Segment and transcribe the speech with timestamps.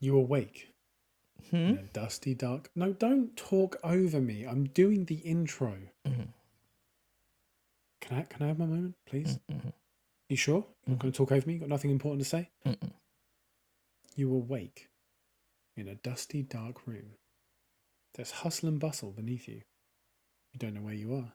[0.00, 0.72] You awake
[1.50, 1.56] Hmm?
[1.56, 2.70] in a dusty, dark.
[2.74, 4.44] No, don't talk over me.
[4.44, 5.78] I'm doing the intro.
[6.04, 6.28] Mhm.
[8.00, 8.22] Can I?
[8.24, 9.38] Can I have my moment, please?
[9.50, 9.72] Mhm.
[10.28, 10.66] You sure?
[10.86, 11.54] You're not going to talk over me?
[11.54, 12.50] You got nothing important to say?
[12.66, 12.92] Mm-mm.
[14.14, 14.88] You awake
[15.76, 17.14] in a dusty, dark room.
[18.14, 19.62] There's hustle and bustle beneath you.
[20.52, 21.32] You don't know where you are.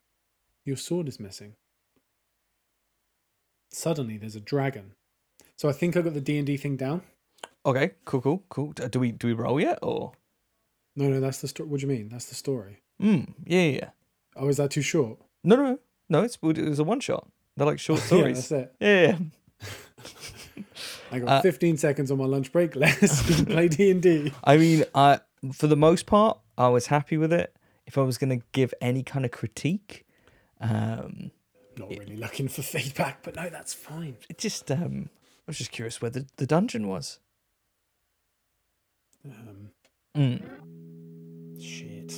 [0.66, 1.55] Your sword is missing.
[3.71, 4.95] Suddenly, there's a dragon.
[5.57, 7.04] So I think I got the D and D thing down.
[7.66, 8.71] Okay, cool, cool, cool.
[8.73, 10.11] Do we do we roll yet or?
[10.96, 11.69] No, no, that's the story.
[11.69, 12.10] What do you mean?
[12.10, 12.82] That's the story.
[13.01, 13.89] Mm, yeah, yeah, yeah.
[14.36, 15.18] Oh, is that too short?
[15.43, 15.79] No, no,
[16.10, 16.21] no.
[16.24, 17.28] It's it was a one shot.
[17.55, 18.50] They're like short yeah, stories.
[18.50, 18.75] that's it.
[18.79, 19.18] yeah, yeah,
[19.61, 20.64] yeah.
[21.11, 22.75] I got Uh, 15 seconds on my lunch break.
[22.75, 24.32] Let's play D and D.
[24.43, 25.19] I mean, I
[25.54, 27.55] for the most part, I was happy with it.
[27.86, 30.05] If I was going to give any kind of critique,
[30.61, 31.32] um,
[31.77, 34.17] Not really looking for feedback, but no, that's fine.
[34.30, 37.19] it just um, I was just curious where the, the dungeon was.
[39.25, 39.72] Um,
[40.16, 40.41] Mm.
[41.58, 42.11] shit.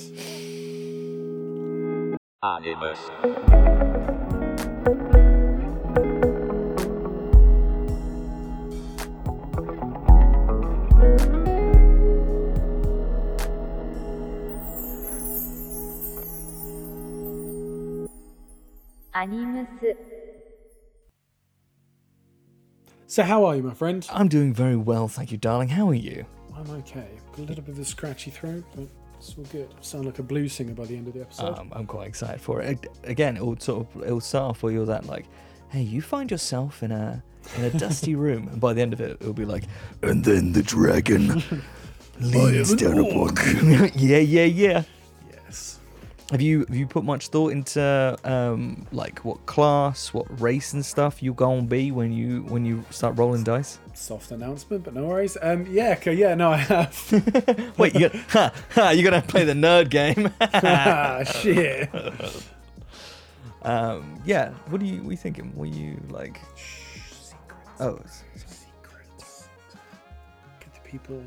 [2.42, 3.00] Animus.
[23.06, 24.06] So how are you, my friend?
[24.12, 25.68] I'm doing very well, thank you, darling.
[25.68, 26.26] How are you?
[26.56, 27.06] I'm okay.
[27.32, 28.86] Got a little bit of a scratchy throat, but
[29.18, 29.68] it's all good.
[29.78, 31.58] I sound like a blues singer by the end of the episode.
[31.58, 32.86] Um, I'm quite excited for it.
[33.04, 35.26] Again, it'll sort of it'll start off where you're that like,
[35.70, 37.22] hey, you find yourself in a
[37.56, 39.64] in a dusty room, and by the end of it, it'll be like,
[40.02, 41.42] and then the dragon
[42.20, 43.90] leads an down orc." upon.
[43.94, 44.82] yeah, yeah, yeah.
[46.32, 50.84] Have you have you put much thought into um like what class, what race and
[50.84, 53.78] stuff you gonna be when you when you start rolling dice?
[53.94, 55.38] Soft announcement, but no worries.
[55.40, 57.74] Um, yeah, yeah, no, I have.
[57.78, 60.28] Wait, you got, ha, ha, you're gonna play the nerd game.
[60.40, 61.88] ah, shit.
[63.62, 64.50] um, yeah.
[64.68, 64.98] What are you?
[64.98, 65.54] What are you thinking?
[65.54, 66.40] Were you like?
[66.56, 67.34] Secrets.
[67.78, 69.48] Oh, Secrets.
[70.58, 71.22] Get the people.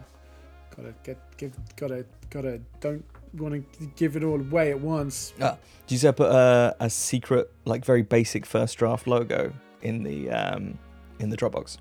[0.75, 2.59] Gotta get, give, gotta, gotta.
[2.81, 3.03] Don't
[3.33, 5.33] want to give it all away at once.
[5.41, 5.57] Ah,
[5.87, 10.29] did you say put a, a secret, like very basic first draft logo in the
[10.29, 10.77] um
[11.19, 11.77] in the Dropbox?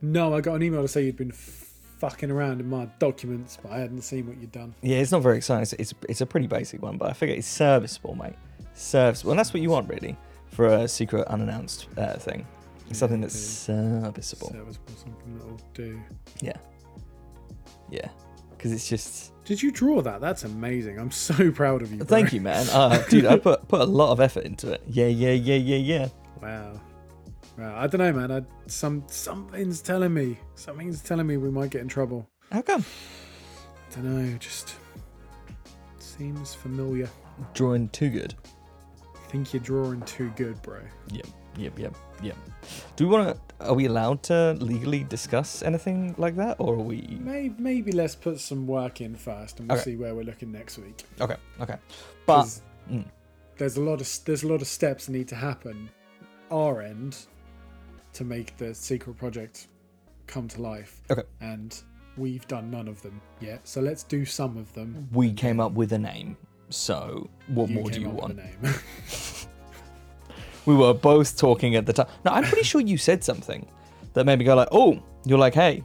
[0.00, 3.70] No, I got an email to say you'd been fucking around in my documents, but
[3.70, 4.74] I hadn't seen what you'd done.
[4.82, 5.62] Yeah, it's not very exciting.
[5.62, 8.34] It's, it's it's a pretty basic one, but I figure it's serviceable, mate.
[8.74, 10.16] Serviceable, and that's what you want really
[10.48, 12.46] for a secret unannounced uh, thing.
[12.90, 14.50] It's something that's serviceable.
[14.50, 16.00] Serviceable, something that'll do.
[16.40, 16.56] Yeah,
[17.90, 18.08] yeah,
[18.62, 19.32] because it's just.
[19.44, 20.20] Did you draw that?
[20.20, 21.00] That's amazing.
[21.00, 21.98] I'm so proud of you.
[21.98, 22.06] Bro.
[22.06, 22.68] Thank you, man.
[22.70, 24.82] Uh, dude, I put put a lot of effort into it.
[24.86, 26.08] Yeah, yeah, yeah, yeah, yeah.
[26.40, 26.80] Wow.
[27.58, 27.74] Wow.
[27.76, 28.30] I don't know, man.
[28.30, 30.38] I, some something's telling me.
[30.54, 32.28] Something's telling me we might get in trouble.
[32.52, 32.84] How come?
[33.90, 34.38] I don't know.
[34.38, 34.76] Just
[35.98, 37.10] seems familiar.
[37.54, 38.34] Drawing too good.
[39.04, 40.78] I think you're drawing too good, bro.
[41.10, 41.26] Yep,
[41.56, 42.36] yep, yep, yep.
[42.96, 43.66] Do we want to?
[43.66, 47.18] Are we allowed to legally discuss anything like that, or are we?
[47.20, 49.92] Maybe, maybe let's put some work in first, and we'll Okay.
[49.92, 51.04] see where we're looking next week.
[51.20, 51.76] Okay, okay.
[52.26, 52.46] But
[52.90, 53.04] mm.
[53.58, 55.88] there's a lot of there's a lot of steps that need to happen
[56.50, 57.16] our end
[58.14, 59.68] to make the secret project
[60.26, 61.00] come to life.
[61.10, 61.22] Okay.
[61.40, 61.80] And
[62.16, 65.08] we've done none of them yet, so let's do some of them.
[65.12, 66.36] we came up with a name.
[66.68, 68.40] So what You more do you up with want?
[70.66, 72.06] We were both talking at the time.
[72.24, 73.66] No, I'm pretty sure you said something
[74.12, 75.82] that made me go like, "Oh," you're like, "Hey,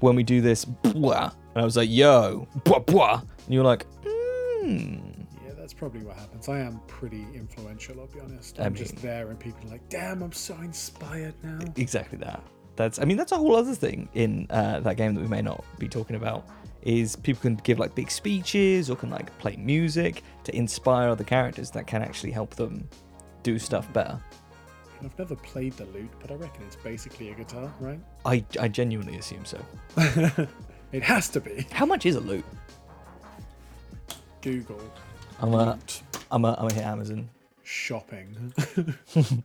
[0.00, 3.86] when we do this," blah, and I was like, "Yo," blah, blah, and you're like,
[4.04, 4.96] "Hmm."
[5.44, 6.48] yeah, that's probably what happens.
[6.48, 8.58] I am pretty influential, I'll be honest.
[8.58, 12.42] I I'm just there, and people are like, "Damn, I'm so inspired now." Exactly that.
[12.76, 12.98] That's.
[12.98, 15.64] I mean, that's a whole other thing in uh, that game that we may not
[15.78, 16.44] be talking about.
[16.82, 21.24] Is people can give like big speeches or can like play music to inspire other
[21.24, 22.88] characters that can actually help them
[23.42, 24.18] do stuff better.
[25.02, 28.00] I've never played the lute, but I reckon it's basically a guitar, right?
[28.26, 29.58] I, I genuinely assume so.
[30.92, 31.66] it has to be.
[31.72, 32.44] How much is a lute?
[34.42, 34.80] Google
[35.40, 37.28] I'm a, lute I'm a, I'm a hit Amazon.
[37.62, 38.52] shopping.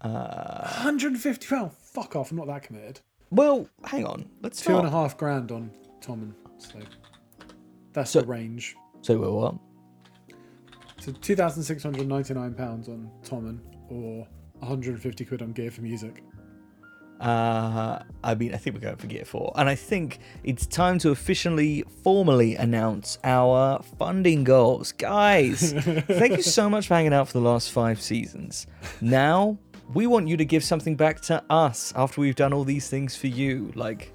[0.00, 1.72] Uh, 150 pound.
[1.72, 2.32] Fuck off!
[2.32, 2.98] I'm not that committed.
[3.30, 4.28] well, hang on.
[4.42, 5.70] Let's Two and a half grand on
[6.00, 6.32] Thomann.
[6.58, 6.80] So
[7.92, 8.74] that's So- the range.
[9.02, 9.54] So we're what?
[11.02, 13.58] So 2,699 pounds on Thomann,
[13.90, 14.24] or
[14.60, 16.18] 150 quid on Gear4music.
[17.18, 19.54] Uh, I mean, I think we're going for Gear 4.
[19.56, 24.92] And I think it's time to officially, formally announce our funding goals.
[24.92, 25.72] Guys,
[26.06, 28.68] thank you so much for hanging out for the last five seasons.
[29.00, 29.58] Now,
[29.94, 33.16] we want you to give something back to us after we've done all these things
[33.16, 33.72] for you.
[33.74, 34.12] Like,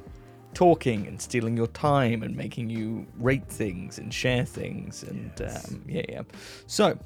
[0.54, 5.72] talking and stealing your time and making you rate things and share things and Yes.
[5.72, 6.22] um, yeah, yeah.
[6.66, 6.98] So,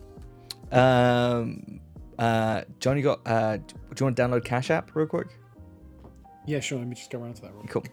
[0.71, 1.79] um,
[2.17, 3.19] uh, John, you got?
[3.25, 3.63] Uh, do
[3.99, 5.27] you want to download Cash App real quick?
[6.45, 6.79] Yeah, sure.
[6.79, 7.83] Let me just go around to that real Cool.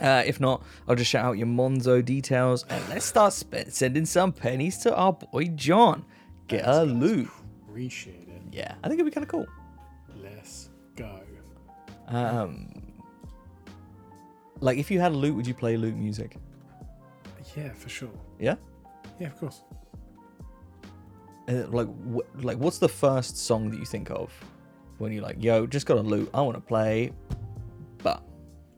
[0.00, 4.04] Uh, if not, I'll just shout out your Monzo details and let's start sp- sending
[4.04, 6.04] some pennies to our boy John.
[6.48, 7.28] Get a loot.
[7.68, 8.42] Appreciate it.
[8.50, 9.46] Yeah, I think it'd be kind of cool.
[10.22, 11.20] Let's go.
[12.08, 12.81] Um,
[14.62, 16.36] like if you had a loot, would you play loot music?
[17.56, 18.10] Yeah, for sure.
[18.38, 18.54] Yeah.
[19.18, 19.62] Yeah, of course.
[21.48, 24.32] Uh, like, wh- like what's the first song that you think of
[24.98, 27.12] when you're like, yo, just got a loot, I want to play,
[27.98, 28.22] but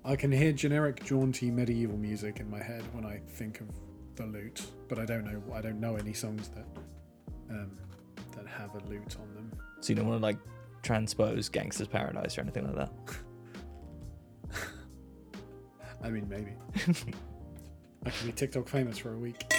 [0.05, 3.69] I can hear generic, jaunty medieval music in my head when I think of
[4.17, 5.43] the lute, but I don't know.
[5.55, 6.67] I don't know any songs that
[7.51, 7.77] um,
[8.35, 9.53] that have a lute on them.
[9.81, 10.39] so you don't want to like
[10.83, 12.93] transpose Gangsta's Paradise or anything like that.
[16.05, 16.53] I mean, maybe.
[18.07, 19.53] I could be TikTok famous for a week.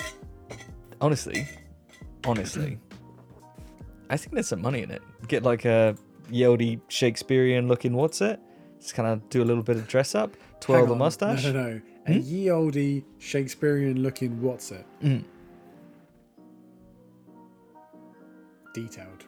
[1.01, 1.47] honestly,
[2.25, 2.77] honestly,
[4.09, 5.01] I think there's some money in it.
[5.27, 5.95] Get like a
[6.31, 8.39] Yeldy Shakespearean looking what's it?
[8.79, 11.43] Just kind of do a little bit of dress up, twirl the mustache.
[11.45, 11.81] No, no, no.
[12.07, 14.85] A ye oldie Shakespearean looking what's it?
[15.01, 15.23] Mm.
[18.75, 19.25] Detailed.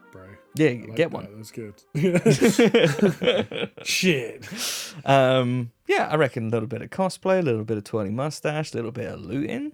[0.57, 1.11] Yeah, like get that.
[1.11, 1.27] one.
[1.35, 1.75] That's good.
[3.85, 4.47] Shit.
[5.05, 8.73] um, yeah, I reckon a little bit of cosplay, a little bit of twirling mustache,
[8.73, 9.71] a little bit of looting.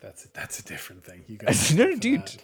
[0.00, 1.22] That's a, that's a different thing.
[1.28, 1.74] You guys.
[1.74, 2.42] no, dude,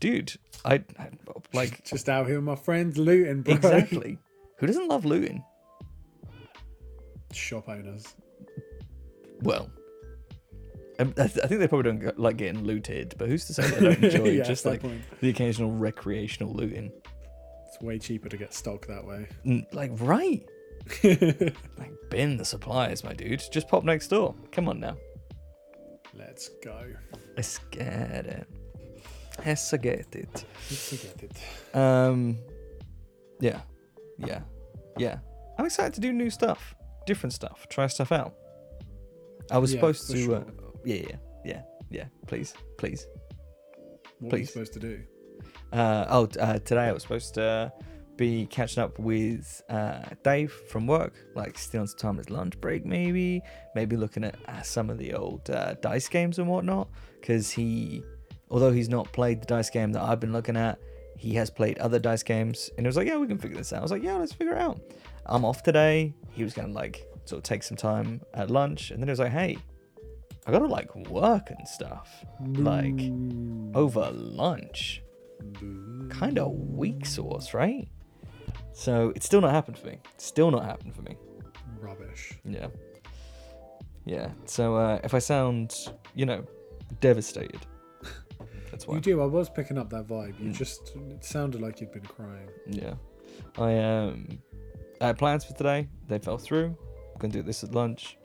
[0.00, 0.32] dude,
[0.64, 1.08] I, I
[1.52, 3.54] like Just out here with my friends looting, bro.
[3.54, 4.18] exactly.
[4.58, 5.44] Who doesn't love looting?
[7.32, 8.06] Shop owners.
[9.42, 9.70] Well,
[10.98, 14.28] I, think they probably don't like getting looted, but who's to say they don't enjoy
[14.30, 15.02] Yeah, just like point.
[15.20, 16.90] the occasional recreational looting?
[17.68, 19.28] It's way cheaper to get stock that way.
[19.72, 20.42] Like, right?
[21.02, 23.42] Like, bin the supplies, my dude.
[23.50, 24.34] Just pop next door.
[24.52, 24.96] Come on now.
[26.14, 26.80] Let's go.
[27.36, 28.46] Let's get it.
[29.44, 30.44] Let's get it.
[30.70, 31.76] Let's get it.
[31.76, 32.38] Um,
[33.40, 33.60] yeah,
[34.18, 34.40] yeah,
[34.96, 35.18] yeah.
[35.58, 36.74] I'm excited to do new stuff,
[37.06, 38.34] different stuff, try stuff out.
[39.50, 40.46] I was Yeah, supposed to, uh, sure.
[40.86, 42.04] Yeah, yeah, yeah, yeah.
[42.26, 43.06] Please, please.
[44.20, 44.52] What are you Please.
[44.52, 45.02] supposed to do?
[45.72, 47.72] Uh, oh, uh, today I was supposed to
[48.16, 52.86] be catching up with uh, Dave from work, like stealing some time at lunch break,
[52.86, 53.42] maybe,
[53.74, 56.88] maybe looking at uh, some of the old uh, dice games and whatnot.
[57.20, 58.02] Because he,
[58.50, 60.78] although he's not played the dice game that I've been looking at,
[61.18, 63.72] he has played other dice games, and it was like, "Yeah, we can figure this
[63.72, 64.80] out." I was like, "Yeah, let's figure it out."
[65.26, 66.14] I'm off today.
[66.30, 69.18] He was gonna like sort of take some time at lunch, and then he was
[69.18, 69.58] like, "Hey,
[70.46, 73.00] I gotta like work and stuff, like
[73.74, 75.02] over lunch."
[76.10, 77.88] Kind of weak sauce, right?
[78.72, 79.98] So it's still not happened for me.
[80.18, 81.16] Still not happened for me.
[81.80, 82.34] Rubbish.
[82.44, 82.68] Yeah.
[84.04, 84.30] Yeah.
[84.44, 85.74] So uh, if I sound,
[86.14, 86.44] you know,
[87.00, 87.60] devastated,
[88.70, 88.94] that's why.
[88.96, 89.20] You do.
[89.22, 90.38] I was picking up that vibe.
[90.40, 90.54] You Mm.
[90.56, 92.48] just it sounded like you'd been crying.
[92.66, 92.94] Yeah.
[93.58, 94.38] I um,
[95.00, 95.88] I had plans for today.
[96.08, 96.76] They fell through.
[97.16, 98.18] I'm gonna do this at lunch.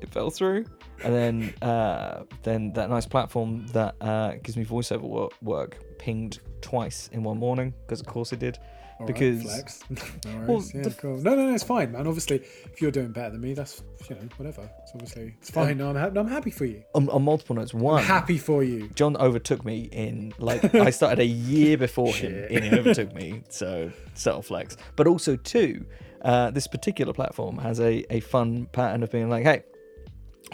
[0.00, 0.64] it fell through,
[1.04, 6.40] and then uh, then that nice platform that uh, gives me voiceover work, work pinged
[6.60, 8.58] twice in one morning because of course it did.
[8.98, 9.80] All right, Because- flex.
[9.90, 9.96] no
[10.46, 10.48] worries.
[10.48, 11.16] Well, yeah, the- cool.
[11.18, 12.06] No, no, no, it's fine, man.
[12.08, 14.68] Obviously, if you're doing better than me, that's you know whatever.
[14.82, 15.78] It's obviously it's fine.
[15.78, 16.82] No, I'm, ha- I'm happy for you.
[16.96, 17.72] On, on multiple notes.
[17.74, 18.88] I'm One, happy for you.
[18.96, 23.44] John overtook me in like I started a year before him and he overtook me,
[23.50, 24.76] so subtle flex.
[24.96, 25.86] But also two,
[26.22, 29.62] uh, this particular platform has a, a fun pattern of being like, hey,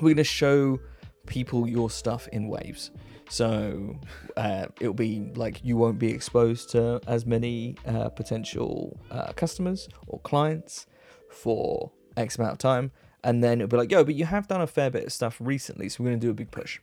[0.01, 0.79] we're gonna show
[1.27, 2.91] people your stuff in waves.
[3.31, 3.97] So
[4.37, 9.89] uh, it'll be like you won't be exposed to as many uh, potential uh, customers
[10.07, 10.87] or clients
[11.31, 12.91] for X amount of time,
[13.23, 15.37] and then it'll be like, yo, but you have done a fair bit of stuff
[15.41, 16.81] recently, so we're gonna do a big push.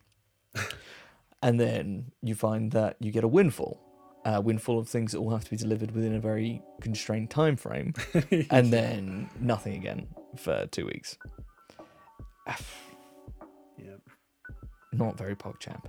[1.45, 3.79] And then you find that you get a windfall
[4.25, 7.55] a windfall of things that all have to be delivered within a very constrained time
[7.55, 7.93] frame
[8.51, 11.17] and then nothing again for two weeks
[13.77, 13.95] Yeah.
[14.93, 15.85] not very pogchamp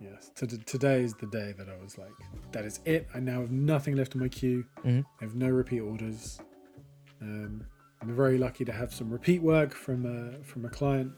[0.00, 0.30] Yes.
[0.36, 2.12] To- today is the day that I was like,
[2.52, 3.06] that is it.
[3.14, 4.64] I now have nothing left in my queue.
[4.82, 5.04] Mhm.
[5.20, 6.40] I have no repeat orders.
[7.20, 7.66] Um,
[8.00, 11.12] I'm very lucky to have some repeat work from a, from a client,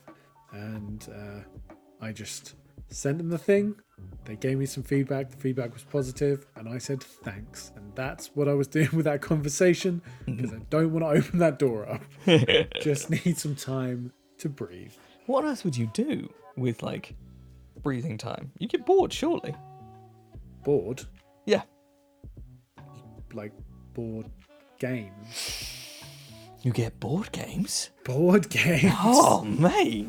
[0.53, 2.55] and uh, I just
[2.93, 3.77] sent them the thing.
[4.25, 5.31] They gave me some feedback.
[5.31, 7.73] The feedback was positive, and I said thanks.
[7.77, 11.39] And that's what I was doing with that conversation because I don't want to open
[11.41, 12.03] that door up.
[12.81, 14.93] just need some time to breathe.
[15.27, 17.15] what else would you do with like
[17.83, 19.55] breathing time you get bored surely
[20.65, 21.03] Bored,
[21.47, 21.63] yeah
[23.33, 23.53] like
[23.95, 24.27] board
[24.79, 25.69] games.
[26.63, 27.91] You get board games?
[28.05, 28.93] Board games.
[28.99, 30.09] Oh, mate.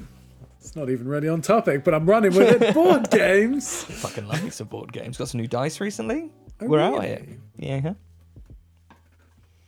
[0.63, 2.73] It's not even really on topic, but I'm running with it.
[2.73, 3.83] Board games.
[3.83, 5.17] Fucking love me some board games.
[5.17, 6.31] Got some new dice recently.
[6.61, 7.21] Oh, We're out here.
[7.57, 7.81] Yeah.
[7.81, 7.93] huh?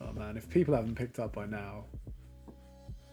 [0.00, 1.84] Oh man, if people haven't picked up by now,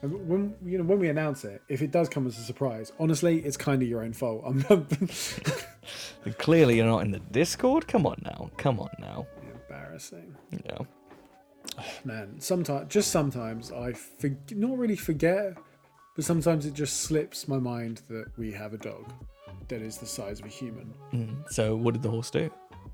[0.01, 2.93] uh, when you know when we announce it, if it does come as a surprise,
[2.99, 4.43] honestly, it's kind of your own fault.
[4.45, 4.63] I'm
[6.37, 7.85] Clearly, you're not in the Discord.
[7.89, 8.49] Come on now.
[8.55, 9.27] Come on now.
[9.69, 10.77] embarrassing, Yeah.
[11.77, 12.39] Oh, man.
[12.39, 15.57] Sometimes, just sometimes, I for, not really forget,
[16.15, 19.11] but sometimes it just slips my mind that we have a dog
[19.67, 20.93] that is the size of a human.
[21.13, 21.51] Mm.
[21.51, 22.51] So, what did the horse do?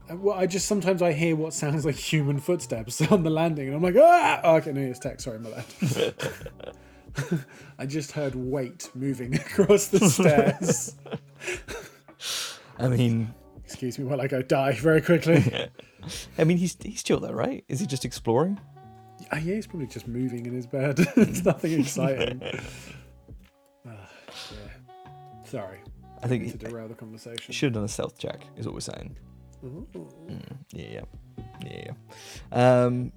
[0.09, 3.75] Well, I just sometimes I hear what sounds like human footsteps on the landing, and
[3.75, 4.41] I'm like, ah!
[4.43, 5.19] Oh, okay, no, it's tech.
[5.19, 6.13] Sorry, my bad.
[7.79, 10.95] I just heard weight moving across the stairs.
[12.77, 13.33] I mean,
[13.65, 15.69] Excuse me while I go die very quickly.
[16.39, 17.63] I mean, he's he's chill though, right?
[17.67, 18.59] Is he just exploring?
[19.31, 20.95] Ah, yeah, he's probably just moving in his bed.
[21.17, 22.41] it's nothing exciting.
[25.49, 25.79] Sorry
[26.21, 27.53] I think to he derail the conversation.
[27.53, 28.45] should have done a stealth check.
[28.57, 29.15] Is what we're saying.
[29.63, 29.85] Mm,
[30.71, 31.01] yeah, yeah,
[31.65, 31.85] yeah,
[32.51, 32.83] yeah.
[32.83, 33.11] Um,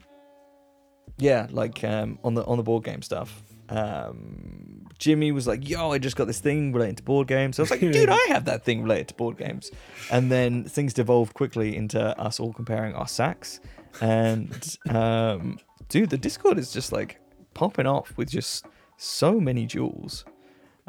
[1.19, 3.43] yeah, like um, on the on the board game stuff.
[3.69, 7.63] Um, Jimmy was like, "Yo, I just got this thing relating to board games." I
[7.63, 9.71] was like, "Dude, I have that thing related to board games."
[10.11, 13.61] And then things devolved quickly into us all comparing our sacks.
[14.01, 15.59] And um,
[15.89, 17.21] dude, the Discord is just like
[17.55, 20.25] popping off with just so many jewels.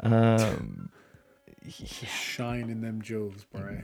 [0.00, 0.90] Um,
[1.64, 2.08] yeah.
[2.08, 3.78] Shine in them jewels, bro.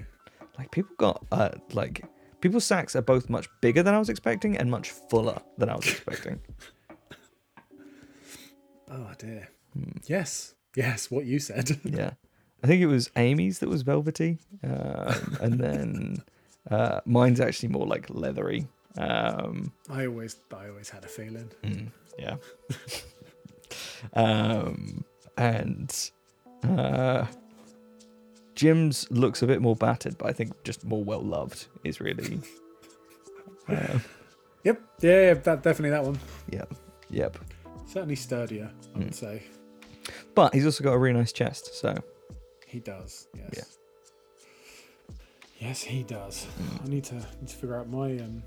[0.59, 2.05] Like people got uh like
[2.41, 5.77] people's sacks are both much bigger than I was expecting and much fuller than I
[5.77, 6.41] was expecting.
[8.91, 9.49] Oh dear.
[10.07, 11.81] Yes, yes, what you said.
[11.85, 12.13] yeah.
[12.63, 14.39] I think it was Amy's that was velvety.
[14.63, 16.17] Um, and then
[16.71, 18.67] uh mine's actually more like leathery.
[18.99, 21.51] Um I always, I always had a feeling.
[21.63, 22.37] mm, yeah.
[24.15, 25.05] um
[25.39, 26.11] and
[26.65, 27.25] uh
[28.61, 32.43] Jim's looks a bit more battered, but I think just more well loved is really
[33.69, 33.99] uh,
[34.64, 36.19] Yep, yeah, yeah, that definitely that one.
[36.50, 36.71] yep.
[37.09, 37.38] Yep.
[37.87, 39.45] Certainly sturdier, I would say.
[40.35, 41.95] But he's also got a really nice chest, so
[42.67, 43.29] He does.
[43.35, 43.49] Yes.
[43.57, 45.17] Yeah.
[45.59, 46.47] Yes, he does.
[46.85, 48.43] I need to need to figure out my um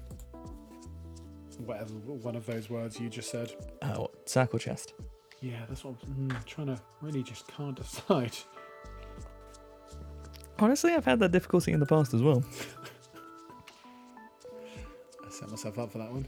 [1.65, 3.51] whatever one of those words you just said.
[4.25, 4.93] sack or chest?
[5.41, 8.37] Yeah, that's what I'm mm, trying to really just can't decide.
[10.59, 12.43] Honestly, I've had that difficulty in the past as well.
[15.25, 16.27] I set myself up for that one.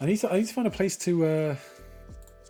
[0.00, 1.56] I need to I need to find a place to uh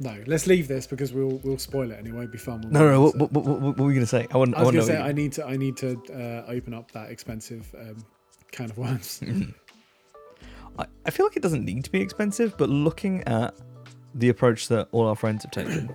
[0.01, 2.21] no, let's leave this because we'll we'll spoil it anyway.
[2.21, 2.63] It'd be fun.
[2.71, 3.01] No, no.
[3.03, 4.27] What, what, what, what were you gonna say?
[4.31, 4.55] I want.
[4.55, 6.93] I I, was want gonna say I need to I need to uh, open up
[6.93, 8.05] that expensive um,
[8.53, 9.21] can of worms.
[10.79, 13.55] I, I feel like it doesn't need to be expensive, but looking at
[14.15, 15.93] the approach that all our friends have taken,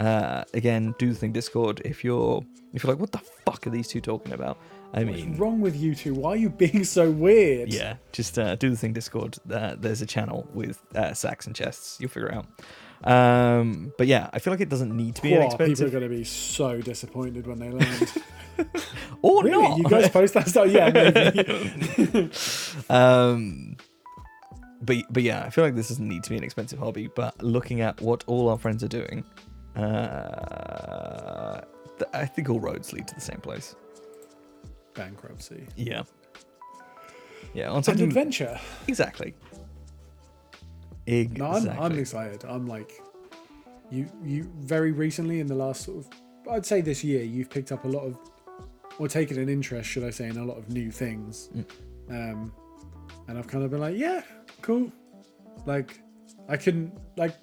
[0.00, 1.82] uh, again, do the thing Discord.
[1.84, 2.42] If you're
[2.72, 4.58] if you're like, what the fuck are these two talking about?
[4.92, 6.14] I What's mean, wrong with you two?
[6.14, 7.72] Why are you being so weird?
[7.72, 9.36] yeah, just uh, do the thing Discord.
[9.50, 11.98] Uh, there's a channel with uh, sacks and chests.
[12.00, 12.46] You'll figure it out.
[13.02, 16.02] Um, but yeah, I feel like it doesn't need to be Whoa, people are going
[16.02, 18.12] to be so disappointed when they land.
[19.22, 19.62] or really?
[19.62, 19.78] not.
[19.78, 20.68] You guys post that stuff?
[20.68, 22.30] Yeah, maybe.
[22.90, 23.76] um
[24.82, 27.40] but but yeah i feel like this doesn't need to be an expensive hobby but
[27.42, 29.22] looking at what all our friends are doing
[29.80, 31.60] uh
[31.98, 33.74] th- i think all roads lead to the same place
[34.94, 35.66] Bankruptcy.
[35.76, 36.02] yeah
[37.54, 38.58] yeah on something adventure.
[38.88, 39.34] exactly
[41.38, 42.44] No, I'm, I'm excited.
[42.44, 42.92] I'm like,
[43.90, 46.08] you, you very recently in the last sort of,
[46.52, 48.16] I'd say this year, you've picked up a lot of,
[48.98, 51.48] or taken an interest, should I say, in a lot of new things.
[51.56, 51.64] Mm.
[52.10, 52.52] Um,
[53.26, 54.22] and I've kind of been like, yeah,
[54.62, 54.92] cool.
[55.66, 55.98] Like,
[56.48, 57.34] I couldn't like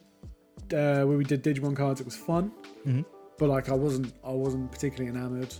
[0.74, 2.52] uh, when we did Digimon cards, it was fun,
[2.86, 3.06] Mhm.
[3.38, 5.54] but like I wasn't, I wasn't particularly enamored.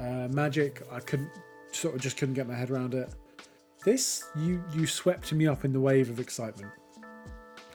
[0.00, 1.30] Uh, Magic, I couldn't,
[1.72, 3.08] sort of just couldn't get my head around it.
[3.84, 6.72] This, you, you swept me up in the wave of excitement.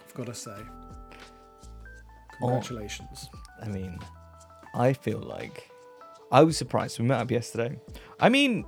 [0.08, 0.58] I've got to say.
[2.40, 3.28] Congratulations.
[3.62, 4.00] i mean
[4.74, 5.70] i feel like
[6.32, 7.78] i was surprised we met up yesterday
[8.22, 8.64] i mean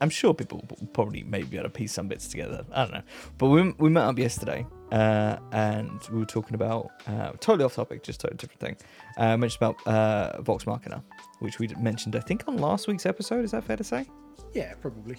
[0.00, 3.02] i'm sure people probably maybe be able to piece some bits together i don't know
[3.38, 7.74] but we, we met up yesterday uh, and we were talking about uh, totally off
[7.74, 8.76] topic just totally different thing
[9.16, 11.02] uh, mentioned about uh, vox machina
[11.40, 14.06] which we mentioned i think on last week's episode is that fair to say
[14.54, 15.16] Yeah, probably.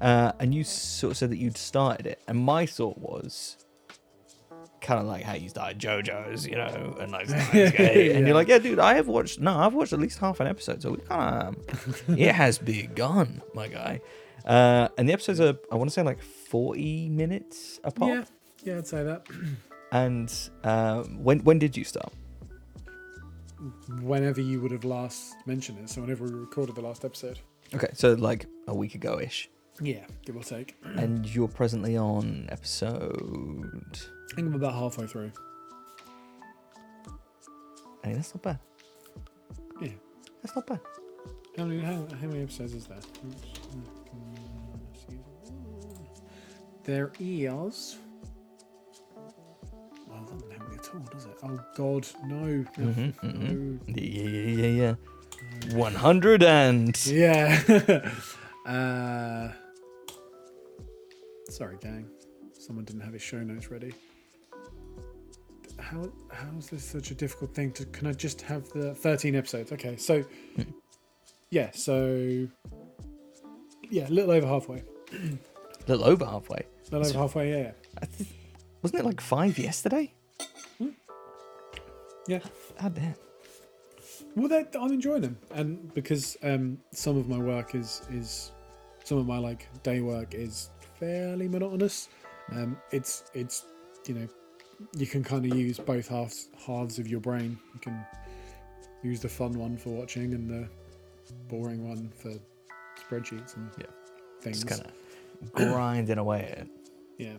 [0.00, 3.56] uh, and you sort of said that you'd started it, and my thought was
[4.80, 8.18] kind of like how you started JoJo's, you know, and like, and Yeah.
[8.18, 9.40] you're like, yeah, dude, I have watched.
[9.40, 13.42] No, I've watched at least half an episode, so we kind of, it has begun,
[13.54, 14.00] my guy.
[14.44, 18.10] Uh, and the episodes are, I want to say, like 40 minutes apart.
[18.12, 18.24] Yeah,
[18.66, 19.26] yeah, I'd say that.
[19.92, 20.32] and
[20.64, 22.12] uh, when when did you start?
[24.02, 27.38] Whenever you would have last mentioned it, so whenever we recorded the last episode.
[27.74, 29.48] Okay, so like a week ago ish,
[29.80, 30.76] Yeah, give or take.
[30.84, 33.98] and you're presently on episode.
[34.32, 35.32] I think I'm about halfway through.
[38.04, 38.58] Hey, that's not bad.
[39.80, 39.88] Yeah.
[40.42, 40.80] That's not bad.
[41.56, 43.04] How many, how, how many episodes is that?
[46.84, 47.10] there?
[47.10, 47.96] There is.
[50.78, 51.38] At all, does it?
[51.42, 52.64] Oh God, no!
[52.78, 53.28] Mhm, no.
[53.28, 53.80] mhm.
[53.86, 54.94] Yeah, yeah, yeah,
[55.70, 55.76] yeah.
[55.76, 57.60] One hundred and Yeah.
[58.66, 59.52] uh,
[61.50, 62.08] sorry, gang.
[62.58, 63.92] Someone didn't have his show notes ready.
[65.78, 67.84] How how is this such a difficult thing to?
[67.86, 69.72] Can I just have the thirteen episodes?
[69.72, 70.24] Okay, so
[71.50, 72.48] yeah, so
[73.90, 74.82] yeah, a little over halfway.
[75.12, 76.58] a little over halfway.
[76.90, 77.50] A little over halfway.
[77.50, 77.72] Yeah, yeah.
[78.02, 78.30] I th-
[78.82, 80.12] wasn't it like five yesterday?
[82.28, 82.40] Yeah.
[82.80, 83.14] God damn.
[84.34, 88.52] Well, I'm enjoying them, and because um, some of my work is is
[89.04, 92.08] some of my like day work is fairly monotonous.
[92.52, 93.64] Um, it's it's
[94.06, 94.28] you know
[94.96, 97.58] you can kind of use both halves halves of your brain.
[97.74, 98.04] You can
[99.02, 100.68] use the fun one for watching and the
[101.48, 102.32] boring one for
[103.00, 103.86] spreadsheets and Yeah.
[104.40, 104.64] things.
[104.64, 104.92] Just kind
[105.42, 106.68] of grinding away at it.
[107.18, 107.36] Yeah.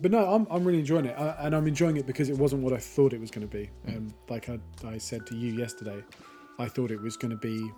[0.00, 1.18] But no, I'm, I'm really enjoying it.
[1.18, 3.56] I, and I'm enjoying it because it wasn't what I thought it was going to
[3.56, 3.70] be.
[3.88, 6.02] Um, like I, I said to you yesterday,
[6.58, 7.70] I thought it was going to be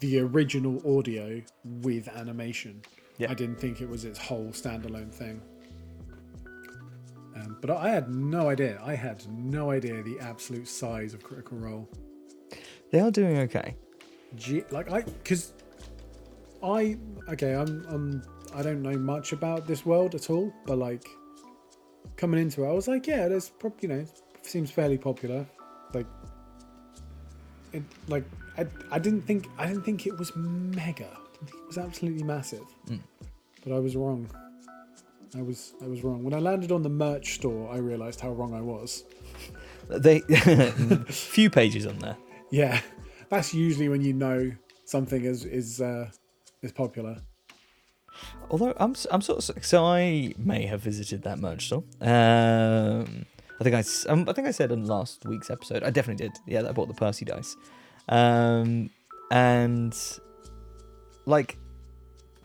[0.00, 2.82] the original audio with animation.
[3.16, 3.30] Yeah.
[3.30, 5.40] I didn't think it was its whole standalone thing.
[7.36, 8.80] Um, but I had no idea.
[8.84, 11.88] I had no idea the absolute size of Critical Role.
[12.90, 13.76] They are doing okay.
[14.34, 15.52] G- like I, because
[16.62, 16.96] I
[17.28, 18.22] okay, I'm I'm
[18.54, 21.06] I don't know much about this world at all, but like
[22.16, 24.06] coming into it, I was like, yeah, there's probably you know
[24.42, 25.46] seems fairly popular,
[25.94, 26.06] like
[27.72, 28.24] it like
[28.56, 31.78] I, I didn't think I didn't think it was mega, I didn't think it was
[31.78, 33.00] absolutely massive, Mm.
[33.64, 34.28] but I was wrong.
[35.36, 37.70] I was I was wrong when I landed on the merch store.
[37.70, 39.04] I realized how wrong I was.
[39.90, 40.20] They
[41.08, 42.18] few pages on there.
[42.50, 42.78] Yeah,
[43.30, 44.52] that's usually when you know
[44.84, 46.10] something is is uh,
[46.60, 47.22] is popular.
[48.50, 51.84] Although I'm I'm sort of so I may have visited that merch store.
[52.00, 53.26] Um,
[53.60, 55.82] I think I um, I think I said in last week's episode.
[55.82, 56.38] I definitely did.
[56.46, 57.56] Yeah, that I bought the Percy dice.
[58.08, 58.90] Um,
[59.30, 59.96] and
[61.26, 61.58] like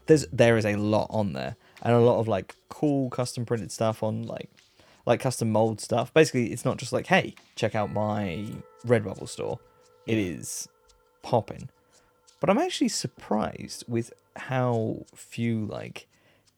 [0.07, 3.71] there's there is a lot on there and a lot of like cool custom printed
[3.71, 4.49] stuff on like
[5.05, 6.13] like custom mold stuff.
[6.13, 8.45] Basically, it's not just like hey, check out my
[8.85, 9.59] Redbubble store.
[10.05, 10.67] It is
[11.21, 11.69] popping.
[12.43, 16.07] But I'm actually surprised with how few like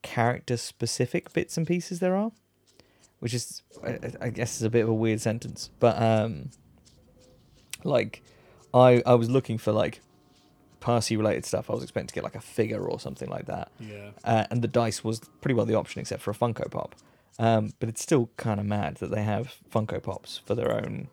[0.02, 2.32] character specific bits and pieces there are,
[3.20, 6.50] which is I, I- guess is a bit of a weird sentence, but um,
[7.84, 8.24] like
[8.74, 10.02] I I was looking for like
[10.80, 11.70] Percy related stuff.
[11.70, 14.10] I was expecting to get like a figure or something like that, Yeah.
[14.24, 16.96] uh, and the dice was pretty well the option except for a Funko Pop.
[17.38, 21.10] Um, but it's still kind of mad that they have Funko Pops for their own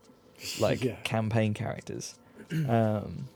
[0.61, 0.97] like Yeah.
[1.05, 2.15] campaign characters.
[2.51, 3.29] Um,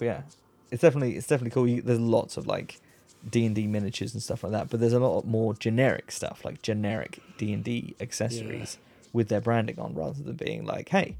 [0.00, 0.22] but yeah,
[0.70, 1.68] it's definitely it's definitely cool.
[1.68, 2.80] You, there's lots of like
[3.28, 6.42] D and D miniatures and stuff like that, but there's a lot more generic stuff
[6.42, 8.78] like generic D and D accessories
[9.12, 11.18] with their branding on, rather than being like, hey,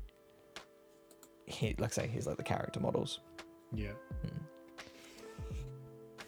[1.45, 3.21] here, like I say, here's like the character models.
[3.75, 3.93] Yeah.
[4.23, 5.57] Hmm.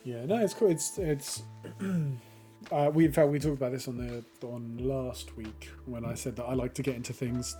[0.05, 0.71] Yeah, no, it's cool.
[0.71, 1.43] It's it's.
[2.71, 6.13] uh, we in fact we talked about this on the on last week when I
[6.13, 7.57] said that I like to get into things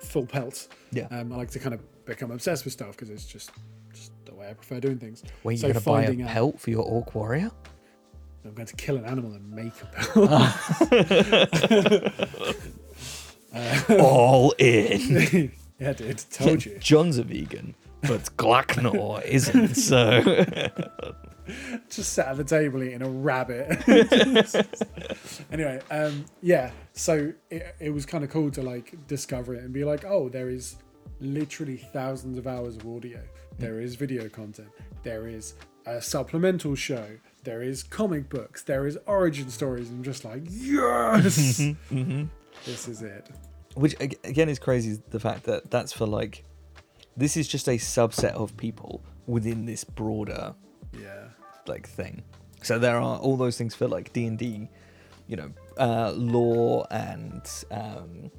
[0.00, 0.68] full pelt.
[0.92, 1.06] Yeah.
[1.10, 3.50] Um, I like to kind of become obsessed with stuff because it's just
[3.92, 5.22] just the way I prefer doing things.
[5.44, 7.50] You So gonna buy a finding out- pelt for your orc warrior?
[8.44, 10.30] I'm going to kill an animal and make a pelt.
[14.00, 15.52] All in.
[15.80, 16.78] yeah, dude, told you.
[16.78, 19.74] John's a vegan, but Glacknor isn't.
[19.74, 20.20] So
[21.90, 23.82] just sat at the table eating a rabbit.
[25.50, 26.70] anyway, um, yeah.
[26.92, 30.28] So it, it was kind of cool to like discover it and be like, oh,
[30.28, 30.76] there is
[31.20, 33.20] literally thousands of hours of audio.
[33.58, 34.68] There is video content.
[35.02, 35.54] There is
[35.86, 37.06] a supplemental show.
[37.44, 38.62] There is comic books.
[38.62, 39.88] There is origin stories.
[39.88, 41.34] I'm just like, yes,
[42.64, 43.28] this is it.
[43.74, 45.00] which again is crazy.
[45.10, 46.44] The fact that that's for like
[47.16, 50.54] this is just a subset of people within this broader
[50.92, 51.28] Yeah,
[51.66, 52.22] like thing
[52.62, 54.68] so there are all those things for like d&d
[55.26, 58.30] you know uh lore and um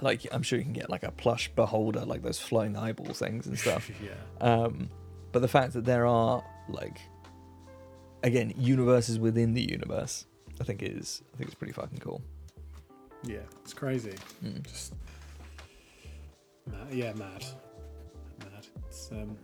[0.00, 3.46] like i'm sure you can get like a plush beholder like those flying eyeball things
[3.46, 4.88] and stuff yeah, um
[5.32, 6.98] but the fact that there are like
[8.22, 10.26] again universes within the universe
[10.60, 12.22] i think is i think it's pretty fucking cool
[13.24, 14.14] Yeah, it's crazy.
[14.42, 14.62] Mm.
[14.66, 14.94] Just
[16.66, 16.88] mad.
[16.90, 17.44] Yeah, mad.
[18.40, 18.66] Mad.
[18.88, 19.36] It's um,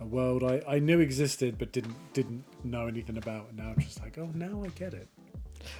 [0.00, 3.80] a world I, I knew existed but didn't didn't know anything about, and now I'm
[3.80, 5.08] just like, oh, now I get it.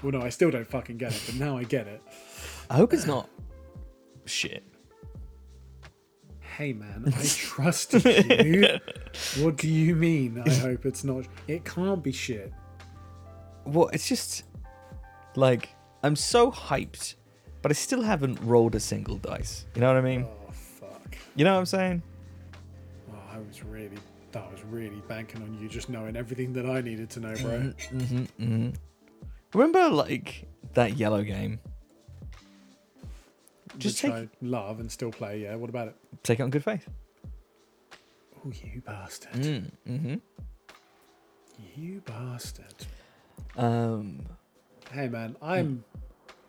[0.03, 2.03] Well, no, I still don't fucking get it, but now I get it.
[2.70, 3.28] I hope it's not
[4.26, 4.62] shit.
[6.40, 8.78] Hey, man, I trusted you.
[9.44, 10.42] what do you mean?
[10.44, 11.24] I hope it's not.
[11.46, 12.52] It can't be shit.
[13.64, 14.44] Well, it's just
[15.37, 15.68] like
[16.02, 17.14] I'm so hyped,
[17.62, 19.66] but I still haven't rolled a single dice.
[19.74, 20.26] You know what I mean?
[20.26, 21.16] Oh fuck.
[21.37, 22.02] You know what I'm saying?
[23.12, 23.98] Oh, I was really,
[24.33, 27.72] that was really banking on you just knowing everything that I needed to know, bro.
[27.92, 28.70] Mm-hmm, hmm
[29.54, 31.61] Remember, like that yellow game?
[33.79, 35.41] Just Which take I love and still play.
[35.43, 35.55] Yeah.
[35.55, 35.97] What about it?
[36.23, 36.88] take it on good faith.
[38.45, 39.33] Oh, you bastard!
[39.33, 40.14] Mm, mm-hmm.
[41.77, 42.87] You bastard!
[43.57, 44.27] Um,
[44.93, 45.85] Hey, man, I'm.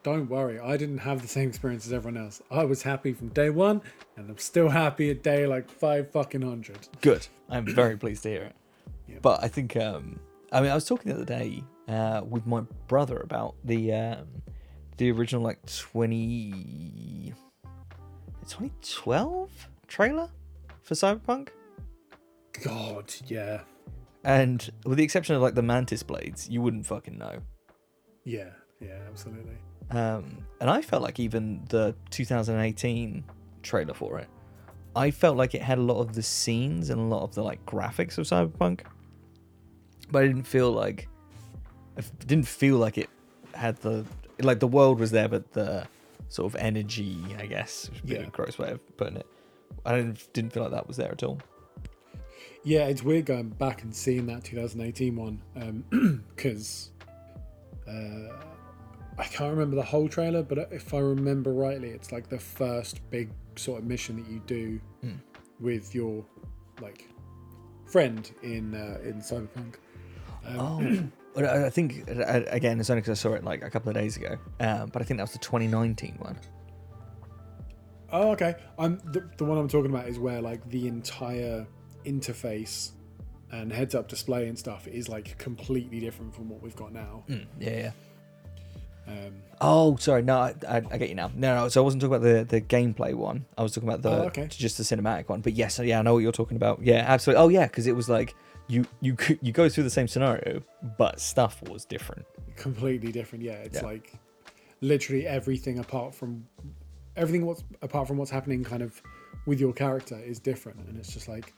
[0.01, 2.41] Don't worry, I didn't have the same experience as everyone else.
[2.49, 3.81] I was happy from day one,
[4.15, 6.87] and I'm still happy at day like five fucking hundred.
[7.01, 7.27] good.
[7.49, 8.55] I'm very pleased to hear it.
[9.09, 9.17] Yeah.
[9.21, 10.19] But I think, um,
[10.53, 14.27] I mean, I was talking the other day uh, with my brother about the um,
[14.99, 17.33] the original like 20
[18.47, 20.29] 2012 trailer
[20.83, 21.49] for Cyberpunk.
[22.63, 23.61] God, yeah,
[24.25, 27.39] And with the exception of like the mantis blades, you wouldn't fucking know.
[28.25, 28.49] yeah,
[28.81, 29.55] yeah, absolutely.
[29.91, 33.23] Um, and I felt like even the 2018
[33.63, 34.27] trailer for it,
[34.95, 37.43] I felt like it had a lot of the scenes and a lot of the
[37.43, 38.81] like graphics of Cyberpunk,
[40.11, 41.07] but I didn't feel like
[41.97, 43.09] I didn't feel like it
[43.53, 44.05] had the
[44.41, 45.87] like the world was there, but the
[46.29, 48.29] sort of energy, I guess, would be a Yeah.
[48.29, 49.27] gross way of putting it.
[49.85, 51.39] I didn't didn't feel like that was there at all.
[52.63, 55.41] Yeah, it's weird going back and seeing that 2018 one
[56.35, 56.91] because
[57.87, 58.33] uh,
[59.17, 62.99] I can't remember the whole trailer, but if I remember rightly, it's like the first
[63.09, 65.15] big sort of mission that you do Hmm.
[65.59, 66.23] with your
[66.81, 67.07] like
[67.85, 69.75] friend in uh, in Cyberpunk.
[70.45, 73.69] Um, Oh, I I think uh, again, it's only because I saw it like a
[73.69, 74.37] couple of days ago.
[74.59, 76.37] Um, but I think that was the 2019 one.
[78.11, 78.55] Oh, okay.
[78.77, 81.67] I'm the, the one I'm talking about is where like the entire
[82.05, 82.91] interface
[83.51, 87.23] and heads-up display and stuff is like completely different from what we've got now.
[87.29, 87.91] Mm, yeah, yeah.
[89.07, 90.21] Um, Oh, sorry.
[90.21, 91.31] No, I, I, I get you now.
[91.35, 91.69] No, no.
[91.69, 93.45] So I wasn't talking about the, the gameplay one.
[93.57, 94.47] I was talking about the Oh, okay.
[94.47, 95.41] just the cinematic one.
[95.41, 96.81] But yes, yeah, I know what you're talking about.
[96.81, 97.43] Yeah, absolutely.
[97.43, 98.35] Oh, yeah, because it was like
[98.69, 100.61] you you you go through the same scenario,
[100.97, 102.25] but stuff was different.
[102.55, 103.43] completely different.
[103.43, 103.87] Yeah, it's Yeah.
[103.87, 104.13] like
[104.81, 106.45] literally everything apart from
[107.17, 109.01] everything what's apart from what's happening kind of
[109.45, 111.53] with your character is different, and it's just like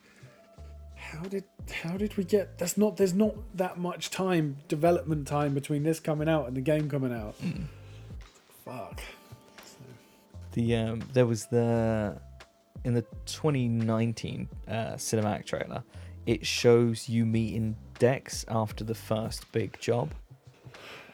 [0.96, 1.44] how did
[1.84, 2.58] how did we get?
[2.58, 6.62] That's not there's not that much time development time between this coming out and the
[6.62, 7.36] game coming out.
[7.42, 7.64] Mm.
[8.64, 9.02] Fuck.
[10.54, 12.20] The um, there was the
[12.84, 15.84] in the 2019 uh, cinematic trailer.
[16.26, 20.12] It shows you meeting Dex after the first big job.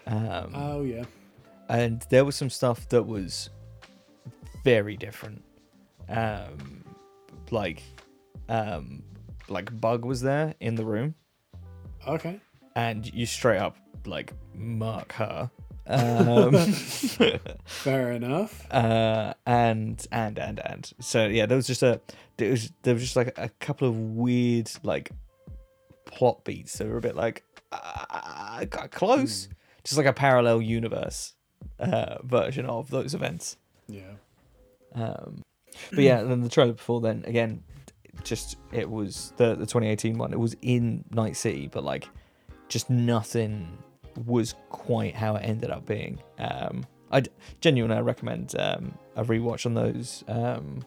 [0.05, 1.03] Um, Oh yeah.
[1.69, 3.49] and there was some stuff that was
[4.63, 5.43] very different
[6.09, 6.83] um
[7.51, 7.83] like
[8.49, 9.03] um
[9.49, 11.13] like bug was there in the room
[12.07, 12.39] Okay.
[12.75, 15.49] and you straight up like mark her
[15.87, 16.53] um
[17.65, 18.65] Fair enough.
[18.71, 22.01] uh and and and and so yeah there was just a
[22.37, 25.11] there was there was just like a couple of weird like
[26.05, 29.49] plot beats that were a bit like uh, close
[29.83, 31.33] just like a parallel universe
[31.79, 34.13] uh version of those events Yeah.
[34.95, 35.43] Um,
[35.91, 37.61] but yeah, then the trailer before then again,
[38.23, 40.33] just it was the the 2018 one.
[40.33, 42.09] It was in Night City, but like
[42.67, 43.77] just nothing
[44.25, 46.19] was quite how it ended up being.
[46.39, 47.23] Um, I
[47.61, 50.23] genuinely recommend um, a rewatch on those.
[50.27, 50.83] Um,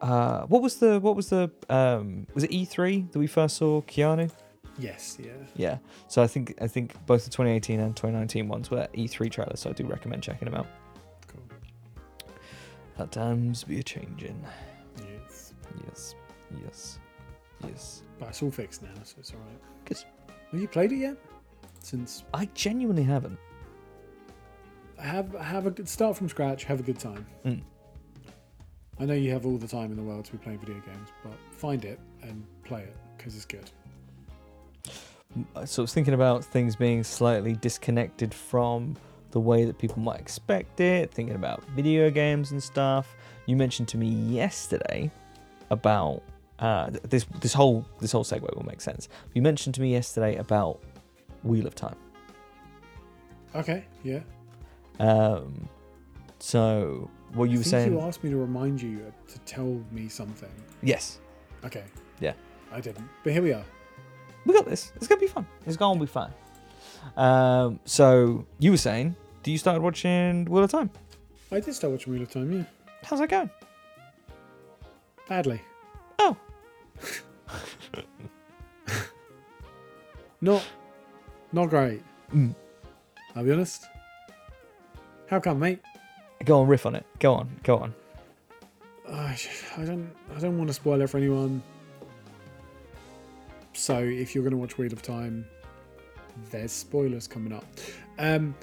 [0.00, 3.82] uh, what was the what was the um, was it E3 that we first saw
[3.82, 4.30] Keanu?
[4.78, 5.18] Yes.
[5.22, 5.32] Yeah.
[5.56, 5.78] Yeah.
[6.08, 9.60] So I think I think both the 2018 and 2019 ones were E3 trailers.
[9.60, 10.66] So I do recommend checking them out.
[11.26, 11.42] Cool.
[12.96, 14.42] That times be a changing.
[14.96, 15.52] Yes.
[15.86, 16.14] Yes.
[16.64, 16.98] Yes.
[17.66, 18.02] Yes.
[18.18, 19.60] But it's all fixed now, so it's all right.
[19.84, 19.98] Good.
[20.50, 21.16] Have you played it yet?
[21.80, 23.38] Since I genuinely haven't.
[24.98, 26.64] have have a good start from scratch.
[26.64, 27.26] Have a good time.
[27.44, 27.62] Mm.
[28.98, 31.08] I know you have all the time in the world to be playing video games,
[31.24, 33.70] but find it and play it because it's good.
[35.64, 38.96] So I was thinking about things being slightly disconnected from
[39.30, 43.16] the way that people might expect it, thinking about video games and stuff.
[43.46, 45.10] You mentioned to me yesterday
[45.70, 46.22] about
[46.58, 49.08] uh, this this whole this whole segue will make sense.
[49.32, 50.80] You mentioned to me yesterday about
[51.42, 51.96] Wheel of Time.
[53.54, 53.84] Okay.
[54.04, 54.20] Yeah.
[54.98, 55.68] Um,
[56.38, 57.92] so what you I were think saying?
[57.92, 60.50] you asked me to remind you to tell me something.
[60.82, 61.18] yes,
[61.64, 61.84] Okay.
[62.20, 62.32] Yeah.
[62.72, 63.08] I didn't.
[63.24, 63.64] But here we are.
[64.46, 64.92] we got this.
[64.96, 65.46] It's gonna be fun.
[65.66, 66.32] It's gonna be fun.
[67.16, 70.90] Um, so you were saying, do you start watching Wheel of Time?
[71.50, 72.64] I did start watching Wheel of Time, yeah.
[73.02, 73.50] How's that going?
[75.28, 75.60] Badly.
[76.18, 76.36] Oh.
[80.40, 80.62] Not
[81.52, 82.02] not great.
[82.34, 82.54] Mm.
[83.34, 83.86] I'll be honest.
[85.28, 85.80] How come, mate?
[86.44, 87.06] Go on, riff on it.
[87.18, 87.94] Go on, go on.
[89.08, 89.38] I,
[89.76, 91.62] I don't I don't want to spoil it for anyone.
[93.72, 95.46] So if you're going to watch Wheel of Time,
[96.50, 97.64] there's spoilers coming up.
[98.18, 98.54] Um,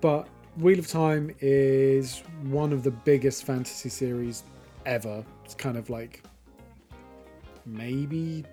[0.00, 4.44] but Wheel of Time is one of the biggest fantasy series
[4.84, 5.24] ever.
[5.44, 6.22] It's kind of like
[7.66, 8.44] maybe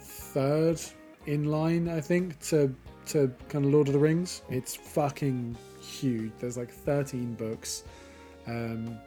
[0.00, 0.80] third
[1.26, 2.74] in line, I think, to
[3.06, 4.42] to kind of Lord of the Rings.
[4.48, 6.32] It's fucking huge.
[6.38, 7.84] There's like 13 books.
[8.46, 8.98] Um,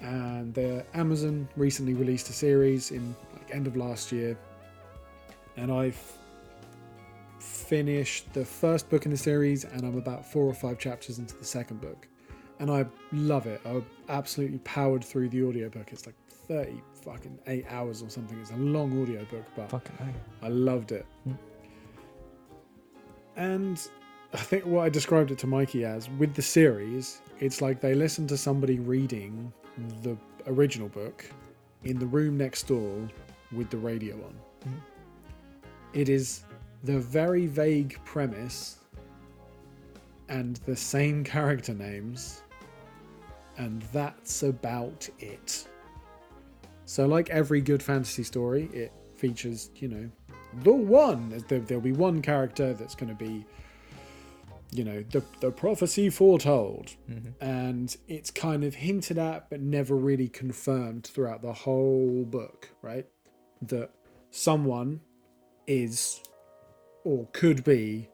[0.00, 4.36] and the Amazon recently released a series in like end of last year,
[5.56, 6.00] and I've
[7.38, 11.36] finished the first book in the series, and I'm about four or five chapters into
[11.36, 12.08] the second book,
[12.60, 13.60] and I love it.
[13.66, 15.92] I absolutely powered through the audiobook.
[15.92, 16.16] It's like
[16.48, 18.38] 30 fucking eight hours or something.
[18.40, 20.14] It's a long audiobook, but Fucking.
[20.42, 21.06] I loved it.
[21.28, 21.38] Mm.
[23.36, 23.88] And
[24.32, 27.94] I think what I described it to Mikey as with the series, it's like they
[27.94, 29.52] listen to somebody reading
[30.02, 31.24] the original book
[31.84, 33.08] in the room next door
[33.52, 34.34] with the radio on.
[34.68, 34.80] Mm.
[35.92, 36.44] It is
[36.84, 38.78] the very vague premise
[40.28, 42.42] and the same character names,
[43.58, 45.66] and that's about it.
[46.90, 50.10] So, like every good fantasy story, it features, you know,
[50.64, 51.28] the one.
[51.46, 53.46] There, there'll be one character that's going to be,
[54.72, 56.90] you know, the, the prophecy foretold.
[57.08, 57.34] Mhm.
[57.40, 63.06] And it's kind of hinted at, but never really confirmed throughout the whole book, right?
[63.62, 63.92] That
[64.32, 65.00] someone
[65.68, 66.20] is
[67.04, 68.08] or could be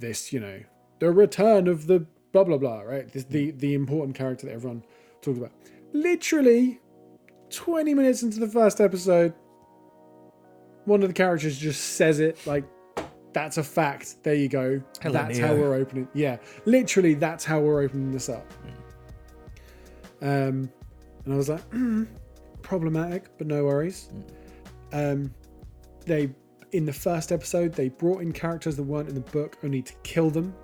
[0.00, 0.58] this, you know,
[0.98, 3.08] the return of the blah blah blah, right?
[3.12, 4.82] This, the the important character that everyone
[5.22, 5.52] talks about.
[5.92, 6.80] Literally,
[7.50, 9.34] twenty minutes into the first episode,
[10.84, 12.64] one of the characters just says it like
[13.32, 14.22] that's a fact.
[14.24, 14.82] There you go.
[15.02, 15.46] Hello, that's Neo.
[15.48, 16.08] how we're opening.
[16.14, 18.50] Yeah, literally, that's how we're opening this up.
[20.22, 20.70] Um,
[21.24, 22.06] and I was like, mm,
[22.62, 24.10] problematic, but no worries.
[24.92, 25.32] Um,
[26.06, 26.30] they
[26.72, 29.92] in the first episode they brought in characters that weren't in the book only to
[30.02, 30.54] kill them,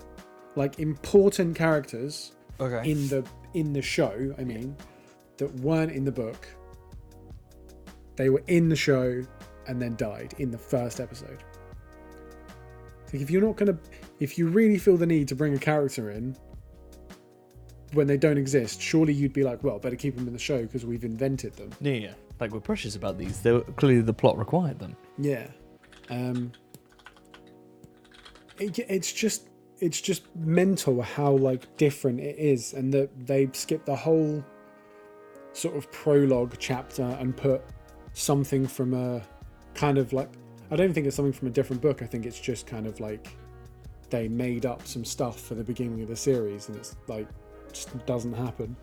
[0.55, 2.89] like important characters Okay.
[2.89, 4.33] in the in the show.
[4.37, 4.75] I mean,
[5.37, 6.47] that weren't in the book.
[8.17, 9.23] They were in the show
[9.67, 11.43] and then died in the first episode.
[13.13, 13.77] Like if you're not gonna,
[14.19, 16.35] if you really feel the need to bring a character in
[17.93, 20.63] when they don't exist, surely you'd be like, well, better keep them in the show
[20.63, 21.69] because we've invented them.
[21.79, 22.13] yeah, yeah.
[22.39, 23.41] Like we're precious about these.
[23.41, 24.95] They were, clearly the plot required them.
[25.17, 25.47] Yeah.
[26.09, 26.51] Um
[28.59, 29.49] it, it's just
[29.79, 34.43] it's just mental how like different it is and that they skipped the whole
[35.53, 37.61] sort of prologue chapter and put
[38.17, 39.21] something from a
[39.75, 40.29] kind of like
[40.71, 42.01] I don't think it's something from a different book.
[42.01, 43.27] I think it's just kind of like
[44.09, 47.27] they made up some stuff for the beginning of the series and it's like
[47.71, 48.75] just doesn't happen.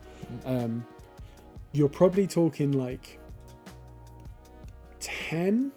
[0.45, 0.85] Um
[1.73, 3.19] you're probably talking like
[5.01, 5.71] 10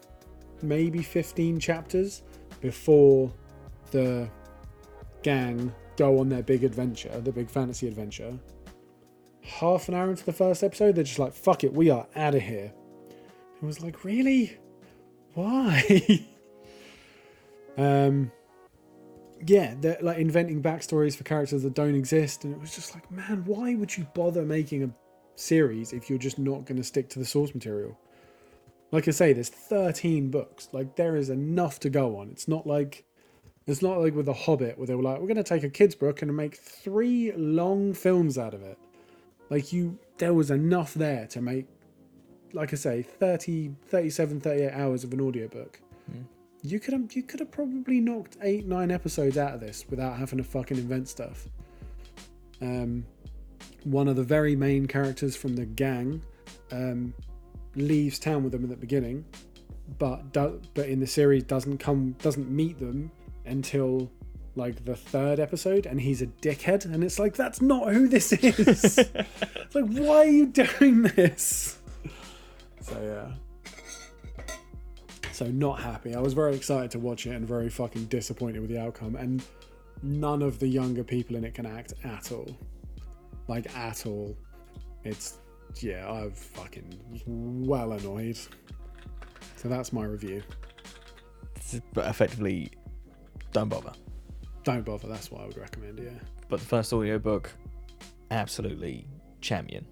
[0.62, 2.22] maybe 15 chapters
[2.60, 3.32] before
[3.90, 4.28] the
[5.22, 8.38] gang go on their big adventure, the big fantasy adventure.
[9.42, 12.34] Half an hour into the first episode, they're just like, fuck it, we are out
[12.34, 12.72] of here.
[13.60, 14.56] It was like, really?
[15.34, 16.26] Why?
[17.76, 18.30] um,
[19.46, 23.10] yeah, they're like inventing backstories for characters that don't exist, and it was just like,
[23.10, 24.90] man, why would you bother making a
[25.36, 27.98] series if you're just not going to stick to the source material?
[28.90, 30.68] like I say, there's 13 books.
[30.72, 32.30] Like there is enough to go on.
[32.30, 33.04] It's not like
[33.66, 35.68] it's not like with the Hobbit where they were like, we're going to take a
[35.68, 38.78] kids book and make three long films out of it.
[39.50, 41.66] Like you, there was enough there to make,
[42.52, 45.80] like I say, 30, 37, 38 hours of an audiobook.
[46.10, 46.22] Hmm.
[46.62, 50.16] You could have, you could have probably knocked eight, nine episodes out of this without
[50.16, 51.46] having to fucking invent stuff.
[52.60, 53.04] Um,
[53.84, 56.22] one of the very main characters from the gang,
[56.72, 57.14] um,
[57.76, 59.24] leaves town with them at the beginning,
[59.98, 63.10] but do, but in the series doesn't come doesn't meet them
[63.46, 64.10] until
[64.54, 68.32] like the third episode, and he's a dickhead, and it's like that's not who this
[68.32, 68.98] is.
[68.98, 71.77] it's like why are you doing this?
[72.88, 74.52] So yeah.
[75.32, 76.14] So not happy.
[76.14, 79.14] I was very excited to watch it and very fucking disappointed with the outcome.
[79.14, 79.44] And
[80.02, 82.56] none of the younger people in it can act at all.
[83.46, 84.36] Like at all.
[85.04, 85.38] It's
[85.76, 88.38] yeah, I'm fucking well annoyed.
[89.56, 90.42] So that's my review.
[91.92, 92.70] But effectively,
[93.52, 93.92] don't bother.
[94.64, 95.08] Don't bother.
[95.08, 95.98] That's what I would recommend.
[95.98, 96.10] Yeah,
[96.48, 97.50] But the first audiobook,
[98.30, 99.06] absolutely
[99.40, 99.86] champion.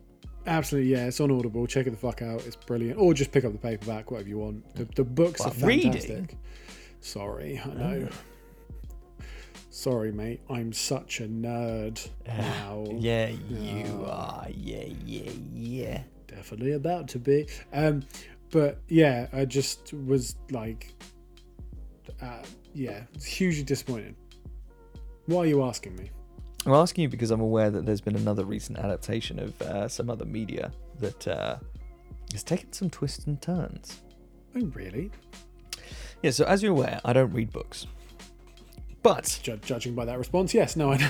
[0.46, 0.90] Absolutely.
[0.92, 1.66] Yeah, it's on Audible.
[1.66, 2.44] Check it the fuck out.
[2.46, 2.98] It's brilliant.
[2.98, 4.74] Or just pick up the paperback, whatever you want.
[4.74, 5.92] The, the books are reading?
[5.92, 6.36] fantastic.
[7.00, 8.08] Sorry, I know.
[9.70, 10.40] Sorry, mate.
[10.48, 12.86] I'm such a nerd now.
[12.98, 14.06] Yeah, you Oh.
[14.06, 14.46] are.
[14.50, 16.02] Yeah, yeah, yeah.
[16.26, 17.46] definitely about to be.
[17.72, 18.02] Um,
[18.50, 20.94] but yeah, I just was like,
[22.22, 22.42] uh,
[22.74, 24.16] yeah, it's hugely disappointing.
[25.26, 26.10] Why are you asking me?
[26.66, 30.10] I'm asking you because I'm aware that there's been another recent adaptation of uh, some
[30.10, 31.56] other media that uh,
[32.32, 34.00] has taken some twists and turns.
[34.56, 35.10] Oh, really?
[36.22, 37.86] Yeah, so as you're aware, I don't read books.
[39.02, 40.74] But Ju- judging by that response, yes.
[40.74, 41.08] No, I know.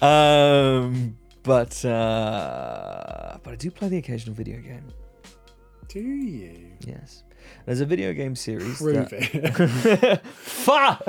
[0.06, 4.86] um, but uh, but I do play the occasional video game.
[5.88, 7.24] Do you Yes,
[7.66, 8.78] there's a video game series.
[8.78, 10.26] prove that- it?
[10.32, 11.02] Fuck.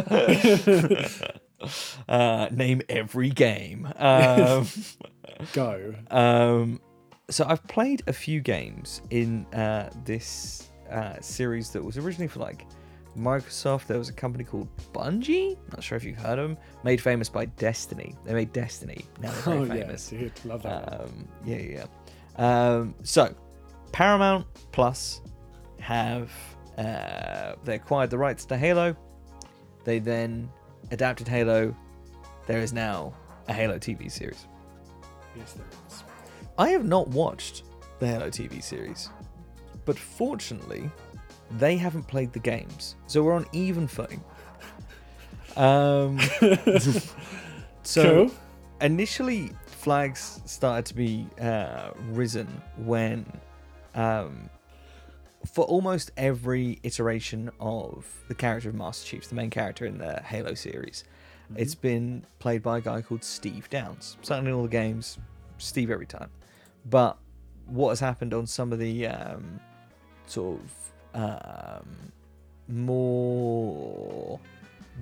[2.09, 3.87] uh, name every game.
[3.97, 4.67] Um,
[5.53, 5.93] Go.
[6.11, 6.81] um,
[7.29, 12.39] so I've played a few games in uh, this uh, series that was originally for
[12.39, 12.65] like
[13.17, 13.85] Microsoft.
[13.87, 15.57] There was a company called Bungie.
[15.71, 16.57] Not sure if you've heard of them.
[16.83, 18.15] Made famous by Destiny.
[18.25, 19.05] They made Destiny.
[19.21, 20.09] Now they're Oh yeah, famous.
[20.09, 21.01] dude, love that.
[21.01, 21.85] Um, yeah, yeah.
[22.37, 22.69] yeah.
[22.75, 23.33] Um, so,
[23.91, 25.21] Paramount Plus
[25.79, 26.31] have
[26.77, 28.95] uh, they acquired the rights to Halo.
[29.85, 30.49] They then
[30.91, 31.75] adapted Halo.
[32.47, 33.13] There is now
[33.47, 34.47] a Halo TV series.
[35.35, 36.03] Yes, there is.
[36.57, 37.63] I have not watched
[37.99, 39.09] the Halo TV series,
[39.85, 40.89] but fortunately,
[41.57, 44.23] they haven't played the games, so we're on even footing.
[45.57, 46.19] Um,
[47.83, 48.31] so Cool.
[48.81, 52.45] initially flags started to be uh, risen
[52.77, 53.25] when
[53.95, 54.49] um,
[55.45, 60.21] for almost every iteration of the character of Master Chief, the main character in the
[60.21, 61.03] Halo series,
[61.55, 64.17] it's been played by a guy called Steve Downes.
[64.21, 65.17] Certainly in all the games,
[65.57, 66.29] Steve every time.
[66.85, 67.17] But
[67.65, 69.59] what has happened on some of the um,
[70.25, 70.59] sort
[71.13, 72.11] of um,
[72.67, 74.39] more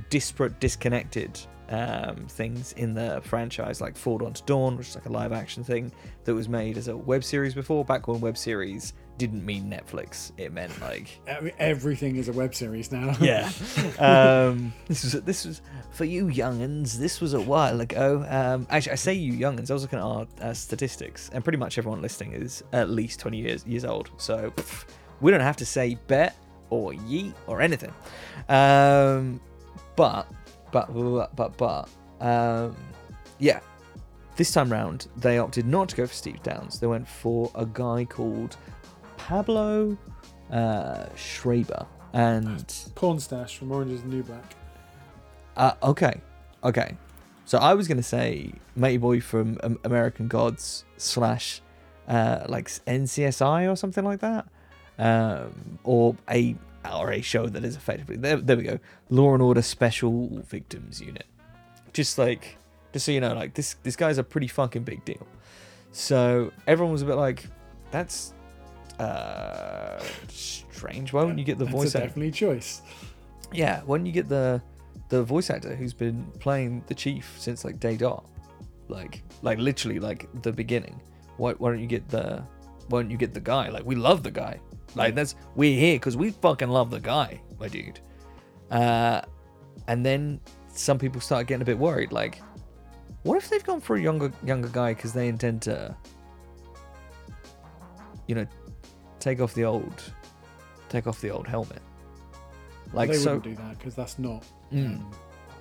[0.10, 5.12] disparate, disconnected um, things in the franchise, like Forward Unto Dawn, which is like a
[5.12, 5.92] live action thing
[6.24, 10.32] that was made as a web series before, back when web series didn't mean Netflix.
[10.38, 11.08] It meant like
[11.60, 13.16] Everything is a web series now.
[13.22, 13.52] yeah.
[14.00, 16.98] Um, this was this was for you youngins.
[16.98, 18.26] This was a while ago.
[18.30, 19.72] Um, actually, I say you youngins.
[19.72, 23.20] I was looking at our uh, statistics, and pretty much everyone listening is at least
[23.20, 24.12] twenty years years old.
[24.18, 24.86] So pff,
[25.22, 26.36] we don't have to say bet
[26.70, 27.94] or yeet or anything.
[28.50, 29.40] Um,
[29.96, 30.28] but
[30.72, 31.90] but but but but
[32.22, 32.76] um,
[33.40, 33.60] yeah.
[34.36, 36.80] This time round, they opted not to go for Steve Downes.
[36.80, 38.56] They went for a guy called
[39.28, 39.98] Pablo
[40.54, 41.86] uh, Schreiber.
[42.14, 44.56] And Pornstache from Orange is the New Black.
[45.58, 46.22] uh, okay,
[46.64, 46.96] okay.
[47.44, 51.62] So I was gonna say Matey Boy from um, American Gods slash
[52.08, 54.48] uh, like NCSI or something like that,
[54.98, 56.56] um, or a
[56.90, 58.38] or a show that is effectively there.
[58.38, 61.26] There we go, Law and Order Special Victims Unit.
[61.92, 62.58] Just like,
[62.94, 65.28] just so you know, like this this guy's a pretty fucking big deal.
[65.92, 67.46] So everyone was a bit like,
[67.92, 68.34] that's
[69.00, 71.14] uh strange.
[71.14, 72.08] Why wouldn't you get the That's voice actor?
[72.08, 72.82] definitely choice.
[73.54, 74.62] Yeah, when you get the
[75.10, 78.26] the voice actor who's been playing the chief since like day dot,
[78.88, 81.02] like like literally like the beginning.
[81.38, 82.44] Why why don't you get the
[82.90, 83.70] why don't you get the guy?
[83.70, 84.60] Like we love the guy.
[84.96, 88.00] Like that's we're here because we fucking love the guy, my dude.
[88.72, 89.22] Uh,
[89.88, 92.12] and then some people start getting a bit worried.
[92.12, 92.42] Like,
[93.24, 95.96] what if they've gone for a younger younger guy because they intend to,
[98.28, 98.46] you know,
[99.20, 100.04] take off the old,
[100.90, 101.82] take off the old helmet.
[102.94, 104.44] Like they so, wouldn't do that because that's not.
[104.72, 104.98] Mm.
[104.98, 105.12] Um,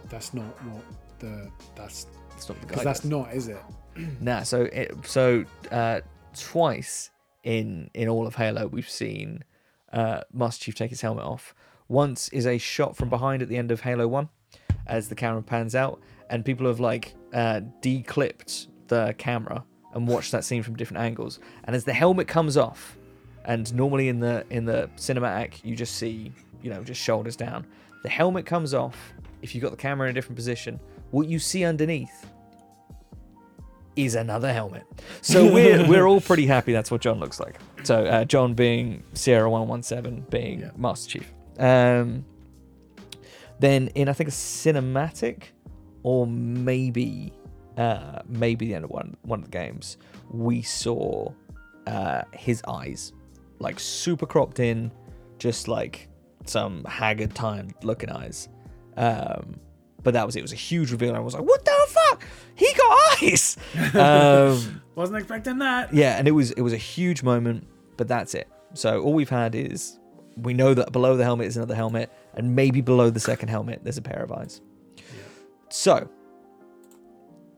[0.08, 0.84] that's not what
[1.18, 1.50] the.
[1.74, 2.06] That's
[2.36, 2.68] it's not the guy.
[2.68, 3.62] because that's not, is it?
[4.20, 6.02] Nah, so it, so uh,
[6.38, 7.10] twice
[7.44, 9.42] in in all of Halo we've seen
[9.90, 11.54] uh, Master Chief take his helmet off.
[11.88, 14.28] Once is a shot from behind at the end of Halo One,
[14.86, 19.64] as the camera pans out, and people have like uh, declipped the camera
[19.94, 21.38] and watched that scene from different angles.
[21.64, 22.98] And as the helmet comes off,
[23.46, 26.32] and normally in the in the cinematic you just see
[26.62, 27.66] you know just shoulders down.
[28.02, 29.12] The helmet comes off.
[29.42, 30.78] If you've got the camera in a different position,
[31.10, 32.26] what you see underneath
[33.96, 34.84] is another helmet.
[35.22, 37.58] So we're we're all pretty happy that's what John looks like.
[37.84, 40.70] So uh, John being Sierra One One Seven being Yeah.
[40.76, 41.32] Master Chief.
[41.58, 42.24] Um,
[43.60, 45.44] Then in I think a cinematic,
[46.02, 47.32] or maybe
[47.78, 49.96] uh, maybe the end of one one of the games,
[50.30, 51.32] we saw
[51.86, 53.12] uh, his eyes,
[53.58, 54.90] like super cropped in,
[55.38, 56.08] just like
[56.44, 58.48] some haggard, tired looking eyes.
[58.96, 59.60] Um,
[60.02, 60.40] but that was it.
[60.40, 61.08] It was a huge reveal.
[61.10, 62.24] And I was like, "What the fuck?
[62.54, 63.56] He got eyes!"
[63.94, 65.92] um, Wasn't expecting that.
[65.92, 67.66] yeah, and it was it was a huge moment.
[67.96, 68.48] But that's it.
[68.74, 69.98] So all we've had is
[70.36, 73.80] we know that below the helmet is another helmet, and maybe below the second helmet
[73.82, 74.60] there's a pair of eyes.
[75.70, 76.08] So,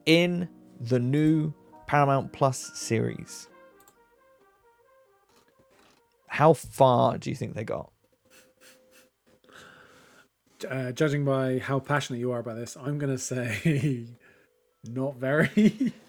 [0.06, 0.48] in
[0.80, 1.52] the new
[1.86, 3.48] Paramount Plus series,
[6.28, 7.90] how far do you think they got?
[10.68, 14.06] Uh, judging by how passionate you are about this, I'm gonna say
[14.84, 15.92] not very.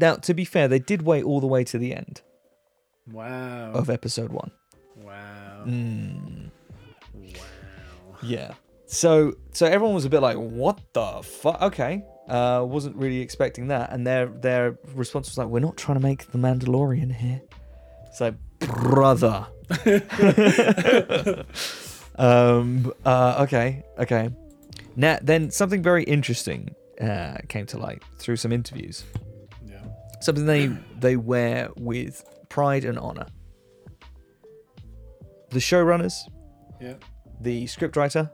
[0.00, 2.22] Now, to be fair, they did wait all the way to the end
[3.12, 3.72] wow.
[3.72, 4.52] of episode one.
[4.96, 5.64] Wow.
[5.66, 6.50] Mm,
[7.14, 7.30] Wow.
[8.22, 8.54] yeah.
[8.86, 13.68] So, so everyone was a bit like, "What the fuck?" Okay, uh, wasn't really expecting
[13.68, 17.42] that, and their their response was like, "We're not trying to make the Mandalorian here."
[18.06, 19.46] It's like, brother.
[22.16, 22.92] um.
[23.04, 23.36] Uh.
[23.44, 23.82] Okay.
[23.98, 24.30] Okay.
[24.96, 29.04] Now, then something very interesting uh, came to light through some interviews.
[29.64, 29.78] Yeah.
[30.20, 33.26] Something they they wear with pride and honor.
[35.50, 36.14] The showrunners,
[36.80, 36.94] Yeah.
[37.40, 38.30] the scriptwriter,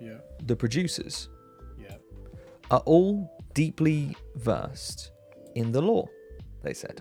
[0.00, 0.18] Yeah.
[0.44, 1.28] the producers
[1.78, 1.96] Yeah.
[2.70, 5.10] are all deeply versed
[5.54, 6.08] in the lore.
[6.62, 7.00] They said,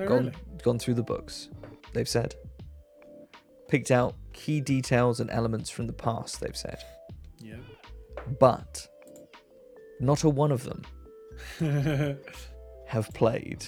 [0.00, 0.32] Oh, gone really?
[0.62, 1.48] gone through the books.
[1.92, 2.34] They've said,
[3.68, 6.40] picked out key details and elements from the past.
[6.40, 6.82] They've said,
[7.38, 7.56] Yeah.
[8.38, 8.86] but
[10.00, 10.82] not a one of them
[12.86, 13.64] have played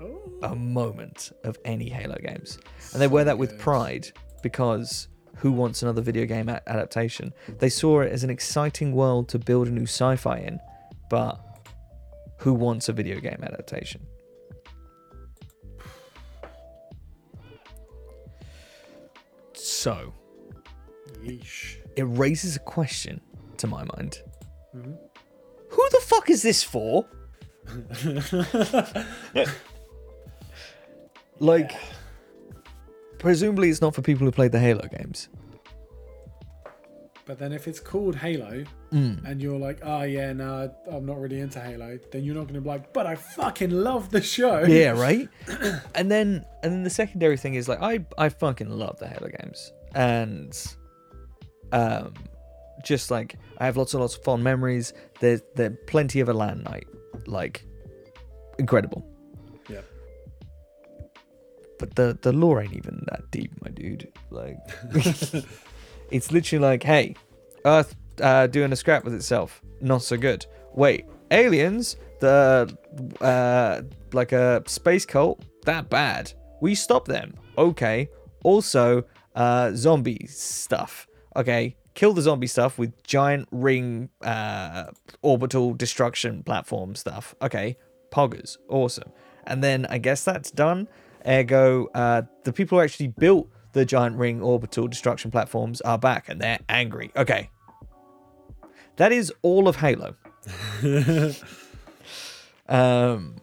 [0.00, 0.32] oh.
[0.42, 2.58] a moment of any Halo games.
[2.92, 4.08] And they wear so that with pride
[4.42, 7.32] because who wants another video game adaptation?
[7.58, 10.60] They saw it as an exciting world to build a new sci fi in,
[11.10, 11.40] but
[12.38, 14.06] who wants a video game adaptation?
[19.82, 20.14] So,
[21.24, 21.78] Yeesh.
[21.96, 23.20] it raises a question
[23.56, 24.22] to my mind.
[24.76, 24.96] Mhm.
[25.70, 27.04] Who the fuck is this for?
[31.40, 31.72] Like,
[33.18, 35.28] presumably it's not for people who played the Halo games.
[37.24, 39.24] But then if it's called Halo Mm.
[39.24, 42.54] and you're like, oh yeah, no, I'm not really into Halo, then you're not going
[42.54, 44.64] to be like, but I fucking love the show.
[44.64, 45.28] Yeah, right.
[45.94, 49.28] and then and then the secondary thing is like I I fucking love the Halo
[49.40, 50.52] games and
[51.72, 52.12] um
[52.84, 54.92] just like I have lots and lots of fond memories.
[55.20, 56.86] There's there plenty of a LAN night,
[57.26, 57.64] like
[58.58, 59.06] incredible.
[59.70, 59.82] Yeah.
[61.78, 64.12] But the the lore ain't even that deep, my dude.
[64.30, 64.56] Like
[66.12, 67.16] it's literally like, hey,
[67.64, 70.46] Earth uh, doing a scrap with itself, not so good.
[70.74, 72.76] Wait, aliens, the
[73.20, 73.82] uh,
[74.12, 76.32] like a space cult, that bad.
[76.60, 77.34] We stop them.
[77.58, 78.08] Okay.
[78.44, 79.04] Also,
[79.34, 81.06] uh, zombie stuff.
[81.36, 84.84] Okay, kill the zombie stuff with giant ring uh,
[85.22, 87.34] orbital destruction platform stuff.
[87.40, 87.76] Okay,
[88.10, 89.10] poggers, awesome.
[89.46, 90.88] And then I guess that's done.
[91.26, 96.28] Ergo, uh, the people who actually built the giant ring orbital destruction platforms are back
[96.28, 97.10] and they're angry.
[97.16, 97.50] Okay.
[98.96, 100.14] That is all of Halo.
[102.68, 103.36] um,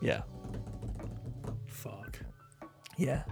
[0.00, 0.22] yeah,
[1.66, 2.18] Fuck.
[2.96, 3.24] yeah.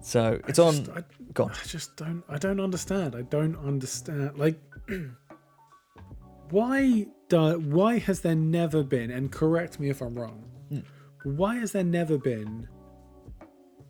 [0.00, 0.74] So it's I on.
[0.84, 1.50] just- I, Go on.
[1.52, 2.24] I just don't.
[2.28, 3.14] I don't understand.
[3.14, 4.36] I don't understand.
[4.36, 4.58] Like,
[6.50, 7.06] why?
[7.28, 9.12] Do, why has there never been?
[9.12, 10.44] And correct me if I'm wrong.
[10.68, 10.80] Hmm.
[11.22, 12.68] Why has there never been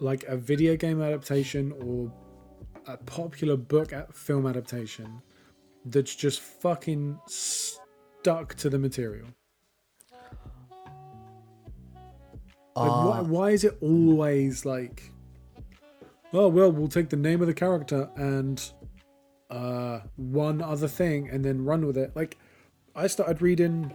[0.00, 2.12] like a video game adaptation or
[2.86, 5.22] a popular book at film adaptation
[5.84, 9.28] that's just fucking stuck to the material?
[12.76, 15.10] Like, why, Uh, why is it always like,
[16.32, 18.72] oh well, we'll take the name of the character and
[19.50, 22.14] uh, one other thing and then run with it?
[22.14, 22.38] Like,
[22.94, 23.92] I started reading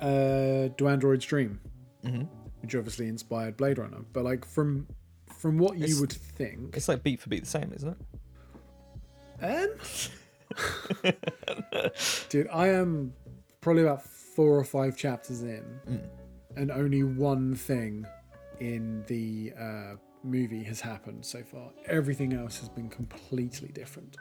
[0.00, 1.60] uh, Do Androids Dream,
[2.04, 2.28] mhm.
[2.62, 4.86] Which obviously inspired Blade Runner, but like from
[5.38, 7.96] from what It's- you would think, It's like beat for beat the same, isn't
[9.40, 9.74] it?
[11.04, 11.12] um,
[12.28, 13.12] dude, I am
[13.60, 16.00] probably about four or five chapters in, Mm.
[16.56, 18.06] and only one thing
[18.60, 19.94] in the uh,
[20.24, 21.70] movie has happened so far.
[21.86, 24.16] Everything else has been completely different.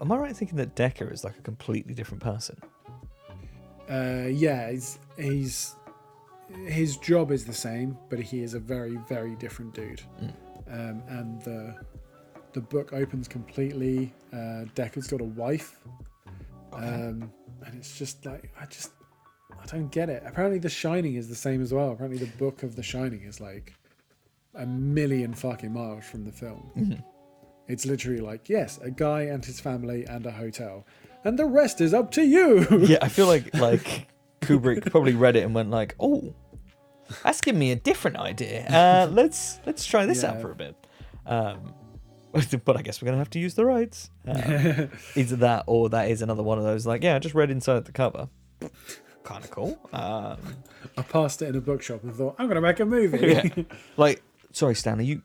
[0.00, 2.56] Am I right in thinking that Deckard is like a completely different person?
[3.90, 5.74] Uh, yeah, he's, he's
[6.66, 10.02] his job is the same, but he is a very very different dude.
[10.22, 10.32] Mm.
[10.72, 11.74] Um, and the
[12.52, 14.12] the book opens completely.
[14.32, 15.78] Uh, Deckard's got a wife,
[16.72, 16.84] Okay.
[16.86, 17.32] um,
[17.64, 18.92] and it's just like I just
[19.62, 20.22] I don't get it.
[20.26, 21.92] Apparently, The Shining is the same as well.
[21.92, 23.74] Apparently, the book of The Shining is like
[24.54, 26.70] a million fucking miles from the film.
[26.76, 27.04] Mhm.
[27.68, 30.84] It's literally like yes, a guy and his family and a hotel,
[31.24, 32.66] and the rest is up to you.
[32.80, 34.08] yeah, I feel like like
[34.40, 36.34] Kubrick probably read it and went like, "Oh,
[37.22, 38.66] that's giving me a different idea.
[38.66, 40.76] Uh, let's let's try this out for a bit."
[41.26, 41.74] Um,
[42.64, 44.10] but I guess we're gonna have to use the rights.
[44.26, 44.86] Uh,
[45.16, 47.84] either that or that is another one of those like, yeah, I just read inside
[47.84, 48.28] the cover.
[49.22, 49.78] Kind of cool.
[49.92, 50.38] Um,
[50.96, 53.26] I passed it in a bookshop and thought I'm gonna make a movie.
[53.26, 53.64] Yeah.
[53.96, 54.22] like,
[54.52, 55.22] sorry, Stanley, you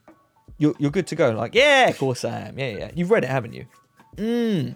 [0.58, 1.32] you're you're good to go.
[1.32, 2.60] Like, yeah, of course I am.
[2.60, 2.92] Yeah, yeah.
[2.94, 3.66] You've read it, haven't you?
[4.18, 4.76] Mm.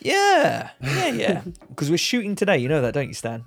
[0.00, 1.42] Yeah, yeah, yeah.
[1.68, 2.58] Because we're shooting today.
[2.58, 3.44] You know that, don't you, Stan?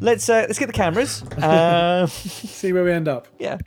[0.00, 1.22] Let's uh, let's get the cameras.
[1.22, 3.28] Uh, See where we end up.
[3.38, 3.58] yeah,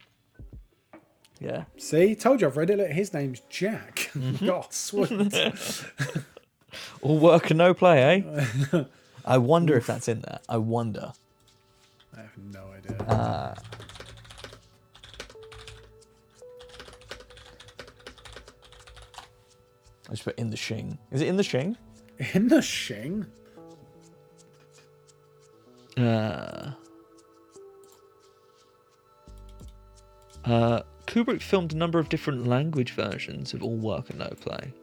[1.39, 1.63] yeah.
[1.77, 2.77] See, told you I've read it.
[2.77, 4.11] Look, his name's Jack.
[4.19, 4.45] Mm-hmm.
[4.47, 5.83] God, sweet.
[7.01, 8.23] All work and no play,
[8.73, 8.83] eh?
[9.25, 10.39] I wonder if that's in there.
[10.49, 11.13] I wonder.
[12.15, 12.97] I have no idea.
[13.07, 13.55] Uh,
[20.09, 20.97] I just put in the shing.
[21.11, 21.77] Is it in the shing?
[22.33, 23.25] In the Shing.
[25.97, 26.71] Uh,
[30.45, 34.73] uh, Kubrick filmed a number of different language versions of All Work and No Play.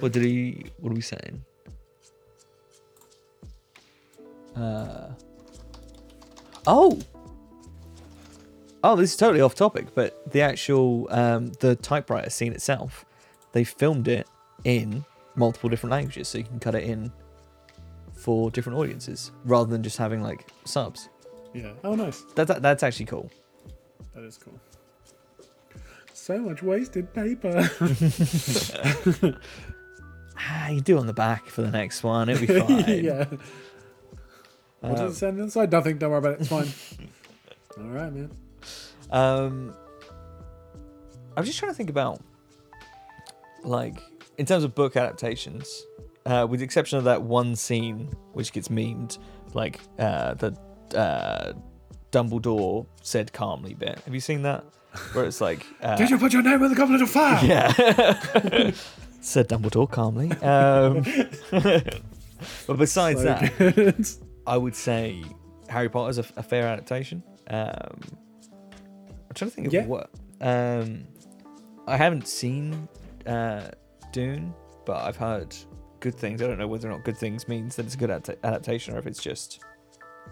[0.00, 0.66] What did he?
[0.80, 1.44] What are we saying?
[4.56, 5.08] Uh,
[6.66, 6.98] oh,
[8.82, 13.04] oh, this is totally off topic, but the actual um, the typewriter scene itself,
[13.54, 14.28] they filmed it
[14.64, 15.02] in
[15.34, 17.10] multiple different languages, so you can cut it in
[18.12, 21.08] for different audiences rather than just having like subs.
[21.54, 21.72] Yeah.
[21.82, 22.20] Oh, nice.
[22.34, 23.30] That, that that's actually cool.
[24.14, 24.60] That is cool.
[26.12, 27.68] So much wasted paper.
[30.36, 32.28] Ah, you do on the back for the next one.
[32.28, 33.04] It'll be fine.
[33.04, 33.24] yeah.
[34.80, 35.70] What Um, does it send inside?
[35.70, 35.96] Nothing.
[35.96, 36.40] Don't worry about it.
[36.40, 36.68] It's fine.
[37.78, 38.30] All right, man.
[39.10, 39.74] Um,
[41.36, 42.20] I was just trying to think about,
[43.64, 43.96] like,
[44.38, 45.84] in terms of book adaptations,
[46.26, 49.18] uh, with the exception of that one scene which gets memed,
[49.54, 50.56] like uh, the
[50.96, 51.52] uh,
[52.10, 53.98] Dumbledore said calmly bit.
[54.04, 54.64] Have you seen that?
[55.12, 57.44] Where it's like, uh, Did you put your name in the goblet of fire?
[57.44, 57.72] yeah,
[59.20, 60.30] said Dumbledore calmly.
[60.40, 61.02] Um,
[62.66, 64.06] but besides So that, good.
[64.46, 65.22] I would say
[65.68, 67.22] Harry Potter's a, a fair adaptation.
[67.48, 68.00] Um,
[69.28, 69.86] I'm trying to think of Yeah.
[69.86, 70.10] what.
[70.40, 71.04] Um,
[71.86, 72.88] I haven't seen
[73.26, 73.68] uh,
[74.12, 74.54] Dune,
[74.84, 75.54] but I've heard
[76.00, 76.42] good things.
[76.42, 78.94] I don't know whether or not good things means that it's a good adapta- adaptation
[78.94, 79.60] or if it's just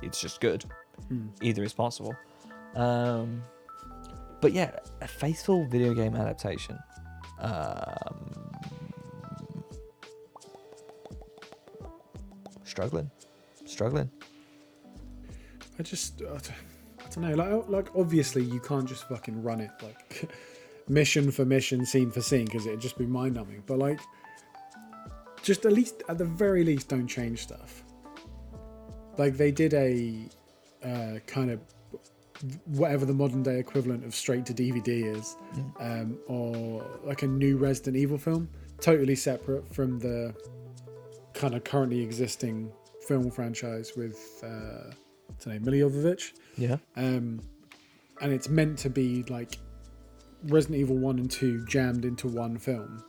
[0.03, 0.64] it's just good.
[1.09, 1.28] Hmm.
[1.40, 2.14] Either is possible.
[2.74, 3.43] Um,
[4.40, 6.78] but yeah, a faithful video game adaptation.
[7.38, 8.53] Um,
[12.64, 13.11] struggling,
[13.64, 14.11] struggling.
[15.78, 16.38] I just, I
[17.14, 17.34] don't know.
[17.34, 20.30] Like, like obviously you can't just fucking run it like
[20.89, 23.62] mission for mission, scene for scene, because it'd just be mind numbing.
[23.66, 24.01] But like,
[25.43, 27.83] just at least, at the very least, don't change stuff.
[29.18, 30.28] Like they did a
[30.85, 31.61] uh, kind of
[32.66, 35.37] whatever the modern day equivalent of straight to DVD is,
[35.78, 38.49] um, or like a new Resident Evil film,
[38.80, 40.35] totally separate from the
[41.35, 42.72] kind of currently existing
[43.07, 44.93] film franchise with uh,
[45.47, 46.76] name, Milla Jovovich, Yeah.
[46.97, 47.41] um,
[48.20, 49.59] and it's meant to be like
[50.45, 53.03] Resident Evil One and Two jammed into one film.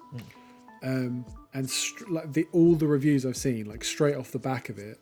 [0.83, 4.69] Um, and str- like the all the reviews I've seen, like straight off the back
[4.69, 4.99] of it,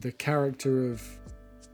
[0.00, 1.02] the character of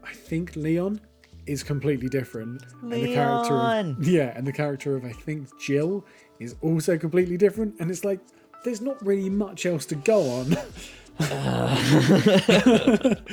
[0.03, 1.01] I think Leon
[1.45, 2.63] is completely different.
[2.81, 6.05] And the character of, yeah, and the character of I think Jill
[6.39, 7.75] is also completely different.
[7.79, 8.19] And it's like
[8.63, 10.57] there's not really much else to go on.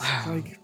[0.00, 0.58] It's like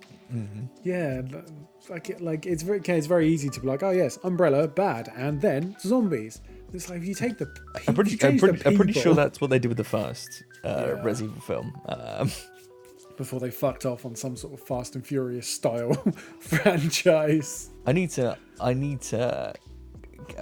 [0.82, 1.42] yeah, li-
[1.88, 4.66] like it, like it's very okay, it's very easy to be like, oh yes, Umbrella
[4.68, 6.40] bad, and then zombies.
[6.72, 7.46] It's like if you take the
[7.86, 10.42] I'm pretty, I'm change the I'm pretty sure that's what they did with the first
[10.64, 11.02] uh, Yeah.
[11.04, 11.80] Resident Evil film.
[11.86, 12.30] Um,
[13.16, 15.92] before they fucked off on some sort of Fast and Furious style
[16.40, 17.70] franchise.
[17.86, 19.54] I need to, I need to,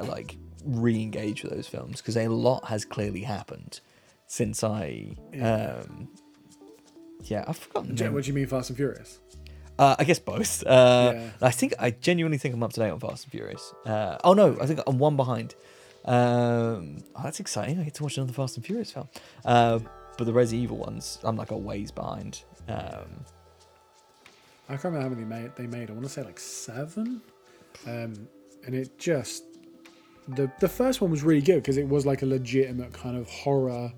[0.05, 3.81] like, re-engage with those films because a lot has clearly happened
[4.27, 5.83] since I, Yeah.
[5.87, 6.09] um,
[7.25, 7.91] yeah, I've forgotten.
[8.15, 9.19] What do you mean Fast and Furious?
[9.83, 10.65] Uh, I guess both.
[10.65, 11.31] Uh, Yeah.
[11.41, 13.75] I think I genuinely think I'm up to date on Fast and Furious.
[13.85, 15.55] Uh, oh no, I think I'm one behind.
[16.05, 17.81] Um, oh, that's exciting.
[17.81, 19.09] I get to watch another Fast and Furious film.
[19.45, 19.81] Uh,
[20.17, 22.45] but the Resident Evil ones, I'm like a ways behind.
[22.69, 23.25] Um,
[24.69, 25.91] I can't remember how many made they made.
[25.91, 27.21] I want to say like seven,
[27.87, 28.29] um,
[28.65, 29.45] and it just
[30.29, 33.29] the the first one was really good because it was like a legitimate kind of
[33.29, 33.93] horror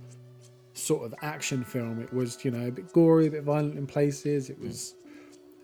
[0.72, 2.00] sort of action film.
[2.00, 4.48] It was you know a bit gory, a bit violent in places.
[4.48, 4.94] It was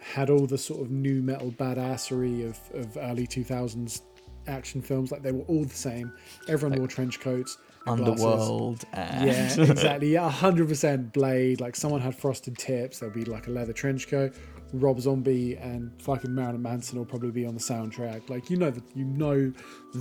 [0.00, 4.02] had all the sort of nu metal badassery of of early two thousands
[4.46, 5.12] action films.
[5.12, 6.12] Like they were all the same.
[6.48, 7.58] Everyone wore trench coats.
[7.86, 10.12] Underworld and Yeah, exactly.
[10.12, 11.60] Yeah, hundred percent Blade.
[11.60, 12.98] Like someone had frosted tips.
[12.98, 14.34] There'll be like a leather trench coat.
[14.72, 18.28] Rob Zombie and fucking Marilyn Manson will probably be on the soundtrack.
[18.30, 19.52] Like you know that you know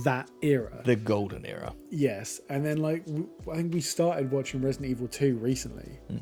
[0.04, 0.80] that era.
[0.84, 1.74] the golden era.
[1.90, 6.18] Yes, and then like w- I think we started watching Resident Evil Two recently, hmm.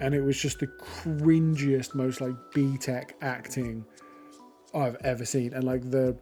[0.00, 3.84] And it was just the cringiest, most like B Tech acting
[4.74, 5.52] I've ever seen.
[5.54, 6.16] And like the,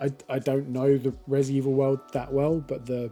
[0.00, 3.10] I I don't know the Resident Evil world that well, but the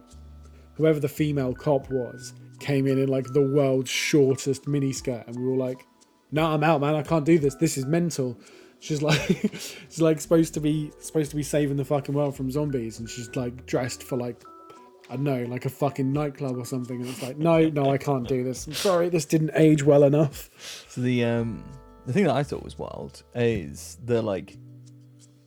[0.75, 5.45] whoever the female cop was came in in like the world's shortest miniskirt, and we
[5.45, 5.85] were like,
[6.31, 6.95] "No, I'm out, man.
[6.95, 7.55] I can't do this.
[7.55, 8.37] This is mental."
[8.79, 9.21] She's like,
[9.87, 13.09] she's like supposed to be supposed to be saving the fucking world from zombies, and
[13.09, 14.43] she's like dressed for like
[15.13, 16.99] I don't know, like a fucking nightclub or something.
[16.99, 18.65] And it's like, no, no, I can't do this.
[18.65, 20.49] I'm sorry, this didn't age well enough.
[20.89, 21.63] So the um
[22.07, 24.57] the thing that I thought was wild is the like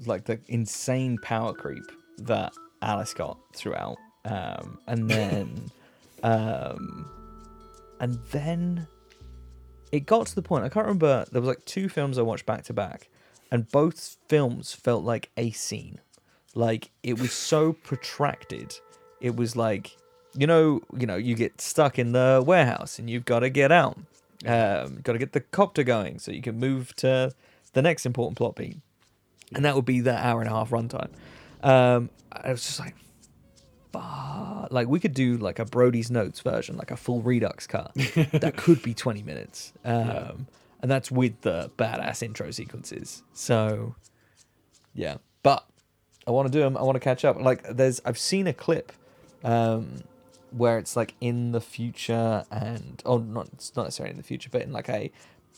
[0.07, 1.83] like the insane power creep
[2.19, 3.97] that Alice got throughout.
[4.25, 5.69] Um and then
[6.23, 7.11] um
[7.99, 8.87] and then
[9.91, 12.47] it got to the point I can't remember there was like two films I watched
[12.47, 13.09] back to back
[13.51, 15.99] and both films felt like a scene.
[16.55, 18.79] Like it was so protracted.
[19.21, 19.97] It was like
[20.37, 23.73] you know, you know, you get stuck in the warehouse and you've got to get
[23.73, 23.99] out.
[24.45, 27.33] Um, got to get the copter going so you can move to
[27.73, 28.77] the next important plot beat,
[29.55, 31.09] and that would be the hour and a half runtime.
[31.63, 32.95] Um, I was just like,
[33.93, 34.69] fuck.
[34.71, 37.93] Like we could do like a Brodie's Notes version, like a full Redux cut.
[37.95, 40.47] that could be twenty minutes, um,
[40.83, 43.23] and that's with the badass intro sequences.
[43.33, 43.97] So,
[44.95, 45.67] yeah, but
[46.27, 46.77] I want to do them.
[46.77, 47.41] I want to catch up.
[47.41, 48.93] Like, there's I've seen a clip
[49.47, 50.03] um,
[50.51, 54.49] where it's like in the future, and oh, not it's not necessarily in the future,
[54.51, 55.11] but in like a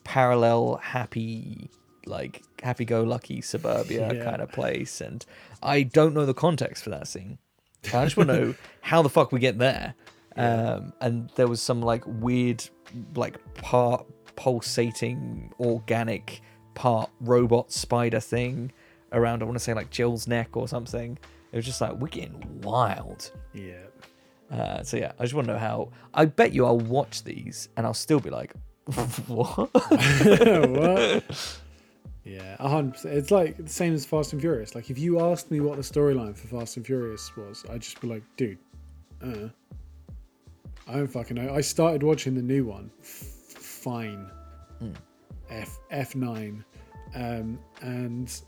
[0.05, 1.71] parallel happy,
[2.07, 4.25] like happy-go-lucky suburbia Yeah.
[4.25, 5.25] kind of place, and
[5.63, 7.39] I don't know the context for that scene.
[7.95, 9.95] I just want to know how the fuck we get there.
[10.37, 12.63] Um, and there was some like weird,
[13.17, 16.41] like part pulsating organic
[16.75, 18.71] part robot spider thing
[19.13, 19.43] around.
[19.43, 21.19] I want to say like Jill's neck or something.
[21.53, 23.31] It was just like we're getting wild.
[23.53, 23.85] Yeah.
[24.51, 25.91] Uh, so yeah, I just want to know how.
[26.15, 28.53] I bet you I'll watch these and I'll still be like,
[29.27, 29.71] what?
[30.69, 31.59] what?
[32.25, 33.03] Yeah, hundred.
[33.07, 34.75] It's like the same as Fast and Furious.
[34.75, 37.99] Like if you asked me what the storyline for Fast and Furious was, I'd just
[38.03, 38.59] be like, dude,
[39.23, 39.49] uh,
[40.87, 41.55] I don't fucking know.
[41.55, 42.91] I started watching the new one.
[43.01, 44.31] F- fine.
[45.49, 46.63] F F nine,
[47.15, 48.43] um, and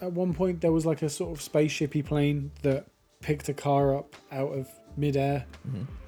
[0.00, 2.86] at one point there was like a sort of spaceshipy plane that
[3.20, 5.44] picked a car up out of midair,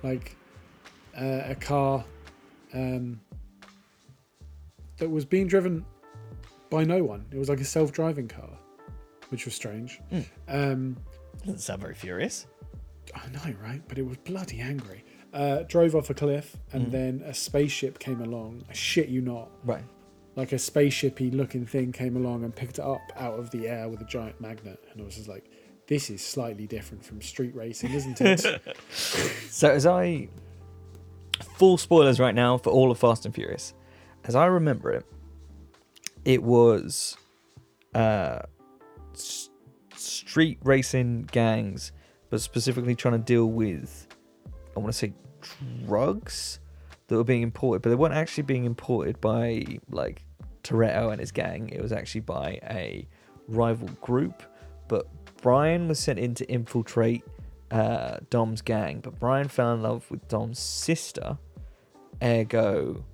[0.03, 0.37] like
[1.19, 2.05] uh, a car.
[2.75, 3.21] Um,
[4.99, 5.85] that was being driven
[6.71, 7.27] by no one.
[7.33, 8.49] It was like a self-driving car,
[9.31, 10.01] which was strange.
[10.49, 10.97] Um,
[11.41, 12.47] Doesn't sound very furious.
[13.15, 13.83] I know, right?
[13.89, 15.05] But it was bloody angry.
[15.35, 18.65] Uh, drove off a cliff, and then a spaceship came along.
[18.71, 19.51] I shit you not.
[19.65, 19.85] Right.
[20.35, 23.89] Like a spaceshipy looking thing came along and picked it up out of the air
[23.89, 25.45] with a giant magnet, and I was just like,
[25.87, 28.45] "This is slightly different from street racing, isn't it?"
[28.93, 30.29] So as I
[31.59, 33.75] full spoilers right now for all of Fast and Furious,
[34.25, 35.05] as I remember it,
[36.25, 37.17] it was
[37.95, 38.39] uh,
[39.13, 39.51] s-
[39.95, 41.93] street racing gangs,
[42.31, 44.07] but specifically trying to deal with,
[44.75, 45.13] I want to say,
[45.87, 46.59] drugs
[47.13, 50.25] that were being imported, but they weren't actually being imported by like
[50.65, 51.69] Toretto and his gang.
[51.69, 53.07] It was actually by a
[53.49, 54.43] rival group.
[54.89, 55.07] But
[55.43, 57.23] Brian was sent in to infiltrate
[57.71, 61.37] uh, Dom's gang, but Brian fell in love with Dom's sister.
[62.23, 63.05] Ergo,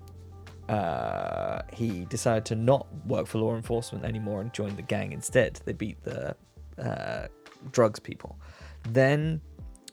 [0.69, 5.61] uh, he decided to not work for law enforcement anymore and joined the gang instead.
[5.65, 6.37] They beat the
[6.79, 7.27] uh,
[7.73, 8.39] drugs people.
[8.91, 9.41] Then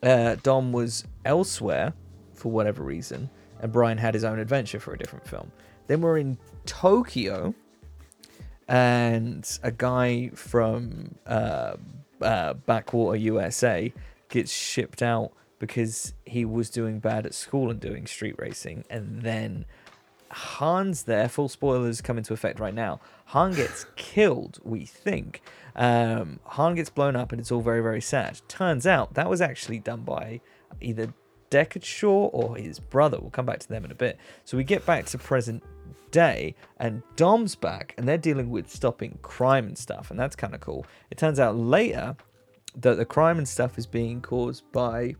[0.02, 1.92] uh, Dom was elsewhere
[2.34, 3.30] for whatever reason,
[3.60, 5.50] and Brian had his own adventure for a different film.
[5.86, 7.54] Then we're in Tokyo,
[8.68, 11.76] and a guy from uh,
[12.20, 13.92] uh, Backwater, USA,
[14.28, 19.22] gets shipped out because he was doing bad at school and doing street racing, and
[19.22, 19.64] then
[20.30, 21.28] Han's there.
[21.28, 23.00] Full spoilers come into effect right now.
[23.26, 25.42] Han gets killed, we think.
[25.74, 28.40] Um, Han gets blown up, and it's all very, very sad.
[28.48, 30.40] Turns out that was actually done by
[30.80, 31.12] either
[31.84, 33.18] Shaw or his brother.
[33.20, 34.18] We'll come back to them in a bit.
[34.44, 35.62] So we get back to present
[36.10, 40.54] day, and Dom's back, and they're dealing with stopping crime and stuff, and that's kind
[40.54, 40.86] of cool.
[41.10, 42.16] It turns out later
[42.76, 45.14] that the crime and stuff is being caused by.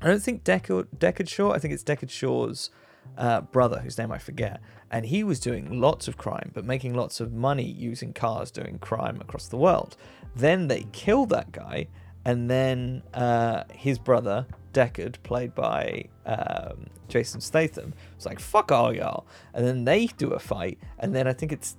[0.00, 1.52] I don't think Deckard, Deckard Shaw.
[1.52, 2.70] I think it's Deckard Shaw's
[3.16, 4.60] uh, brother, whose name I forget,
[4.90, 8.78] and he was doing lots of crime, but making lots of money using cars doing
[8.78, 9.96] crime across the world.
[10.34, 11.88] Then they kill that guy,
[12.24, 18.94] and then uh, his brother Deckard, played by um, Jason Statham, was like, "Fuck all
[18.94, 21.76] y'all," and then they do a fight, and then I think it's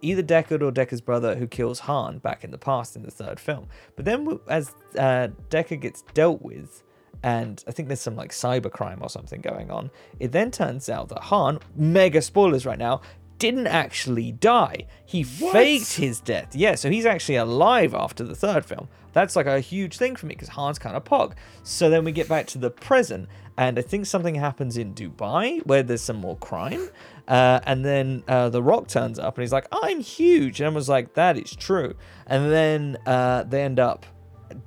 [0.00, 3.38] either Deckard or Deckard's brother who kills Han back in the past in the third
[3.38, 3.68] film.
[3.96, 6.82] But then as uh, Deckard gets dealt with,
[7.22, 11.08] and I think there's some like cybercrime or something going on, it then turns out
[11.10, 13.00] that Han, mega spoilers right now,
[13.42, 14.86] didn't actually die.
[15.04, 15.52] He What?
[15.52, 16.54] faked his death.
[16.54, 18.86] Yeah, so he's actually alive after the third film.
[19.12, 21.34] That's like a huge thing for me because Han's kind of pog.
[21.64, 23.28] So then we get back to the present,
[23.58, 26.88] and I think something happens in Dubai where there's some more crime.
[27.28, 30.60] Uh, and then uh, The Rock turns up and he's like, I'm huge.
[30.60, 31.94] And everyone's like, that is true.
[32.26, 34.06] And then uh, they end up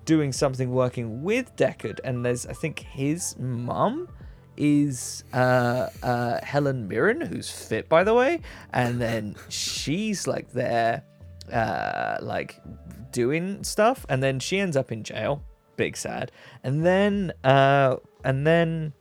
[0.05, 1.99] doing something working with Deckard.
[2.03, 4.07] And there's, I think, his mum
[4.57, 8.41] is uh, uh, Helen Mirren, who's fit, by the way.
[8.73, 11.03] And then she's like there,
[11.51, 12.61] uh, like
[13.11, 14.05] doing stuff.
[14.09, 15.43] And then she ends up in jail.
[15.77, 16.31] Big sad.
[16.63, 18.93] And then, uh, and then,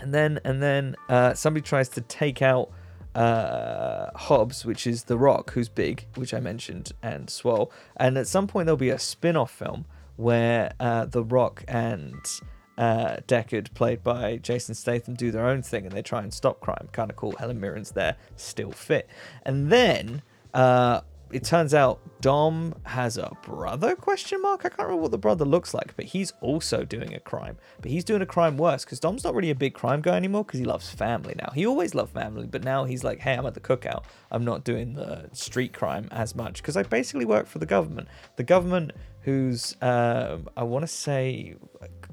[0.00, 2.70] and then, and then uh, somebody tries to take out
[3.14, 7.72] uh, Hobbs, which is The Rock, who's big, which I mentioned, and Swole.
[7.96, 9.86] And at some point, there'll be a spin off film
[10.16, 12.14] where uh, The Rock and
[12.78, 16.60] uh, Deckard, played by Jason Statham, do their own thing and they try and stop
[16.60, 16.88] crime.
[16.92, 17.34] Kind of cool.
[17.36, 19.08] Helen Mirren's there, still fit.
[19.42, 20.22] And then
[20.54, 21.00] uh,
[21.32, 23.94] it turns out Dom has a brother?
[23.96, 24.60] Question mark.
[24.60, 27.58] I can't remember what the brother looks like, but he's also doing a crime.
[27.82, 30.44] But he's doing a crime worse because Dom's not really a big crime guy anymore
[30.44, 31.50] because he loves family now.
[31.54, 34.04] He always loved family, but now he's like, hey, I'm at the cookout.
[34.30, 38.08] I'm not doing the street crime as much because I basically work for the government.
[38.36, 38.92] The government,
[39.28, 41.54] who's um, I want to say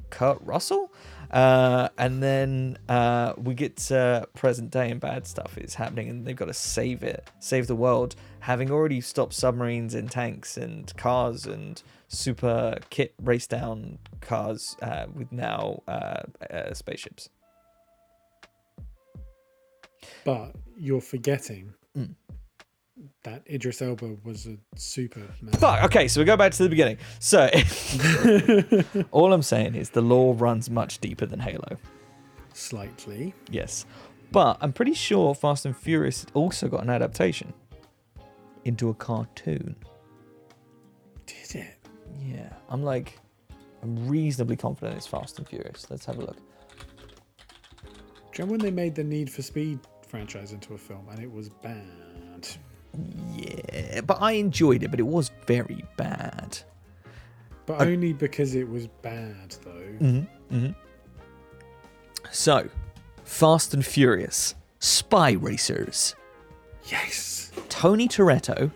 [0.10, 0.92] Kurt Russell.
[1.32, 6.26] Uh, and then uh, we get to present day and bad stuff is happening, and
[6.26, 10.96] they've got to save it, save the world, having already stopped submarines and tanks and
[10.98, 17.30] cars and super kit race down cars uh, with now uh, uh, spaceships.
[20.24, 21.74] But you're forgetting.
[23.24, 25.30] That Idris Elba was a Superman.
[25.58, 25.84] Fuck.
[25.86, 26.98] Okay, so we go back to the beginning.
[27.20, 27.50] So
[29.12, 31.78] all I'm saying is the lore runs much deeper than Halo.
[32.54, 33.34] Slightly.
[33.50, 33.86] Yes.
[34.32, 37.54] But I'm pretty sure Fast and Furious also got an adaptation
[38.64, 39.76] into a cartoon.
[41.26, 41.88] Did it?
[42.22, 42.54] Yeah.
[42.70, 43.20] I'm like,
[43.84, 45.88] I'm reasonably confident it's Fast and Furious.
[45.90, 46.38] Let's have a look.
[46.38, 51.20] Do you remember when they made the Need for Speed franchise into a film and
[51.20, 51.84] it was bad?
[53.36, 56.58] Yeah, but I enjoyed it, but it was very bad.
[57.66, 60.06] But I- only because it was bad, though.
[60.06, 60.56] Mm-hmm.
[60.56, 60.72] Mm-hmm.
[62.32, 62.70] So,
[63.24, 66.16] Fast and Furious, Spy Racers.
[66.86, 67.52] Yes.
[67.70, 68.72] Tony Toretto,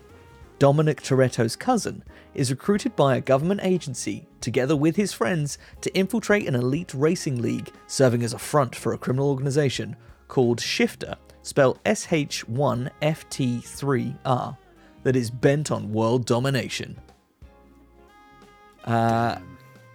[0.58, 2.02] Dominic Toretto's cousin,
[2.34, 7.40] is recruited by a government agency, together with his friends, to infiltrate an elite racing
[7.42, 9.96] league serving as a front for a criminal organization
[10.28, 14.56] called Shifter, spelled SH1FT3R,
[15.02, 16.98] that is bent on world domination.
[18.84, 19.38] Uh,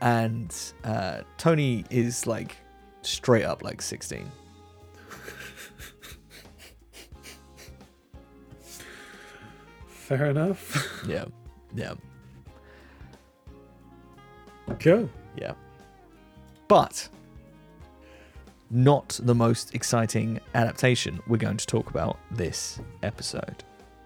[0.01, 2.55] and uh, Tony is like
[3.01, 4.31] straight up like 16.
[9.87, 11.01] Fair enough.
[11.07, 11.25] Yeah,
[11.75, 11.95] yeah.
[14.79, 15.09] Cool.
[15.35, 15.53] Yeah.
[16.67, 17.09] But
[18.69, 23.63] not the most exciting adaptation we're going to talk about this episode.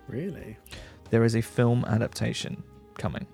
[0.07, 0.57] Really?
[1.09, 2.61] There is a film adaptation
[2.97, 3.25] coming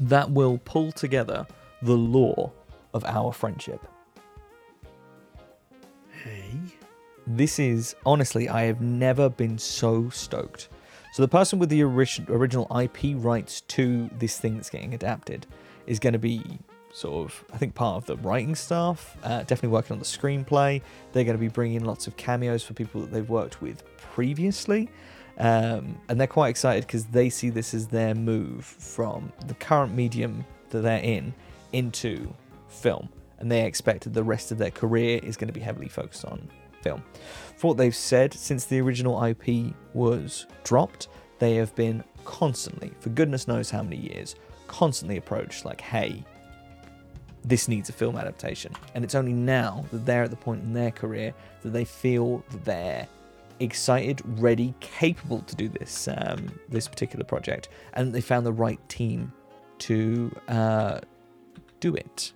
[0.00, 1.46] that will pull together
[1.82, 2.52] the lore
[2.94, 3.84] of our friendship.
[6.10, 6.54] Hey.
[7.26, 10.68] This is honestly, I have never been so stoked.
[11.12, 15.46] So the person with the ori- original IP rights to this thing that's getting adapted
[15.86, 16.58] is going to be
[16.98, 19.16] sort of, I think, part of the writing staff.
[19.22, 20.82] Uh, definitely working on the screenplay.
[21.12, 23.84] They're going to be bringing in lots of cameos for people that they've worked with
[23.96, 24.90] previously.
[25.38, 29.94] Um, and they're quite excited because they see this as their move from the current
[29.94, 31.32] medium that they're in
[31.72, 32.34] into
[32.68, 33.08] film.
[33.38, 36.24] And they expect that the rest of their career is going to be heavily focused
[36.24, 36.48] on
[36.82, 37.04] film.
[37.56, 41.06] For what they've said, since the original IP was dropped,
[41.38, 44.34] they have been constantly, for goodness knows how many years,
[44.66, 46.24] constantly approached like, hey,
[47.48, 48.72] this needs a film adaptation.
[48.94, 52.44] And it's only now that they're at the point in their career that they feel
[52.50, 53.08] that they're
[53.60, 58.80] excited, ready, capable to do this um, this particular project, and they found the right
[58.88, 59.32] team
[59.78, 61.00] to uh,
[61.80, 62.32] do it.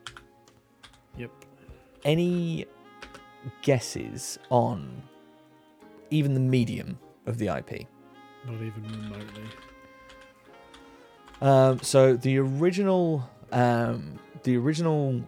[1.17, 1.31] Yep.
[2.05, 2.67] Any
[3.63, 5.03] guesses on
[6.11, 7.87] even the medium of the IP?
[8.47, 9.45] Not even remotely.
[11.41, 15.23] Um, so the original, um, the original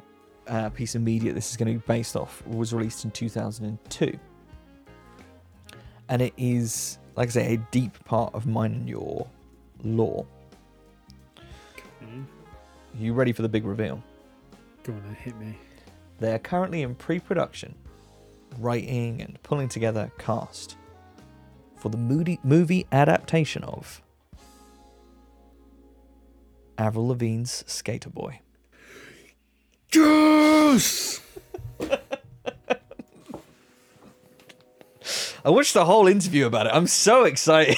[0.47, 4.19] uh, piece of media this is going to be based off was released in 2002,
[6.09, 9.27] and it is, like I say, a deep part of mine and your
[9.83, 10.27] lore.
[11.37, 12.23] Okay.
[12.99, 14.03] you ready for the big reveal?
[14.83, 15.57] Go on then, hit me.
[16.19, 17.75] They are currently in pre-production,
[18.59, 20.77] writing and pulling together cast
[21.77, 24.03] for the moody movie adaptation of
[26.79, 28.41] Avril Lavigne's Sk8er Boi.
[29.95, 31.21] Yes!
[35.45, 36.73] I watched the whole interview about it.
[36.75, 37.77] I'm so excited.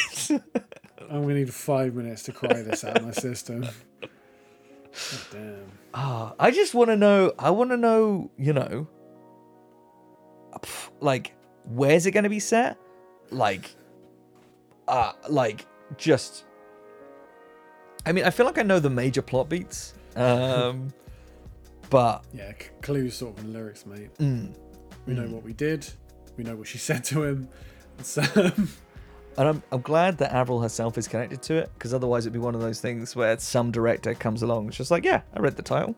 [1.11, 3.63] I'm gonna need five minutes to cry this out of my system.
[4.01, 4.11] God
[5.33, 5.73] damn.
[5.93, 7.33] Ah, I just want to know.
[7.39, 8.31] I want to know.
[8.39, 8.87] You know,
[11.01, 12.79] like where's it going to be set?
[13.31, 13.75] Like,
[14.89, 16.45] uh, like just.
[18.05, 19.95] I mean, I feel like I know the major plot beats.
[20.15, 20.93] Um,
[21.91, 24.15] but Yeah, clues sort of in lyrics, mate.
[24.19, 24.55] mm,
[25.07, 25.31] We know Mm.
[25.31, 25.87] what we did.
[26.37, 27.49] We know what she said to him.
[28.35, 28.69] Um,
[29.39, 32.39] and I'm I'm glad that Avril herself is connected to it because otherwise it'd be
[32.39, 35.57] one of those things where some director comes along, it's just like, yeah, I read
[35.57, 35.95] the title.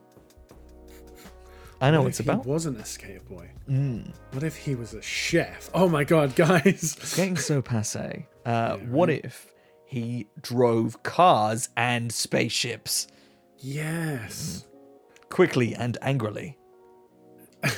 [1.81, 2.43] I know what what it's if about.
[2.43, 3.49] He wasn't a skater boy.
[3.69, 4.11] Mm.
[4.33, 5.69] What if he was a chef?
[5.73, 6.65] Oh my god, guys!
[6.99, 8.27] It's getting so passe.
[8.45, 9.21] Uh, Yeah, what right.
[9.23, 9.53] if
[9.85, 13.07] he drove cars and spaceships
[13.57, 14.65] Yes.
[15.29, 16.57] Quickly and angrily?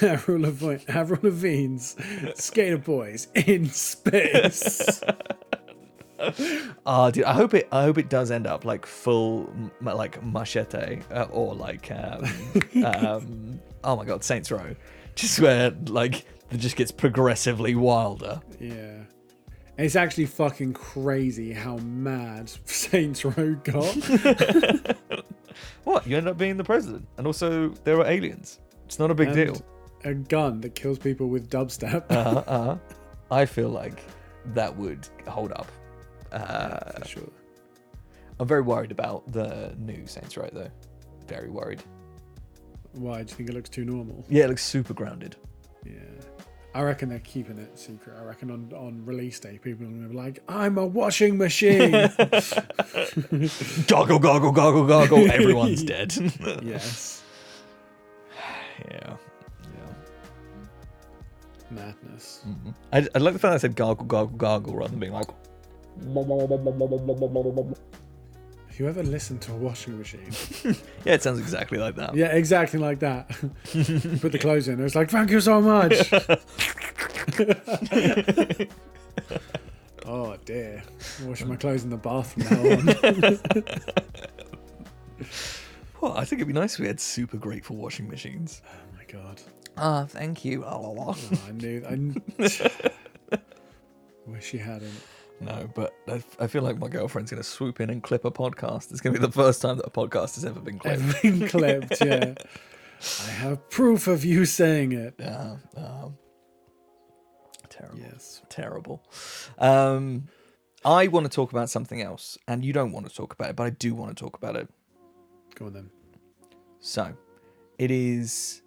[0.01, 1.95] Avril Lavigne, Avril Lavigne's
[2.35, 5.01] skater boys in space.
[6.85, 7.67] Ah, dude, I hope it.
[7.71, 12.25] I hope it does end up like full, m- like machete uh, or like, um,
[12.85, 14.75] um, oh my god, Saints Row,
[15.15, 18.39] just where like it just gets progressively wilder.
[18.59, 18.97] yeah.
[19.79, 23.97] It's actually fucking crazy how mad Saints Row got.
[25.83, 28.59] What you end up being the president, and also there are aliens.
[28.85, 29.65] It's not a big And deal.
[30.03, 32.05] A gun that kills people with dubstep.
[32.09, 32.77] Uh, uh,
[33.29, 34.03] I feel like
[34.53, 35.71] that would hold up.
[36.31, 37.29] Uh, for sure.
[38.39, 40.71] I'm very worried about the new Saints Row, though.
[41.27, 41.83] Very worried.
[42.93, 43.23] Why?
[43.23, 44.25] Do you think it looks too normal?
[44.29, 45.35] Yeah, it looks super grounded.
[45.85, 45.93] Yeah.
[46.73, 48.15] I reckon they're keeping it secret.
[48.17, 51.37] I reckon on, on release day, people are going to be like, I'm a washing
[51.37, 51.91] machine.
[53.87, 55.29] Goggle, goggle, goggle, goggle.
[55.31, 56.13] Everyone's dead.
[56.63, 57.23] yes.
[58.89, 59.17] yeah.
[59.63, 59.93] Yeah.
[61.71, 62.45] Madness.
[62.47, 62.73] Mhm.
[62.93, 65.27] I, I like the fact that I said gargle, gargle, gargle rather than being like.
[68.87, 70.31] Ever listened to a washing machine?
[71.05, 72.13] Yeah, it sounds exactly like that.
[72.15, 73.27] Yeah, exactly like that.
[74.19, 74.79] Put the clothes in.
[74.79, 76.11] It was like, thank you so much.
[80.05, 80.83] oh dear.
[81.19, 82.85] I'm washing my clothes in the bath from now on.
[86.01, 88.61] Well, I think it'd be nice if we had super grateful washing machines.
[88.65, 89.41] oh my god.
[89.77, 90.63] Ah, thank you.
[90.65, 91.15] Oh,
[91.47, 91.83] I knew.
[91.87, 93.39] I
[94.25, 94.93] wish you hadn't.
[95.41, 98.31] No, but I, I feel like my girlfriend's going to swoop in and clip a
[98.31, 98.91] podcast.
[98.91, 101.01] It's going to be the first time that a podcast has ever been clipped.
[101.01, 102.35] Everything clipped, yeah.
[103.27, 105.15] I have proof of you saying it.
[105.17, 105.55] Yeah.
[105.75, 106.17] Um,
[107.69, 107.97] terrible.
[107.97, 108.43] Yes.
[108.49, 109.03] Terrible.
[109.57, 110.27] Um,
[110.85, 113.55] I want to talk about something else, and you don't want to talk about it,
[113.55, 114.67] but I do want to talk about it.
[115.55, 115.89] Go on then.
[116.79, 117.15] So,
[117.79, 118.61] it is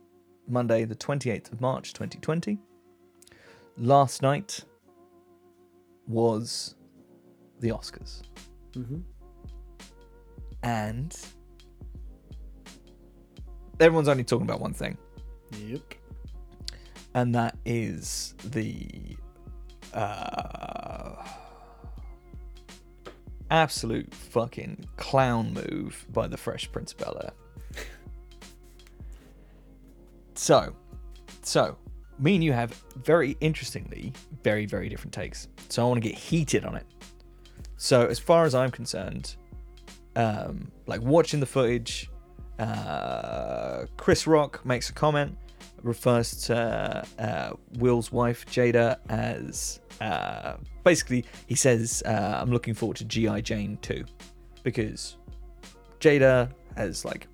[0.48, 2.58] Monday, the 28th of March, 2020.
[3.76, 4.64] Last night
[6.06, 6.74] was
[7.60, 8.22] the Oscars.
[8.74, 8.98] hmm
[10.62, 11.16] And
[13.80, 14.96] everyone's only talking about one thing,
[15.66, 15.94] Yep.
[17.14, 19.16] and that is the
[19.92, 21.24] uh,
[23.50, 27.32] absolute fucking clown move by the Fresh Prince of Bel Air.
[30.34, 30.74] so,
[31.42, 31.76] so
[32.18, 34.12] me and you have very interestingly
[34.42, 35.48] very very different takes.
[35.68, 36.86] So I want to get heated on it.
[37.76, 39.36] So as far as I'm concerned,
[40.16, 42.10] um, like watching the footage,
[42.58, 45.36] uh, Chris Rock makes a comment,
[45.82, 50.54] refers to uh, Will's wife Jada as uh,
[50.84, 54.04] basically he says, uh, "I'm looking forward to GI Jane 2
[54.62, 55.16] because
[56.00, 57.26] Jada has like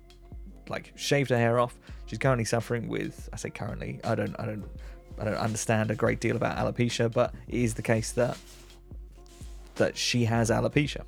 [0.69, 1.77] like shaved her hair off.
[2.11, 4.65] She's currently suffering with I say currently I don't I don't
[5.17, 8.37] I don't understand a great deal about alopecia, but it is the case that
[9.75, 11.05] that she has alopecia.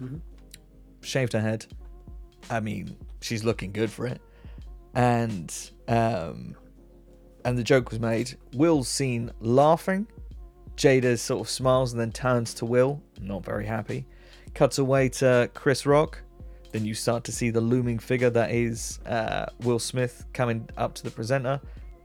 [0.00, 0.20] Mhm.
[1.02, 1.66] Shaved her head,
[2.48, 4.22] I mean, she's looking good for it.
[4.94, 5.54] And
[5.86, 6.56] um,
[7.44, 8.34] and the joke was made.
[8.54, 10.06] Will's seen laughing.
[10.76, 14.06] Jada sort of smiles and then turns to Will, not very happy.
[14.54, 16.22] Cuts away to Chris Rock.
[16.70, 20.94] Then you start to see the looming figure that is uh, Will Smith coming up
[20.94, 21.60] to the presenter,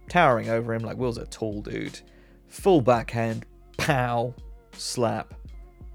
[0.10, 2.00] towering over him like Will's a tall dude.
[2.48, 3.46] Full backhand,
[3.78, 4.34] pow,
[4.72, 5.34] slap.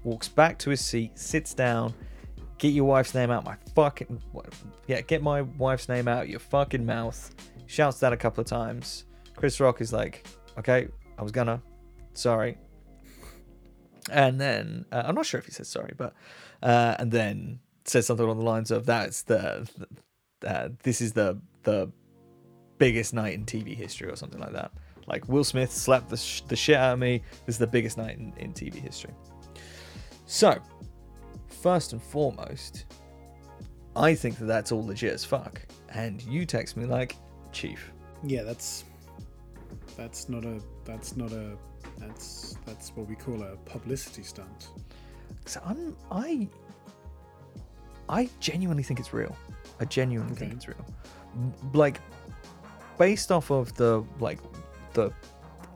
[0.03, 1.93] Walks back to his seat, sits down.
[2.57, 4.21] Get your wife's name out my fucking.
[4.87, 7.33] Yeah, get my wife's name out your fucking mouth.
[7.67, 9.05] Shouts that a couple of times.
[9.35, 11.61] Chris Rock is like, okay, I was gonna.
[12.13, 12.57] Sorry.
[14.11, 16.13] And then, uh, I'm not sure if he says sorry, but.
[16.61, 17.59] Uh, and then
[17.89, 19.67] says something along the lines of that's the,
[20.45, 21.91] uh, this is the the
[22.77, 24.71] biggest night in TV history or something like that.
[25.07, 27.21] Like Will Smith slapped the, sh- the shit out of me.
[27.45, 29.13] This is the biggest night in, in TV history.
[30.25, 30.57] So,
[31.47, 32.85] first and foremost,
[33.95, 35.61] I think that that's all legit as fuck.
[35.89, 37.15] And you text me like,
[37.51, 37.91] Chief,
[38.23, 38.85] Yeah, that's
[39.97, 41.57] that's not a that's not a
[41.97, 44.69] that's that's what we call a publicity stunt.
[45.45, 46.47] So I'm I
[48.09, 49.35] I genuinely think it's real.
[49.79, 50.85] I genuinely think it's real.
[51.73, 52.01] Like
[52.97, 54.39] based off of the like
[54.93, 55.13] the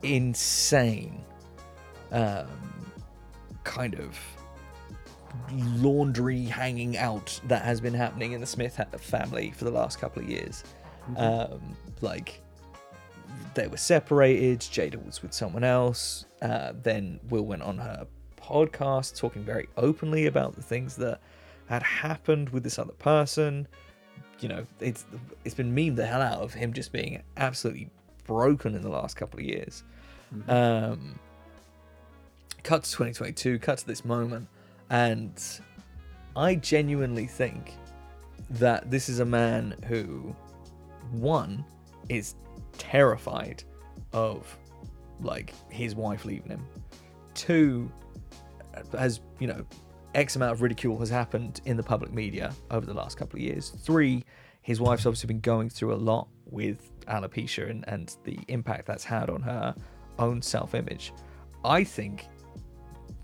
[0.02, 1.24] insane
[2.12, 2.48] um
[3.62, 4.18] kind of
[5.52, 10.22] laundry hanging out that has been happening in the Smith family for the last couple
[10.22, 10.64] of years.
[11.16, 12.42] Um like
[13.54, 14.60] they were separated.
[14.60, 16.26] Jada was with someone else.
[16.42, 18.06] Uh, then Will went on her
[18.36, 21.20] podcast talking very openly about the things that
[21.68, 23.66] had happened with this other person.
[24.40, 25.04] You know, it's
[25.44, 27.90] it's been memed the hell out of him just being absolutely
[28.24, 29.84] broken in the last couple of years.
[30.48, 31.18] Um,
[32.62, 34.48] cut to 2022, cut to this moment,
[34.90, 35.40] and
[36.36, 37.74] I genuinely think
[38.50, 40.34] that this is a man who,
[41.12, 41.64] one,
[42.08, 42.34] is
[42.76, 43.62] terrified
[44.12, 44.58] of
[45.20, 46.66] like his wife leaving him.
[47.34, 47.90] Two,
[48.92, 49.64] has you know,
[50.14, 53.42] X amount of ridicule has happened in the public media over the last couple of
[53.42, 53.70] years.
[53.70, 54.24] Three,
[54.62, 59.04] his wife's obviously been going through a lot with alopecia and, and the impact that's
[59.04, 59.74] had on her
[60.18, 61.12] own self image.
[61.64, 62.26] I think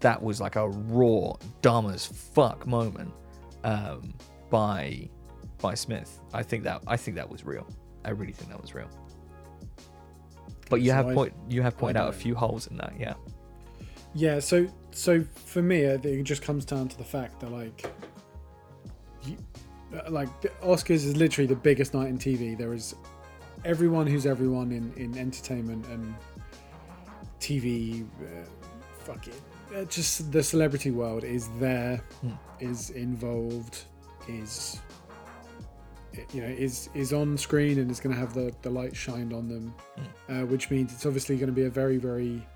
[0.01, 3.13] that was like a raw, dumb as fuck moment
[3.65, 4.15] um,
[4.51, 5.09] by
[5.59, 6.21] by Smith.
[6.33, 7.67] I think that I think that was real.
[8.05, 8.89] I really think that was real.
[10.69, 12.95] But you So have I- point you have pointed out a few holes in that,
[12.99, 13.15] yeah.
[14.15, 17.91] Yeah, so so for me, it just comes down to the fact that like,
[19.25, 19.37] you,
[19.95, 22.57] uh, like the Oscars is literally the biggest night in TV.
[22.57, 22.95] There is
[23.65, 26.15] everyone who's everyone in in entertainment and
[27.41, 28.05] TV.
[28.23, 28.47] Uh,
[29.05, 29.35] fuck it,
[29.75, 32.31] uh, just the celebrity world is there, Hmm.
[32.61, 33.85] is involved,
[34.29, 34.81] is
[36.33, 39.33] you know is is on screen and is going to have the the light shined
[39.33, 39.75] on them,
[40.29, 42.47] uh, which means it's obviously going to be a very very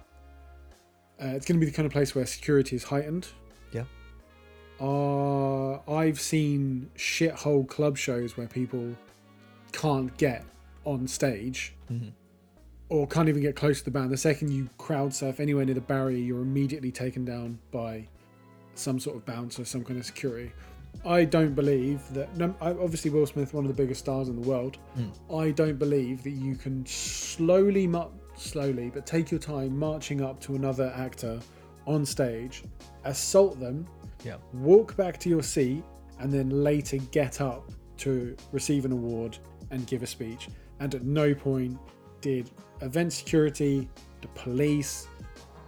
[1.23, 3.29] uh, it's going to be the kind of place where security is heightened.
[3.73, 3.85] Yeah.
[4.81, 8.95] Uh, I've seen shithole club shows where people
[9.73, 10.45] can't get
[10.85, 12.12] on stage Mhm.
[12.89, 14.11] or can't even get close to the band.
[14.11, 18.09] The second you crowd surf anywhere near the barrier, you're immediately taken down by
[18.75, 20.53] some sort of bouncer, some kind of security.
[21.05, 22.37] I don't believe that.
[22.37, 24.79] No, obviously, Will Smith, one of the biggest stars in the world.
[25.33, 30.41] I don't believe that you can slowly, mu- slowly, but take your time marching up
[30.41, 31.41] to another actor
[31.87, 32.62] on stage,
[33.05, 33.87] assault them,
[34.24, 34.37] Yeah.
[34.53, 35.82] walk back to your seat,
[36.20, 39.39] and then later get up to receive an award
[39.70, 40.49] and give a speech.
[40.80, 41.78] And at no point
[42.20, 43.89] did event security,
[44.22, 45.09] the police,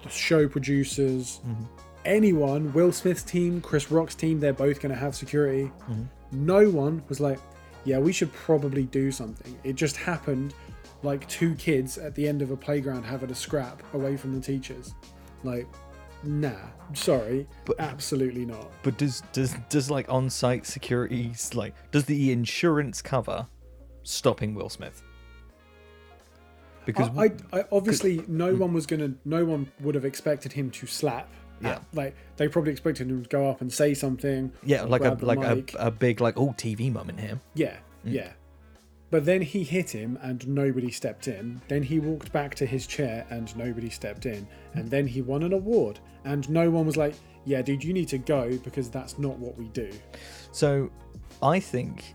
[0.03, 1.65] the show producers, mm-hmm.
[2.05, 5.71] anyone, Will Smith's team, Chris Rock's team, they're both going to have security.
[5.91, 6.03] Mm-hmm.
[6.33, 7.39] No one was like,
[7.85, 9.57] yeah, we should probably do something.
[9.63, 10.55] It just happened
[11.03, 14.41] like two kids at the end of a playground having a scrap away from the
[14.41, 14.95] teachers.
[15.45, 15.67] Like,
[16.23, 16.57] nah,
[16.95, 18.71] sorry, But- absolutely not.
[18.83, 23.47] But does does does like on-site security like does the insurance cover
[24.03, 25.03] stopping Will Smith?
[26.85, 28.59] Because I, I, I obviously no mm.
[28.59, 31.29] one was gonna, no one would have expected him to slap.
[31.59, 31.79] Yeah.
[31.95, 34.53] like they probably expected him to go up and say something.
[34.63, 37.41] yeah, like a like a, a big like oh TV moment here.
[37.55, 38.13] Yeah, mm.
[38.13, 38.33] yeah.
[39.11, 41.61] But then he hit him and nobody stepped in.
[41.69, 44.49] Then he walked back to his chair and nobody stepped in.
[44.75, 48.09] And then he won an award and no one was like, "Yeah, dude, you need
[48.09, 49.91] to go because that's not what we do."
[50.51, 50.91] So
[51.43, 52.15] I think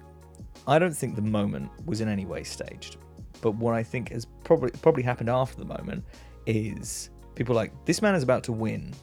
[0.68, 2.98] I don't think the moment was in any way staged.
[3.42, 6.04] But what I think has probably probably happened after the moment
[6.46, 8.94] is people like this man is about to win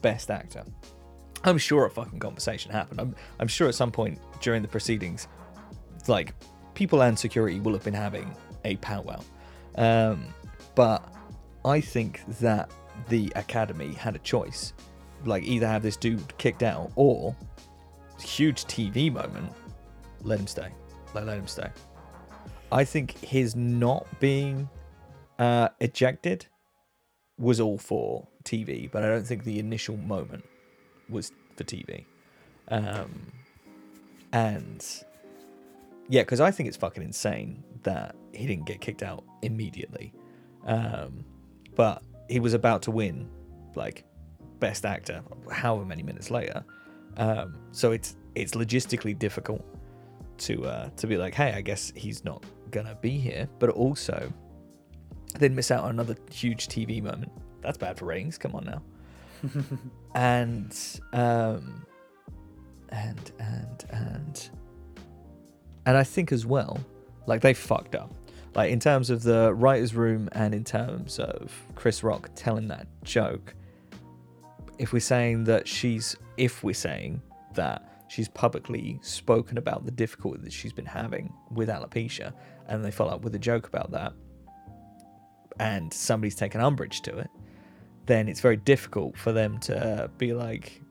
[0.00, 0.64] best actor.
[1.44, 3.00] I'm sure a fucking conversation happened.
[3.00, 5.26] I'm, I'm sure at some point during the proceedings,
[6.06, 6.34] like
[6.74, 9.20] people and security will have been having a powwow.
[9.76, 10.26] Um,
[10.74, 11.12] but
[11.64, 12.70] I think that
[13.08, 14.72] the academy had a choice,
[15.24, 17.34] like either have this dude kicked out or
[18.20, 19.52] huge TV moment,
[20.22, 20.68] let him stay,
[21.14, 21.70] like let him stay.
[22.70, 24.68] I think his not being
[25.38, 26.46] uh, ejected
[27.38, 30.44] was all for TV, but I don't think the initial moment
[31.08, 32.06] was for TV.
[32.68, 33.32] Um,
[34.32, 34.84] and
[36.08, 40.12] yeah, because I think it's fucking insane that he didn't get kicked out immediately.
[40.66, 41.24] Um,
[41.74, 43.28] but he was about to win,
[43.74, 44.04] like,
[44.58, 46.64] best actor, however many minutes later.
[47.16, 49.62] Um, so it's it's logistically difficult
[50.38, 53.48] to uh, to be like, hey, I guess he's not gonna be here.
[53.58, 54.32] But also,
[55.38, 57.32] they'd miss out on another huge TV moment.
[57.60, 58.38] That's bad for ratings.
[58.38, 58.82] Come on now.
[60.14, 61.84] and um,
[62.90, 64.50] and and and
[65.86, 66.78] and I think as well,
[67.26, 68.12] like they fucked up.
[68.54, 72.86] Like in terms of the writers' room and in terms of Chris Rock telling that
[73.02, 73.54] joke.
[74.78, 77.22] If we're saying that she's, if we're saying
[77.54, 82.32] that she's publicly spoken about the difficulty that she's been having with alopecia,
[82.68, 84.12] and they follow up with a joke about that,
[85.60, 87.30] and somebody's taken umbrage to it,
[88.06, 90.82] then it's very difficult for them to be like,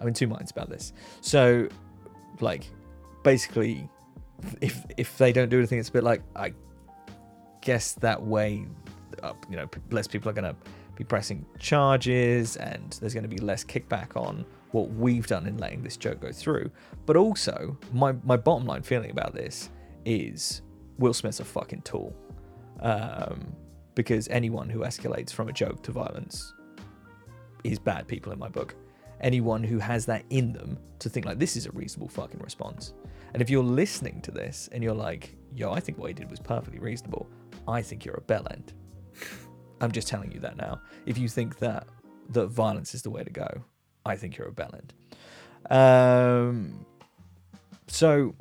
[0.00, 0.92] I'm in two minds about this.
[1.20, 1.68] So,
[2.40, 2.70] like,
[3.22, 3.88] basically,
[4.60, 6.52] if if they don't do anything, it's a bit like I
[7.60, 8.66] guess that way,
[9.22, 10.56] uh, you know, less people are going to
[10.96, 15.58] be pressing charges, and there's going to be less kickback on what we've done in
[15.58, 16.70] letting this joke go through.
[17.06, 19.70] But also, my my bottom line feeling about this
[20.04, 20.62] is
[20.98, 22.14] Will Smith's a fucking tool,
[22.80, 23.54] um,
[23.94, 26.54] because anyone who escalates from a joke to violence
[27.64, 28.74] is bad people in my book.
[29.20, 32.94] Anyone who has that in them to think like this is a reasonable fucking response
[33.32, 36.30] and if you're listening to this and you're like, yo, I think what he did
[36.30, 37.28] was perfectly reasonable,
[37.66, 38.72] I think you're a bell end.
[39.80, 40.80] I'm just telling you that now.
[41.06, 41.86] If you think that
[42.30, 43.48] that violence is the way to go,
[44.04, 44.92] I think you're a bell end.
[45.70, 46.86] Um,
[47.86, 48.34] so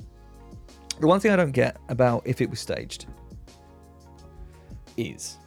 [0.99, 3.05] the one thing I don't get about if it was staged
[4.97, 5.37] is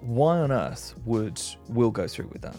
[0.00, 2.56] why on earth would Will go through with that?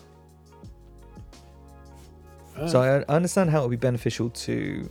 [2.65, 4.89] So I, understand how it would be beneficial to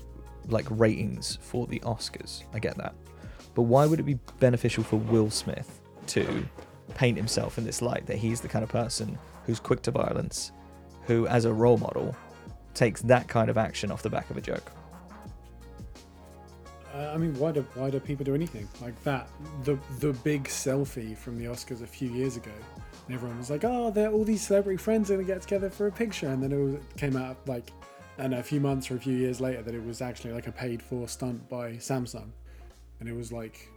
[0.49, 2.45] like ratings for the Oscars.
[2.55, 2.95] I get that.
[3.55, 6.47] But why would it be beneficial for Will Smith to
[6.95, 10.53] paint himself in this light that he's the kind of person who's quick to violence,
[11.03, 12.15] who as a role model
[12.75, 14.71] takes that kind of action off the back of a joke?
[16.95, 19.29] Uh, I mean, why do why do people do anything like that?
[19.65, 22.53] The the big selfie from the Oscars a few years ago
[23.07, 25.87] and everyone was like, "Oh, they're all these celebrity friends are gonna get together for
[25.87, 27.71] a picture," and then it, was, came out like,
[28.19, 30.53] and a few months or a few years later that it was actually like a
[30.53, 32.31] paid-for stunt by Samsung,
[33.01, 33.71] and it was like,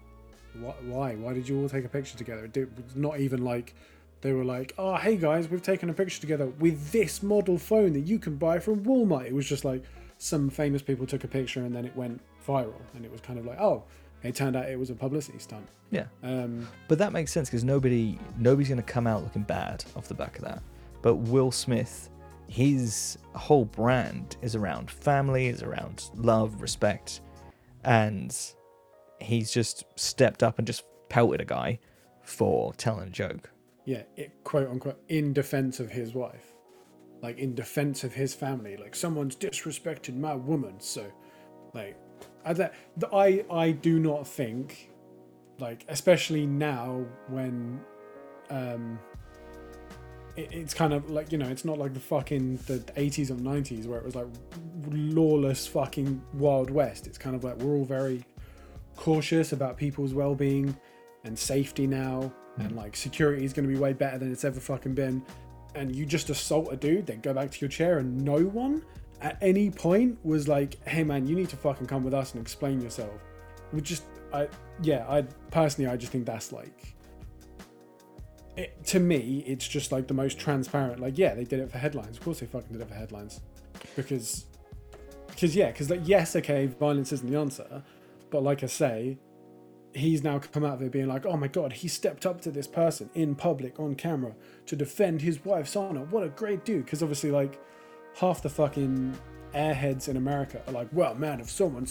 [0.86, 1.16] why?
[1.16, 2.50] Why did you all take a picture together?
[2.54, 3.76] It was not even like
[4.22, 7.94] they were like, "Oh, hey guys, we've taken a picture together with this model phone
[7.94, 9.84] that you can buy from Walmart." It was just like
[10.18, 13.40] some famous people took a picture and then it went viral, and it was kind
[13.40, 13.84] of like, "Oh."
[14.24, 15.68] It turned out it was a publicity stunt.
[15.92, 16.06] Yeah.
[16.24, 20.08] Um, but that makes sense because nobody nobody's going to come out looking bad off
[20.08, 20.62] the back of that.
[21.02, 22.10] But Will Smith,
[22.48, 27.22] his whole brand is around family, is around love, respect,
[27.84, 28.36] and
[29.22, 31.80] he's just stepped up and just pelted a guy
[32.22, 33.50] for telling a joke.
[33.86, 36.54] Yeah, it, quote unquote, in defense of his wife,
[37.22, 38.76] like in defense of his family.
[38.76, 41.06] Like someone's disrespected my woman, so
[41.74, 41.98] like
[42.46, 42.70] I,
[43.12, 44.92] I, I do not think,
[45.60, 47.82] like, especially now when,
[48.50, 49.00] um,
[50.36, 53.36] it, it's kind of like you know, it's not like the fucking the 80s or
[53.36, 54.28] 90s where it was like
[54.92, 57.08] lawless fucking wild west.
[57.08, 58.24] It's kind of like we're all very
[58.96, 60.76] cautious about people's well-being
[61.24, 62.66] and safety now, mm.
[62.66, 65.24] and like security is going to be way better than it's ever fucking been.
[65.76, 68.84] And you just assault a dude, then go back to your chair, and no one
[69.22, 72.42] at any point was like, "Hey man, you need to fucking come with us and
[72.42, 73.22] explain yourself."
[73.72, 74.48] Which just, I
[74.82, 76.96] yeah, I personally I just think that's like,
[78.58, 81.00] it, to me, it's just like the most transparent.
[81.00, 82.18] Like, yeah, they did it for headlines.
[82.18, 83.42] Of course, they fucking did it for headlines,
[83.96, 84.46] because,
[85.28, 87.84] because yeah, because like yes, okay, violence isn't the answer,
[88.30, 89.18] but like I say,
[89.94, 92.52] he's now come out of it being like, oh my god, he stepped up to
[92.52, 94.34] this person in public on camera
[94.68, 96.06] to defend his wife's honor.
[96.06, 96.86] What a great dude!
[96.86, 97.60] Because obviously, like
[98.16, 99.18] half the fucking
[99.54, 101.88] airheads in America are like, well, man, if someone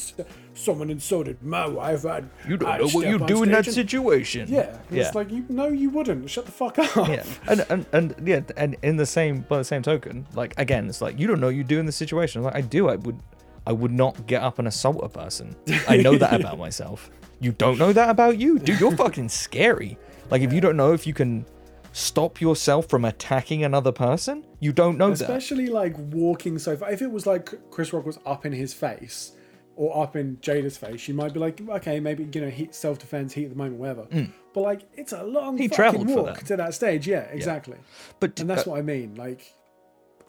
[0.55, 4.49] someone insulted my wife, I'd you don't I'd know what you do in that situation.
[4.49, 5.07] Yeah, yeah.
[5.07, 6.31] It's like you no, you wouldn't.
[6.31, 7.09] Shut the fuck up.
[7.09, 10.89] Yeah, and and, and yeah, and in the same by the same token, like again,
[10.89, 12.40] it's like you don't know you do in the situation.
[12.40, 13.19] I'm like I do, I would.
[13.66, 15.55] I would not get up and assault a person.
[15.86, 17.11] I know that about myself.
[17.39, 18.81] You don't know that about you, dude.
[18.81, 19.99] You're fucking scary.
[20.31, 21.45] Like if you don't know if you can
[21.93, 25.20] stop yourself from attacking another person, you don't know that.
[25.23, 26.90] Especially like walking so far.
[26.90, 29.32] If it was like Chris Rock was up in his face
[29.77, 32.98] or up in Jada's face, you might be like, okay, maybe you know, heat self
[32.98, 34.06] defense, heat at the moment, whatever.
[34.55, 35.60] But like, it's a long Mm.
[35.60, 36.47] He fucking walk that.
[36.47, 37.06] to that stage.
[37.06, 37.77] Yeah, exactly.
[38.20, 39.15] But And that's uh, what I mean.
[39.15, 39.52] Like,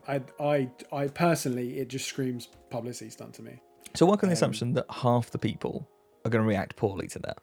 [0.08, 3.60] I, I, I personally, it just screams publicity stunt to me.
[3.96, 5.88] so work on the um, assumption that half the people
[6.26, 7.40] are going to react poorly to that.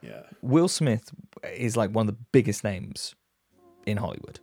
[0.00, 0.22] Yeah.
[0.42, 1.10] Will Smith
[1.54, 3.14] is like one of the biggest names
[3.86, 4.40] in Hollywood.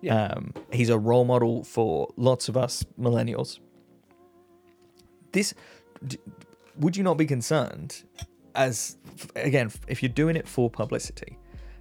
[0.00, 0.26] Yeah.
[0.26, 3.60] Um, he's a role model for lots of us millennials.
[5.30, 5.54] This,
[6.06, 6.18] d-
[6.78, 8.02] would you not be concerned,
[8.54, 8.96] as
[9.36, 11.38] again, if you're doing it for publicity,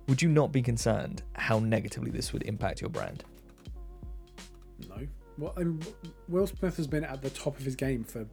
[0.07, 3.23] would you not be concerned how negatively this would impact your brand?
[4.87, 5.07] No.
[5.37, 5.81] Well, I mean,
[6.27, 8.25] Will Smith has been at the top of his game for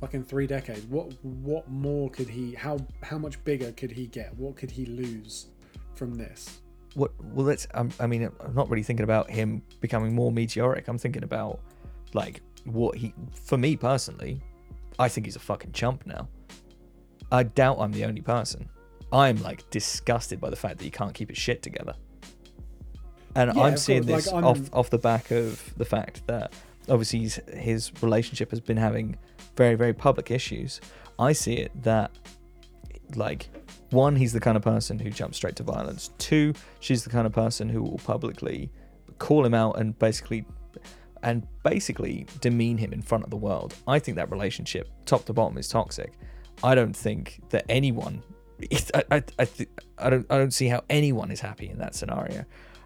[0.00, 0.84] fucking three decades.
[0.86, 2.52] What what more could he?
[2.52, 4.36] How how much bigger could he get?
[4.36, 5.46] What could he lose
[5.94, 6.60] from this?
[6.94, 7.12] What?
[7.22, 7.66] Well, let's.
[7.74, 10.88] Um, I mean, I'm not really thinking about him becoming more meteoric.
[10.88, 11.60] I'm thinking about
[12.12, 13.14] like what he.
[13.44, 14.40] For me personally,
[14.98, 16.28] I think he's a fucking chump now.
[17.32, 18.68] I doubt I'm the only person.
[19.12, 21.94] I'm like disgusted by the fact that he can't keep his shit together.
[23.36, 26.52] And Yeah, I'm seeing course, this like, off off the back of the fact that
[26.88, 29.16] obviously he's, his relationship has been having
[29.56, 30.80] very very public issues.
[31.18, 32.10] I see it that
[33.16, 33.48] like
[33.94, 36.10] one he's the kind of person who jumps straight to violence.
[36.18, 38.70] Two she's the kind of person who will publicly
[39.18, 40.44] call him out and basically
[41.22, 43.74] and basically demean him in front of the world.
[43.88, 46.12] I think that relationship top to bottom is toxic.
[46.62, 48.22] I don't think that anyone
[48.94, 49.68] i i I, th-
[49.98, 52.44] I don't i don't see how anyone is happy in that scenario.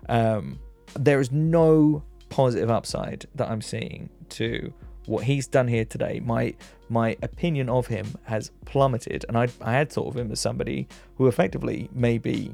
[0.09, 0.59] Um
[0.95, 4.73] there is no positive upside that i'm seeing to
[5.09, 6.55] what he's done here today my
[6.91, 9.25] my opinion of him has plummeted.
[9.29, 12.53] And i i had thought of him as somebody who effectively may be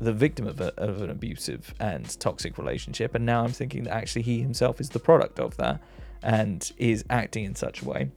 [0.00, 3.14] the victim of, a, of an abusive and toxic relationship.
[3.14, 5.80] And now i'm thinking that actually he himself is the product of that
[6.22, 8.10] and is acting in such a way.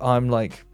[0.00, 0.64] I'm like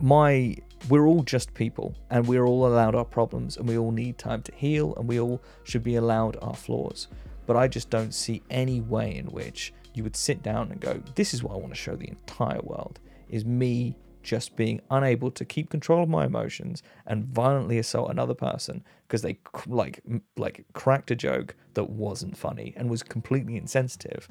[0.00, 0.56] my
[0.88, 4.42] we're all just people and we're all allowed our problems and we all need time
[4.42, 7.08] to heal and we all should be allowed our flaws.
[7.46, 11.02] But i just don't see any way in which you would sit down and go
[11.16, 15.30] this is what i want to show the entire world is me just being unable
[15.30, 20.00] to keep control of my emotions and violently assault another person because they like
[20.36, 24.28] like cracked a joke that wasn't funny and was completely insensitive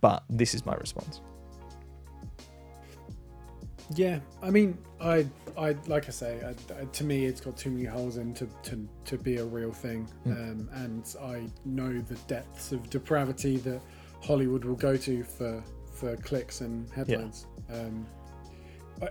[0.00, 1.20] but this is my response.
[3.96, 5.26] Yeah, I mean, I,
[5.58, 8.48] I like I say, I, I- to me, it's got too many holes in to,
[8.62, 13.80] to, to be a real thing, um, and I know the depths of depravity that
[14.22, 17.46] Hollywood will go to for for clicks and headlines.
[17.70, 18.06] Um,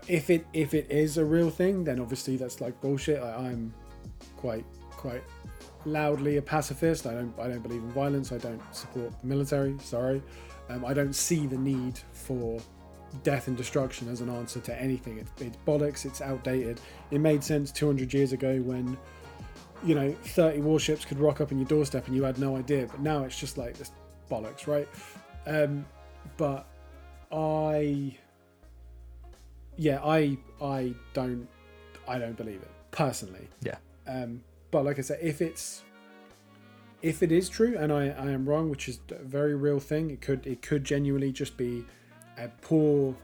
[0.07, 3.21] if it if it is a real thing, then obviously that's like bullshit.
[3.21, 3.73] I, I'm
[4.37, 5.23] quite quite
[5.85, 7.07] loudly a pacifist.
[7.07, 8.31] I don't I don't believe in violence.
[8.31, 9.77] I don't support the military.
[9.79, 10.21] Sorry,
[10.69, 12.59] um, I don't see the need for
[13.23, 15.17] death and destruction as an answer to anything.
[15.17, 16.05] It's, it's bollocks.
[16.05, 16.79] It's outdated.
[17.09, 18.97] It made sense 200 years ago when
[19.83, 22.85] you know 30 warships could rock up in your doorstep and you had no idea.
[22.85, 23.91] But now it's just like this
[24.29, 24.87] bollocks, right?
[25.45, 25.85] Um,
[26.37, 26.65] but
[27.31, 28.15] I,
[29.77, 31.47] yeah, I I don't
[32.07, 33.47] I don't believe it personally.
[33.61, 33.75] yeah
[34.07, 34.41] Um,
[34.71, 35.83] but like I said, if it's
[37.01, 40.11] if it is true and I, I am wrong, which is a very real thing,
[40.11, 41.85] it could it could genuinely just be
[42.37, 43.15] a poor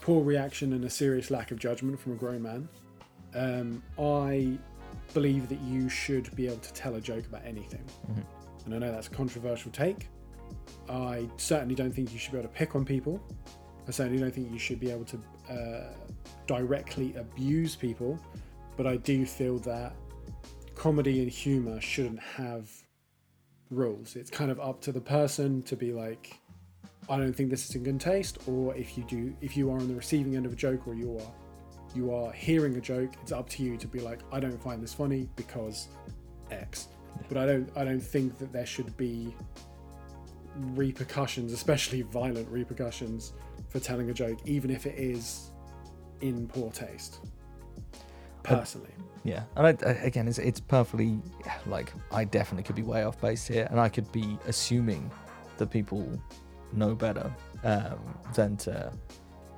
[0.00, 2.68] poor reaction and a serious lack of judgment from a grown man.
[3.34, 4.58] Um, I
[5.14, 7.84] believe that you should be able to tell a joke about anything,
[8.66, 10.08] and I know that's a controversial take.
[10.88, 13.22] I certainly don't think you should be able to pick on people.
[13.86, 15.20] I certainly don't think you should be able to
[15.50, 15.94] uh,
[16.46, 18.18] directly abuse people,
[18.76, 19.94] but I do feel that
[20.74, 22.70] comedy and humor shouldn't have
[23.70, 24.16] rules.
[24.16, 26.38] It's kind of up to the person to be like,
[27.08, 29.78] I don't think this is in good taste, or if you do, if you are
[29.78, 31.32] on the receiving end of a joke, or you are
[31.94, 34.82] you are hearing a joke, it's up to you to be like, I don't find
[34.82, 35.88] this funny because
[36.50, 36.88] X.
[37.28, 39.34] But I don't I don't think that there should be
[40.56, 43.32] repercussions, especially violent repercussions,
[43.68, 45.50] for telling a joke, even if it is
[46.20, 47.20] in poor taste.
[48.42, 48.90] Personally.
[49.24, 51.18] Yeah, and I, I- again, it's it's perfectly
[51.66, 55.10] like I definitely could be way off base here, and I could be assuming
[55.58, 56.08] that people
[56.72, 57.98] know better um,
[58.34, 58.92] than to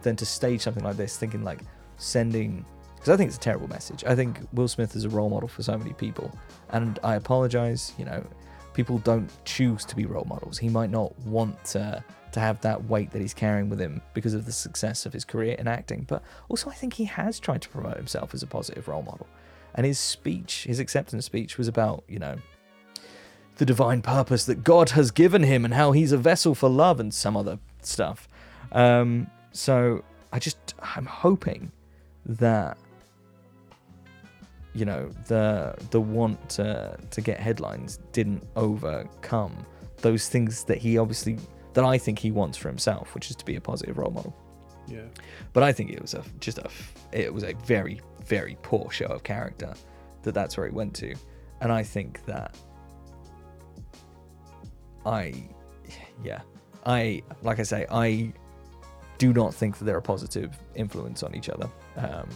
[0.02, 1.60] than to stage something like this, thinking like
[1.96, 2.64] sending
[2.96, 4.04] because I think it's a terrible message.
[4.04, 6.30] I think Will Smith is a role model for so many people,
[6.70, 7.94] and I apologize.
[7.98, 8.26] You know,
[8.74, 10.58] people don't choose to be role models.
[10.58, 14.34] He might not want to to have that weight that he's carrying with him because
[14.34, 16.04] of the success of his career in acting.
[16.08, 19.28] But also, I think he has tried to promote himself as a positive role model.
[19.76, 22.36] And his speech, his acceptance speech, was about you know
[23.56, 26.98] the divine purpose that God has given him and how he's a vessel for love
[26.98, 28.28] and some other stuff.
[28.72, 30.02] Um, so
[30.32, 31.70] I just I'm hoping
[32.26, 32.76] that
[34.74, 39.64] you know the the want to to get headlines didn't overcome
[39.98, 41.38] those things that he obviously
[41.74, 44.34] that I think he wants for himself, which is to be a positive role model.
[44.86, 45.02] Yeah.
[45.52, 46.68] But I think it was a just a
[47.12, 49.74] it was a very very poor show of character
[50.22, 51.14] that that's where he went to,
[51.60, 52.56] and I think that
[55.06, 55.48] I
[56.22, 56.40] yeah
[56.86, 58.32] I like I say I
[59.18, 61.68] do not think that they're a positive influence on each other.
[61.96, 62.28] Um,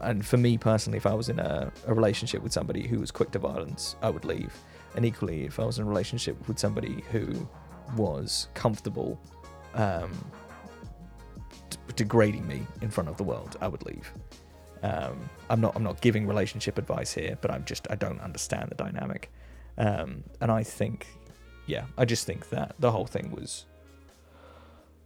[0.00, 3.10] and for me personally, if I was in a, a relationship with somebody who was
[3.10, 4.52] quick to violence, I would leave.
[4.94, 7.48] And equally, if I was in a relationship with somebody who
[7.96, 9.20] was comfortable
[9.74, 10.12] um,
[11.68, 14.12] d- degrading me in front of the world, I would leave.
[14.82, 18.70] Um, I'm not I'm not giving relationship advice here, but I'm just I don't understand
[18.70, 19.30] the dynamic,
[19.76, 21.06] um, and I think,
[21.66, 23.66] yeah, I just think that the whole thing was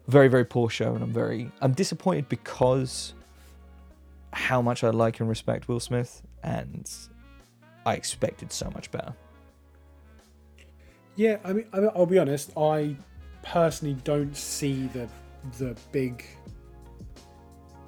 [0.06, 3.14] very very poor show, and I'm very I'm disappointed because
[4.34, 6.90] how much I like and respect Will Smith, and
[7.86, 9.14] I expected so much better.
[11.16, 12.56] Yeah, I mean, I'll be honest.
[12.56, 12.96] I
[13.42, 15.08] personally don't see the
[15.58, 16.24] the big,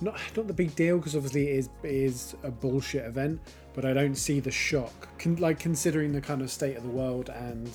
[0.01, 3.41] not not the big deal because obviously it is it is a bullshit event,
[3.75, 5.09] but I don't see the shock.
[5.19, 7.71] Con- like considering the kind of state of the world and,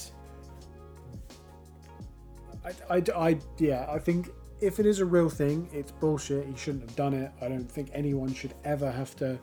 [2.63, 4.29] I, I, I yeah, I think
[4.61, 6.45] if it is a real thing, it's bullshit.
[6.45, 7.31] He shouldn't have done it.
[7.41, 9.39] I don't think anyone should ever have to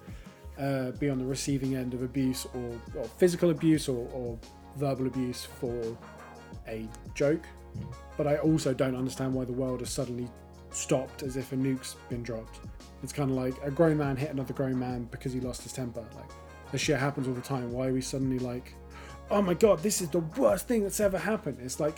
[0.59, 4.39] uh, be on the receiving end of abuse or, or physical abuse or, or
[4.77, 5.97] verbal abuse for
[6.69, 7.43] a joke.
[8.17, 10.29] But I also don't understand why the world has suddenly
[10.71, 12.61] stopped as if a nuke's been dropped.
[13.03, 15.73] It's kind of like a grown man hit another grown man because he lost his
[15.73, 16.05] temper.
[16.15, 16.31] Like,
[16.73, 17.73] this shit happens all the time.
[17.73, 18.75] Why are we suddenly like,
[19.31, 21.59] oh my god, this is the worst thing that's ever happened?
[21.61, 21.97] It's like,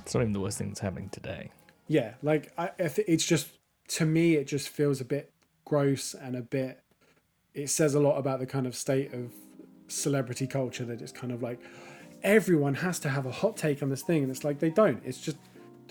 [0.00, 1.50] It's not even the worst thing that's happening today.
[1.88, 3.48] Yeah, like I, it's just
[3.88, 5.32] to me, it just feels a bit
[5.64, 6.82] gross and a bit.
[7.54, 9.32] It says a lot about the kind of state of
[9.88, 11.58] celebrity culture that it's kind of like
[12.22, 15.02] everyone has to have a hot take on this thing, and it's like they don't.
[15.04, 15.38] It's just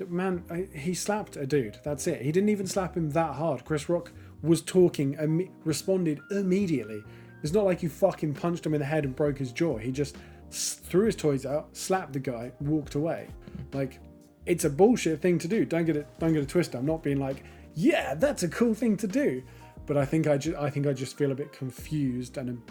[0.08, 1.80] man, I, he slapped a dude.
[1.84, 2.22] That's it.
[2.22, 3.66] He didn't even slap him that hard.
[3.66, 4.12] Chris Rock
[4.44, 7.04] was talking, imme- responded immediately.
[7.44, 9.78] It's not like you fucking punched him in the head and broke his jaw.
[9.78, 10.16] He just
[10.52, 13.28] threw his toys out, slapped the guy, walked away.
[13.74, 14.00] Like
[14.48, 15.66] it's a bullshit thing to do.
[15.66, 16.08] Don't get it.
[16.20, 16.76] Don't get it twisted.
[16.76, 17.44] I'm not being like,
[17.76, 19.44] yeah, that's a cool thing to do.
[19.86, 22.62] But I think I just, I think I just feel a bit confused and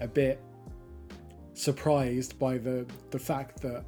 [0.00, 0.40] a, a bit
[1.52, 3.84] surprised by the the fact that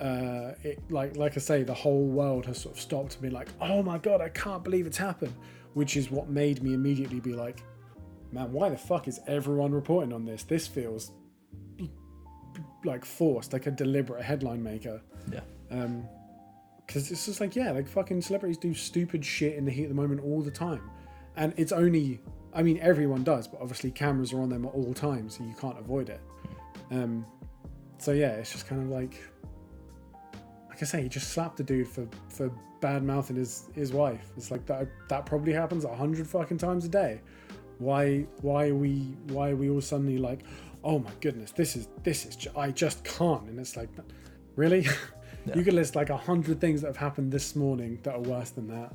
[0.00, 3.32] uh, it like like I say, the whole world has sort of stopped and been
[3.32, 5.34] like, oh my god, I can't believe it's happened.
[5.74, 7.62] Which is what made me immediately be like,
[8.32, 10.44] man, why the fuck is everyone reporting on this?
[10.44, 11.12] This feels
[12.84, 15.00] like forced, like a deliberate headline maker.
[15.32, 15.40] Yeah.
[15.70, 16.08] Um,
[16.90, 19.90] because it's just like yeah, like fucking celebrities do stupid shit in the heat of
[19.90, 20.90] the moment all the time,
[21.36, 22.20] and it's only,
[22.52, 25.54] I mean, everyone does, but obviously cameras are on them at all times, so you
[25.54, 26.20] can't avoid it.
[26.90, 27.24] Um,
[27.98, 29.22] so yeah, it's just kind of like,
[30.68, 32.50] like I say, he just slapped the dude for for
[32.80, 34.32] bad mouthing his his wife.
[34.36, 37.20] It's like that that probably happens a hundred fucking times a day.
[37.78, 40.40] Why why are we why are we all suddenly like,
[40.82, 43.90] oh my goodness, this is this is I just can't, and it's like,
[44.56, 44.88] really.
[45.46, 45.56] Yeah.
[45.56, 48.50] You could list like a hundred things that have happened this morning that are worse
[48.50, 48.92] than that.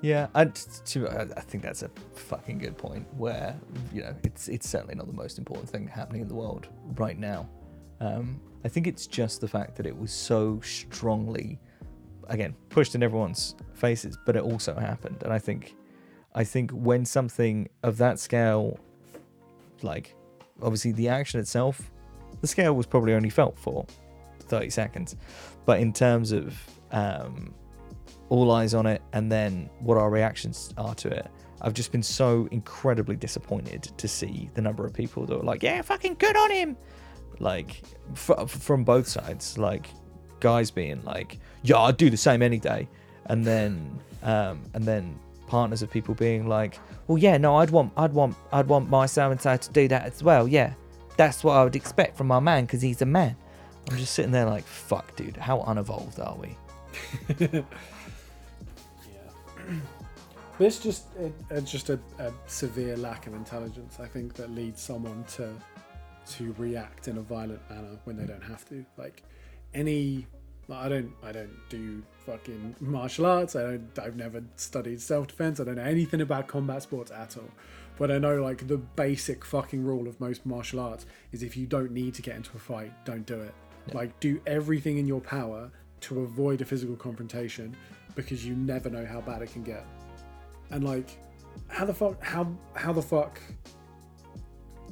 [0.00, 3.06] Yeah, I, to, I I think that's a fucking good point.
[3.16, 3.58] Where
[3.92, 7.18] you know it's it's certainly not the most important thing happening in the world right
[7.18, 7.48] now.
[8.00, 11.58] Um, I think it's just the fact that it was so strongly,
[12.28, 15.22] again, pushed in everyone's faces, but it also happened.
[15.22, 15.74] And I think,
[16.34, 18.78] I think when something of that scale,
[19.82, 20.14] like
[20.62, 21.90] obviously the action itself,
[22.40, 23.86] the scale was probably only felt for
[24.44, 25.16] 30 seconds,
[25.64, 26.58] but in terms of
[26.92, 27.54] um,
[28.28, 31.26] all eyes on it and then what our reactions are to it.
[31.60, 35.62] I've just been so incredibly disappointed to see the number of people that were like,
[35.62, 36.76] "Yeah, fucking good on him,"
[37.38, 39.56] like f- from both sides.
[39.56, 39.86] Like
[40.40, 42.88] guys being like, "Yeah, I'd do the same any day,"
[43.26, 47.92] and then um, and then partners of people being like, "Well, yeah, no, I'd want,
[47.96, 50.46] I'd want, I'd want my so and so to do that as well.
[50.46, 50.74] Yeah,
[51.16, 53.36] that's what I would expect from my man because he's a man."
[53.90, 56.56] I'm just sitting there like, "Fuck, dude, how unevolved are we?"
[57.38, 57.62] Yeah.
[60.56, 63.98] This just it, it's just a, a severe lack of intelligence.
[63.98, 65.52] I think that leads someone to
[66.26, 68.84] to react in a violent manner when they don't have to.
[68.96, 69.22] Like
[69.74, 70.26] any,
[70.70, 73.56] I don't, I don't do fucking martial arts.
[73.56, 75.60] I don't, I've never studied self defense.
[75.60, 77.50] I don't know anything about combat sports at all.
[77.96, 81.66] But I know like the basic fucking rule of most martial arts is if you
[81.66, 83.54] don't need to get into a fight, don't do it.
[83.92, 85.70] Like do everything in your power
[86.02, 87.76] to avoid a physical confrontation
[88.14, 89.84] because you never know how bad it can get.
[90.70, 91.18] And like,
[91.68, 93.38] how the fuck, how how the fuck?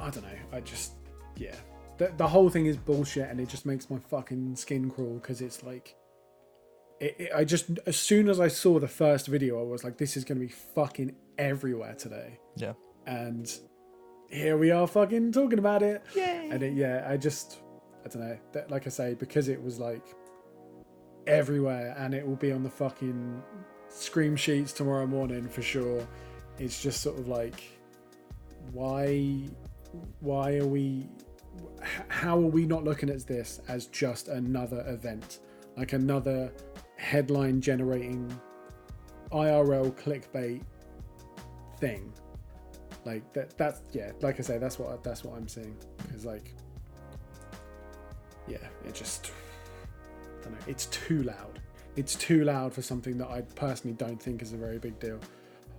[0.01, 0.39] I don't know.
[0.52, 0.93] I just
[1.36, 1.55] yeah.
[1.98, 5.40] The, the whole thing is bullshit, and it just makes my fucking skin crawl because
[5.40, 5.97] it's like.
[7.01, 9.98] It, it, I just as soon as I saw the first video, I was like,
[9.98, 12.74] "This is going to be fucking everywhere today." Yeah.
[13.06, 13.52] And
[14.32, 16.02] here we are, fucking talking about it.
[16.14, 16.48] Yay.
[16.51, 17.60] And it, yeah, I just,
[18.04, 18.38] I don't know.
[18.52, 20.04] That, like I say, because it was like
[21.26, 23.42] everywhere, and it will be on the fucking
[23.88, 26.06] scream sheets tomorrow morning for sure.
[26.58, 27.62] It's just sort of like,
[28.72, 29.48] why,
[30.20, 31.08] why are we,
[32.08, 35.40] how are we not looking at this as just another event,
[35.76, 36.52] like another
[36.96, 38.32] headline generating
[39.30, 40.62] IRL clickbait
[41.78, 42.12] thing?
[43.04, 43.56] Like that.
[43.58, 44.12] That's yeah.
[44.20, 45.76] Like I say, that's what that's what I'm seeing.
[45.96, 46.54] Because like,
[48.48, 49.31] yeah, it just.
[50.40, 50.64] I don't know.
[50.66, 51.60] It's too loud.
[51.97, 55.20] It's too loud for something that I personally don't think is a very big deal.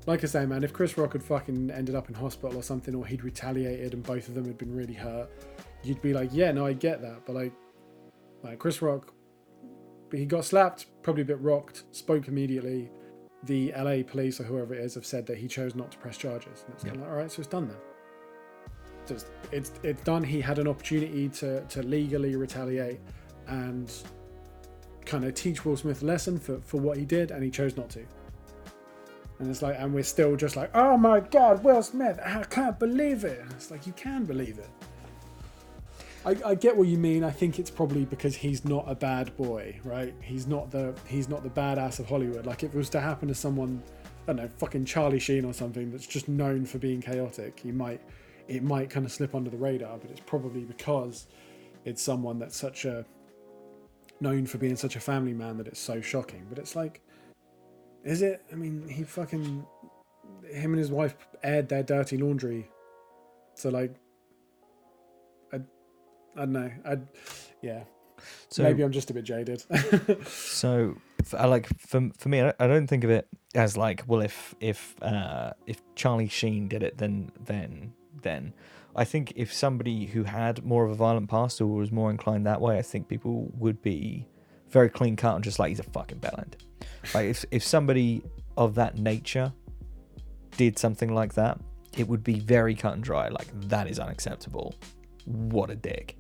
[0.06, 2.94] Like I say, man, if Chris Rock had fucking ended up in hospital or something,
[2.94, 5.30] or he'd retaliated and both of them had been really hurt,
[5.84, 7.26] you'd be like, yeah, no, I get that.
[7.26, 7.54] But like,
[8.44, 9.14] like Chris Rock,
[10.12, 12.92] he got slapped, probably a bit rocked, spoke immediately.
[13.44, 16.18] The LA police or whoever it is have said that he chose not to press
[16.18, 16.64] charges.
[16.66, 17.78] And it's kind of like, all right, so it's done then.
[19.08, 20.24] Just it's it's done.
[20.24, 23.00] He had an opportunity to to legally retaliate
[23.48, 23.92] and
[25.06, 27.76] kind of teach Will Smith a lesson for, for what he did, and he chose
[27.76, 28.06] not to.
[29.40, 32.80] And it's like, and we're still just like, oh my god, Will Smith, I can't
[32.80, 33.44] believe it.
[33.52, 34.70] It's like, you can believe it.
[36.26, 37.24] I, I get what you mean.
[37.24, 40.14] I think it's probably because he's not a bad boy, right?
[40.22, 42.46] He's not the he's not the badass of Hollywood.
[42.46, 43.84] Like if it was to happen to someone,
[44.24, 47.74] I don't know, fucking Charlie Sheen or something that's just known for being chaotic, he
[47.74, 48.00] might
[48.48, 49.98] it might kind of slip under the radar.
[49.98, 51.28] But it's probably because
[51.86, 53.06] it's someone that's such a
[54.20, 56.46] known for being such a family man that it's so shocking.
[56.50, 57.02] But it's like,
[58.04, 58.44] is it?
[58.52, 59.66] I mean, he fucking
[60.50, 62.70] him and his wife aired their dirty laundry.
[63.56, 63.96] So like,
[65.52, 65.58] I,
[66.36, 66.72] I don't know.
[66.86, 66.98] I,
[67.62, 67.84] yeah.
[68.50, 69.64] So Maybe I'm just a bit jaded.
[70.28, 70.96] So,
[71.38, 74.54] I like for for me, I I don't think of it as like, well, if
[74.60, 78.54] if uh, if Charlie Sheen did it, then then then.
[78.96, 82.46] I think if somebody who had more of a violent past or was more inclined
[82.46, 84.28] that way, I think people would be
[84.70, 86.54] very clean cut and just like he's a fucking bellend.
[87.14, 88.24] Like if if somebody
[88.58, 89.52] of that nature
[90.58, 91.60] did something like that,
[91.98, 93.30] it would be very cut and dry.
[93.30, 94.76] Like that is unacceptable.
[95.26, 96.18] What a dick.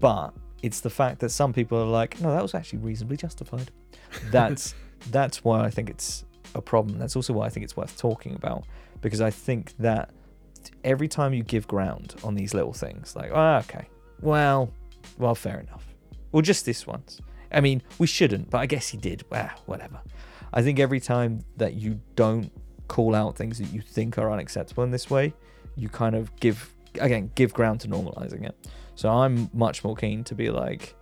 [0.00, 3.70] But it's the fact that some people are like, no, that was actually reasonably justified.
[4.30, 4.74] That's
[5.10, 6.24] that's why I think it's
[6.54, 6.98] a problem.
[6.98, 8.64] That's also why I think it's worth talking about
[9.00, 10.10] because I think that
[10.84, 13.88] every time you give ground on these little things, like, oh, okay,
[14.20, 14.72] well,
[15.18, 15.86] well, fair enough.
[16.32, 17.20] Well, just this once.
[17.52, 19.24] I mean, we shouldn't, but I guess he did.
[19.32, 20.00] Ah, whatever.
[20.52, 22.50] I think every time that you don't
[22.88, 25.34] call out things that you think are unacceptable in this way,
[25.76, 28.68] you kind of give again give ground to normalizing it.
[28.94, 30.94] So I'm much more keen to be like,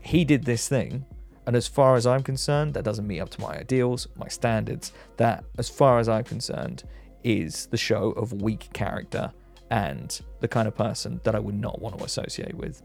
[0.00, 1.04] he did this thing,
[1.46, 4.92] and as far as I'm concerned, that doesn't meet up to my ideals, my standards.
[5.16, 6.84] That, as far as I'm concerned,
[7.26, 9.32] is the show of weak character
[9.72, 12.80] and the kind of person that I would not want to associate with.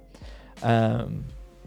[0.63, 1.25] Um,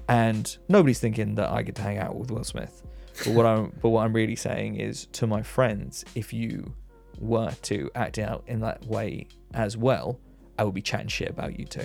[0.08, 2.82] and nobody's thinking that I get to hang out with Will Smith.
[3.18, 6.74] But what I'm but what I'm really saying is to my friends, if you
[7.20, 10.18] were to act out in that way as well,
[10.58, 11.84] I would be chatting shit about you too.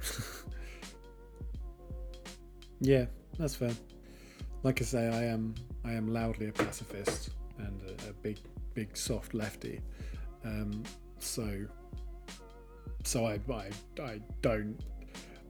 [2.80, 3.04] yeah,
[3.38, 3.70] that's fair.
[4.64, 5.54] Like I say, I am
[5.84, 8.38] I am loudly a pacifist and a, a big
[8.74, 9.80] big soft lefty.
[10.44, 10.82] Um,
[11.18, 11.66] so
[13.04, 13.70] so I, I
[14.02, 14.76] I don't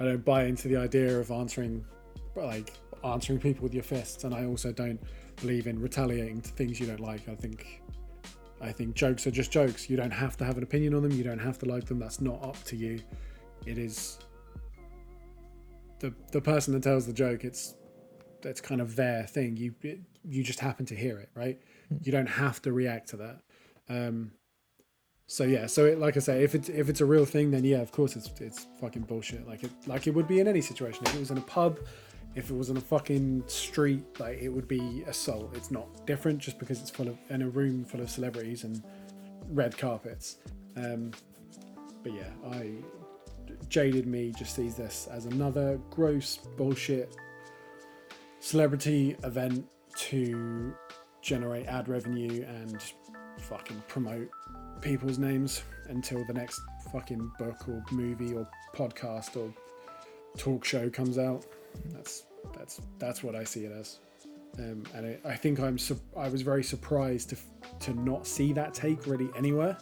[0.00, 1.84] I don't buy into the idea of answering
[2.36, 2.72] like
[3.04, 5.00] answering people with your fists, and I also don't
[5.40, 7.28] believe in retaliating to things you don't like.
[7.28, 7.82] I think
[8.60, 9.90] I think jokes are just jokes.
[9.90, 11.12] You don't have to have an opinion on them.
[11.12, 11.98] You don't have to like them.
[11.98, 13.00] That's not up to you.
[13.66, 14.18] It is
[16.00, 17.44] the the person that tells the joke.
[17.44, 17.74] It's
[18.42, 19.56] that's kind of their thing.
[19.56, 21.58] You it, you just happen to hear it, right?
[22.02, 23.40] You don't have to react to that.
[23.88, 24.32] Um,
[25.26, 27.64] so yeah, so it, like I say, if it's if it's a real thing, then
[27.64, 29.46] yeah, of course it's it's fucking bullshit.
[29.48, 31.02] Like it like it would be in any situation.
[31.06, 31.78] If it was in a pub,
[32.34, 35.50] if it was in a fucking street, like it would be assault.
[35.54, 38.82] It's not different just because it's full of in a room full of celebrities and
[39.48, 40.38] red carpets.
[40.76, 41.12] Um,
[42.02, 42.72] but yeah, I
[43.68, 47.16] jaded me just sees this as another gross bullshit
[48.40, 50.74] celebrity event to
[51.22, 52.82] generate ad revenue and
[53.38, 54.28] fucking promote
[54.84, 56.60] people's names until the next
[56.92, 59.52] fucking book or movie or podcast or
[60.36, 61.44] talk show comes out.
[61.86, 62.24] That's
[62.54, 63.98] that's that's what I see it as.
[64.58, 67.36] Um, and I, I think I'm su- I was very surprised to
[67.80, 69.76] to not see that take really anywhere.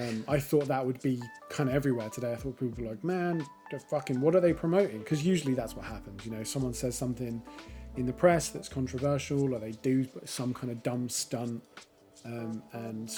[0.00, 2.32] Um, I thought that would be kind of everywhere today.
[2.32, 3.44] I thought people were like, man,
[3.90, 5.00] fucking, what are they promoting?
[5.00, 6.24] Because usually that's what happens.
[6.24, 7.42] You know, someone says something
[7.96, 11.62] in the press that's controversial, or they do some kind of dumb stunt,
[12.24, 13.14] um, and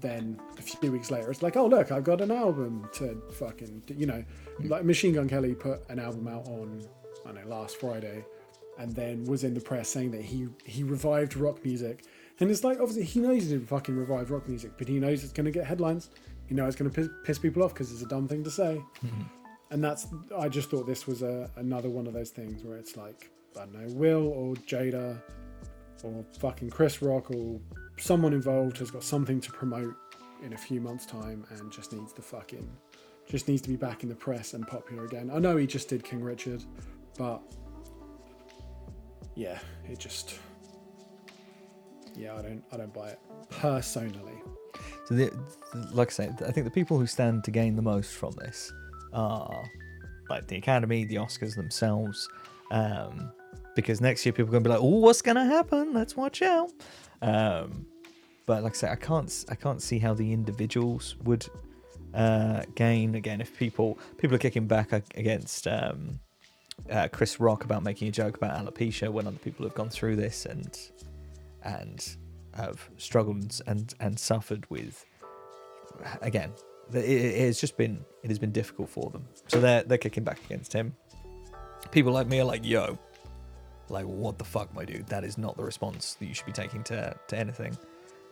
[0.00, 3.82] then a few weeks later, it's like, oh look, I've got an album to fucking,
[3.96, 4.24] you know,
[4.58, 4.68] hmm.
[4.68, 6.82] like Machine Gun Kelly put an album out on,
[7.24, 8.24] I don't know, last Friday,
[8.78, 12.04] and then was in the press saying that he he revived rock music,
[12.40, 15.24] and it's like obviously he knows he didn't fucking revive rock music, but he knows
[15.24, 16.10] it's going to get headlines.
[16.48, 18.50] You know, it's going to piss, piss people off because it's a dumb thing to
[18.50, 18.80] say.
[19.00, 19.22] Hmm.
[19.70, 20.06] And that's
[20.36, 23.66] I just thought this was a, another one of those things where it's like I
[23.66, 25.20] don't know, Will or Jada
[26.04, 27.60] or fucking Chris Rock or
[28.00, 29.94] someone involved has got something to promote
[30.42, 32.68] in a few months' time and just needs to fucking
[33.28, 35.30] just needs to be back in the press and popular again.
[35.30, 36.64] I know he just did King Richard,
[37.18, 37.42] but
[39.34, 40.38] yeah, it just
[42.16, 43.20] yeah, I don't I don't buy it
[43.50, 44.42] personally.
[45.06, 45.32] So, the,
[45.92, 48.72] like I said, I think the people who stand to gain the most from this
[49.12, 49.64] are
[50.28, 52.28] like the Academy, the Oscars themselves,
[52.70, 53.32] um,
[53.74, 55.94] because next year people are going to be like, "Oh, what's going to happen?
[55.94, 56.70] Let's watch out."
[57.22, 57.86] Um,
[58.46, 61.46] but like I said, I can't I can't see how the individuals would
[62.14, 66.18] uh, gain again if people people are kicking back against um,
[66.90, 70.16] uh, Chris Rock about making a joke about alopecia when other people have gone through
[70.16, 70.78] this and
[71.62, 72.16] and
[72.54, 75.04] have struggled and and suffered with
[76.22, 76.52] again
[76.94, 79.26] it, it has just been it has been difficult for them.
[79.48, 80.94] So they're they're kicking back against him.
[81.90, 82.98] People like me are like yo
[83.90, 85.06] like what the fuck my dude?
[85.06, 87.76] That is not the response that you should be taking to to anything.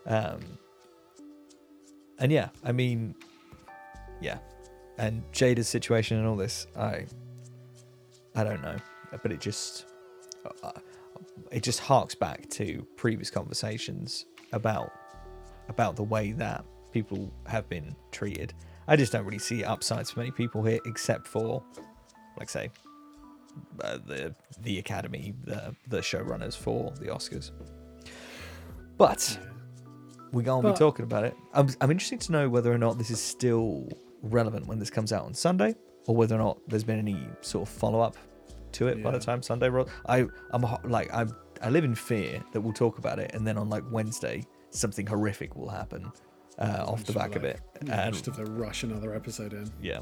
[0.06, 0.40] Um
[2.18, 3.14] and yeah i mean
[4.20, 4.38] yeah.
[4.98, 7.04] And jada's situation and all this i
[8.34, 8.76] i don't know.
[9.22, 9.86] But it just
[10.62, 10.72] uh,
[11.50, 14.92] it just harks back to previous conversations about
[15.68, 18.54] about the way that people have been treated.
[18.88, 21.62] I just don't really see upsides for many people here, except for,
[22.38, 22.70] like, say,
[23.82, 27.50] uh, the the Academy, the the showrunners for the Oscars.
[28.96, 29.38] But
[30.32, 31.36] we're going to be talking about it.
[31.52, 33.88] I'm I'm interested to know whether or not this is still
[34.22, 35.74] relevant when this comes out on Sunday,
[36.06, 38.16] or whether or not there's been any sort of follow up
[38.72, 39.90] to it by the time Sunday rolls.
[40.08, 41.26] I I'm ho- like I
[41.62, 45.06] I live in fear that we'll talk about it, and then on like Wednesday something
[45.06, 46.10] horrific will happen
[46.58, 47.60] uh, off the back of it.
[47.90, 49.70] And just if they rush another episode in.
[49.80, 50.00] yeah,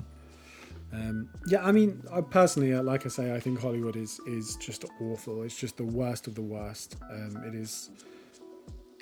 [0.94, 4.56] Um, yeah, I mean, I personally, uh, like I say, I think Hollywood is is
[4.56, 5.42] just awful.
[5.42, 6.96] It's just the worst of the worst.
[7.10, 7.90] Um, it is.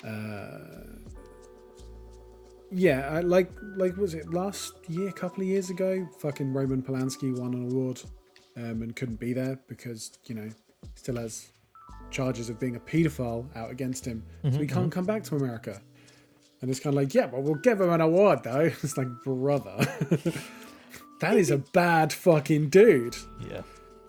[0.03, 0.59] Uh,
[2.71, 6.07] yeah, I, like like was it last year, a couple of years ago?
[6.19, 8.01] Fucking Roman Polanski won an award
[8.57, 10.49] um, and couldn't be there because you know
[10.95, 11.51] still has
[12.09, 15.79] charges of being a paedophile out against him, so he can't come back to America.
[16.61, 18.71] And it's kind of like, yeah, but we'll give him an award though.
[18.83, 19.85] It's like, brother,
[21.23, 23.15] that is a bad fucking dude.
[23.49, 23.61] yeah.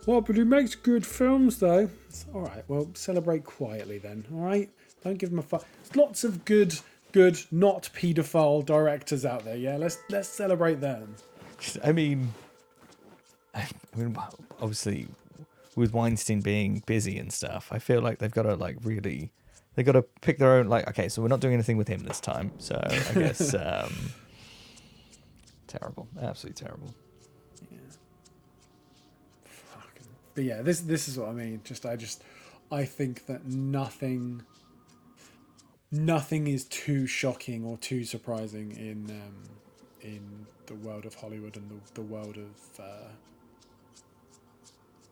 [0.06, 1.88] Well, but he makes good films though.
[2.08, 2.64] It's all right.
[2.68, 4.26] Well, celebrate quietly then.
[4.34, 4.68] All right.
[5.02, 5.64] Don't give him a fuck.
[5.82, 6.78] There's lots of good,
[7.12, 9.56] good, not paedophile directors out there.
[9.56, 11.14] Yeah, let's let's celebrate them.
[11.82, 12.32] I mean,
[13.54, 13.66] I
[13.96, 14.16] mean,
[14.60, 15.06] obviously,
[15.76, 19.30] with Weinstein being busy and stuff, I feel like they've got to like really,
[19.74, 20.68] they've got to pick their own.
[20.68, 22.50] Like, okay, so we're not doing anything with him this time.
[22.58, 23.92] So I guess um,
[25.66, 26.94] terrible, absolutely terrible.
[27.70, 27.78] Yeah.
[29.44, 30.06] Fucking.
[30.34, 31.60] But yeah, this this is what I mean.
[31.64, 32.22] Just I just
[32.70, 34.42] I think that nothing
[35.90, 39.34] nothing is too shocking or too surprising in um,
[40.02, 43.08] in the world of Hollywood and the, the world of uh,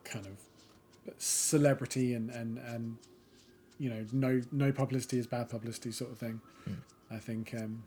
[0.04, 2.96] kind of celebrity and, and, and
[3.78, 6.40] you know no no publicity is bad publicity sort of thing.
[7.10, 7.82] I think um,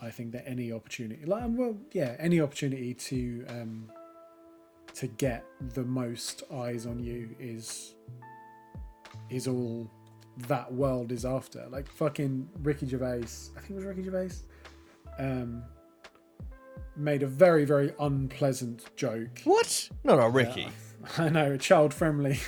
[0.00, 3.90] I think that any opportunity, like well, yeah, any opportunity to um,
[4.98, 5.44] to get
[5.74, 7.94] the most eyes on you is
[9.30, 9.88] is all
[10.48, 11.64] that world is after.
[11.70, 13.22] Like fucking Ricky Gervais,
[13.56, 14.34] I think it was Ricky Gervais,
[15.20, 15.62] um,
[16.96, 19.40] made a very very unpleasant joke.
[19.44, 19.88] What?
[20.02, 20.66] No, no, Ricky.
[21.18, 22.40] I know, a child friendly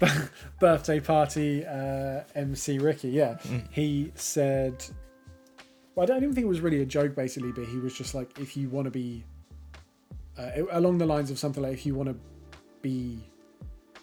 [0.60, 3.08] birthday party uh, MC Ricky.
[3.08, 3.38] Yeah.
[3.70, 4.84] He said,
[5.94, 8.14] well, I don't even think it was really a joke, basically, but he was just
[8.14, 9.24] like, if you want to be
[10.38, 12.16] uh, along the lines of something like if you want to
[12.82, 13.18] be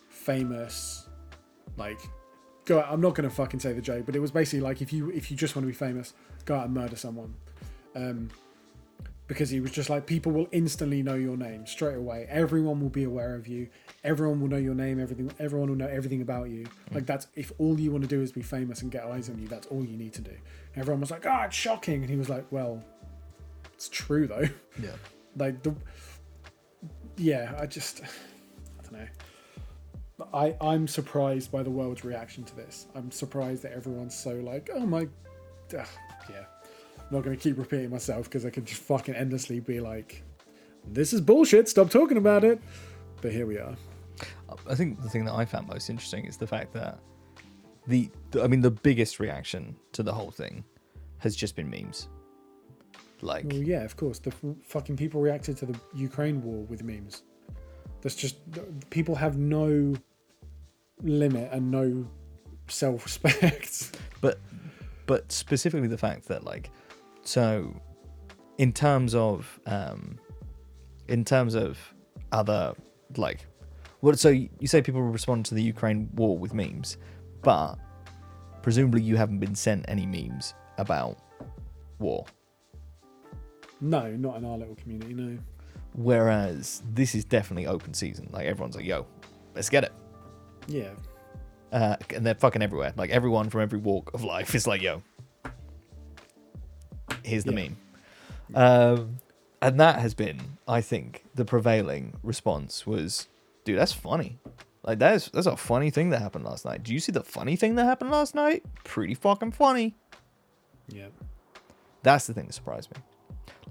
[0.09, 1.07] famous,
[1.77, 1.99] like
[2.65, 4.81] go out, I'm not going to fucking say the joke, but it was basically like
[4.81, 6.13] if you if you just want to be famous,
[6.45, 7.33] go out and murder someone.
[7.95, 8.29] Um,
[9.27, 12.27] because he was just like people will instantly know your name straight away.
[12.29, 13.69] Everyone will be aware of you.
[14.03, 14.99] Everyone will know your name.
[14.99, 15.31] Everything.
[15.39, 16.65] Everyone will know everything about you.
[16.91, 19.39] Like that's if all you want to do is be famous and get eyes on
[19.39, 19.47] you.
[19.47, 20.31] That's all you need to do.
[20.31, 22.83] And everyone was like, "Ah, it's shocking," and he was like, "Well,
[23.73, 24.49] it's true though."
[24.81, 24.91] Yeah.
[25.37, 25.73] like the
[27.17, 28.01] yeah i just
[28.79, 29.07] i don't know.
[30.33, 32.87] I i'm surprised by the world's reaction to this.
[32.95, 35.07] I'm surprised that everyone's so like oh my
[35.77, 35.87] Ugh,
[36.29, 36.45] yeah.
[36.99, 40.23] I'm not going to keep repeating myself because i could just fucking endlessly be like
[40.87, 42.59] this is bullshit stop talking about it.
[43.21, 43.75] But here we are.
[44.69, 46.99] I think the thing that I found most interesting is the fact that
[47.87, 48.09] the
[48.41, 50.63] I mean the biggest reaction to the whole thing
[51.17, 52.09] has just been memes.
[53.21, 54.19] Like well yeah of course.
[54.19, 57.23] The f- fucking people reacted to the ukraine war with memes.
[58.01, 58.37] That's just
[58.89, 59.95] people have no
[61.01, 62.05] limit and no
[62.67, 63.97] self-respect.
[64.21, 64.39] But
[65.05, 66.69] but specifically the fact that like
[67.23, 67.75] so
[68.57, 70.17] in terms of um
[71.09, 71.77] in terms of
[72.31, 72.73] other
[73.17, 73.45] like
[73.99, 76.97] what so you say people respond to the Ukraine war with memes
[77.41, 77.75] but
[78.61, 81.17] presumably you haven't been sent any memes about
[81.99, 82.25] war
[83.83, 85.13] No, not in our little community.
[85.13, 85.37] No.
[85.95, 89.05] whereas this is definitely open season like everyone's like yo
[89.53, 89.91] let's get it
[90.67, 90.89] Yeah.
[91.71, 92.93] uh, and they're fucking everywhere.
[92.97, 95.03] Like everyone from every walk of life is like, "Yo,
[97.23, 97.69] here's the Yeah.
[97.69, 97.77] meme,"
[98.55, 99.17] um,
[99.61, 103.27] and that has been, I think, the prevailing response was,
[103.65, 104.39] "Dude, that's funny.
[104.83, 106.83] Like that's that's a funny thing that happened last night.
[106.83, 108.63] Do you see the funny thing that happened last night?
[108.83, 109.95] Pretty fucking funny."
[110.87, 111.07] Yeah.
[112.03, 112.97] That's the thing that surprised me.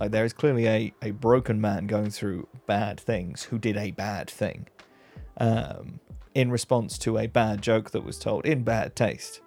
[0.01, 3.91] Like there is clearly a, a broken man going through bad things who did a
[3.93, 4.69] bad thing.
[5.39, 6.01] Um,
[6.35, 9.41] in response to a bad joke that was told in bad taste.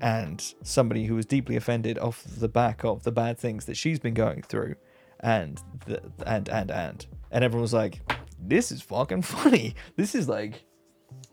[0.00, 3.98] And somebody who was deeply offended off the back of the bad things that she's
[3.98, 4.76] been going through.
[5.20, 8.00] And the, and and and and everyone was like,
[8.38, 9.74] This is fucking funny.
[9.96, 10.64] This is like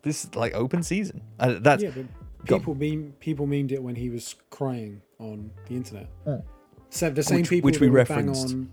[0.02, 1.22] this is like open season.
[1.39, 2.06] And that's yeah, but
[2.47, 6.10] people meme people memed it when he was crying on the internet.
[6.26, 6.43] Oh.
[6.90, 8.53] So the same Which- people which we that would bang referenced.
[8.53, 8.72] on,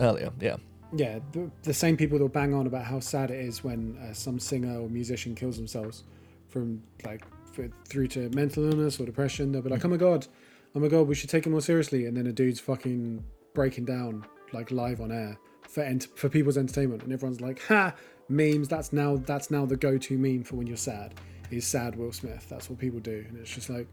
[0.00, 0.56] earlier, yeah.
[0.94, 3.98] yeah, the, the same people that will bang on about how sad it is when
[3.98, 6.04] uh, some singer or musician kills themselves
[6.48, 9.52] from like for, through to mental illness or depression.
[9.52, 10.26] They'll be like, "Oh my god,
[10.74, 13.22] oh my god, we should take it more seriously," and then a dude's fucking
[13.54, 15.36] breaking down like live on air
[15.68, 17.94] for ent- for people's entertainment, and everyone's like, "Ha."
[18.28, 18.66] Memes.
[18.66, 21.14] That's now that's now the go-to meme for when you're sad.
[21.52, 22.44] Is sad Will Smith.
[22.48, 23.86] That's what people do, and it's just like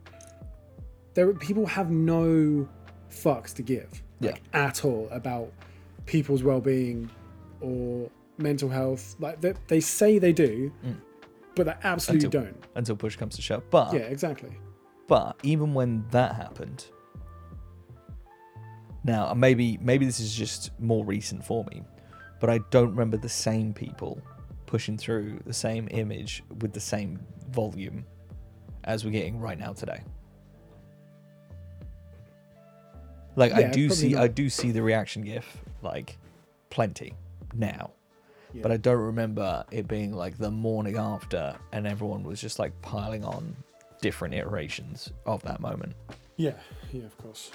[1.13, 2.67] there people have no
[3.13, 5.51] fucks to give like, at all about
[6.05, 7.09] people's well-being
[7.61, 9.15] or mental health.
[9.19, 10.95] Like they, they say they do mm.
[11.55, 12.63] but they absolutely Until- don't.
[12.75, 13.63] Until push comes to shove.
[13.69, 14.51] But yeah exactly.
[15.07, 16.85] But even when that happened,
[19.03, 21.83] now maybe maybe this is just more recent for me,
[22.39, 24.21] but I don't remember the same people
[24.65, 27.19] pushing through the same image with the same
[27.51, 28.05] volume
[28.85, 30.01] as we're getting right now today.
[33.35, 34.23] Like I do see not.
[34.23, 36.17] I do see the reaction gif like
[36.69, 37.13] plenty
[37.53, 37.91] now.
[38.53, 38.61] yeah.
[38.61, 42.79] But I don't remember it being like the morning after and everyone was just like
[42.81, 43.55] piling on
[44.01, 45.93] different iterations of that moment.
[46.35, 46.53] yeah
[46.91, 47.51] yeah of course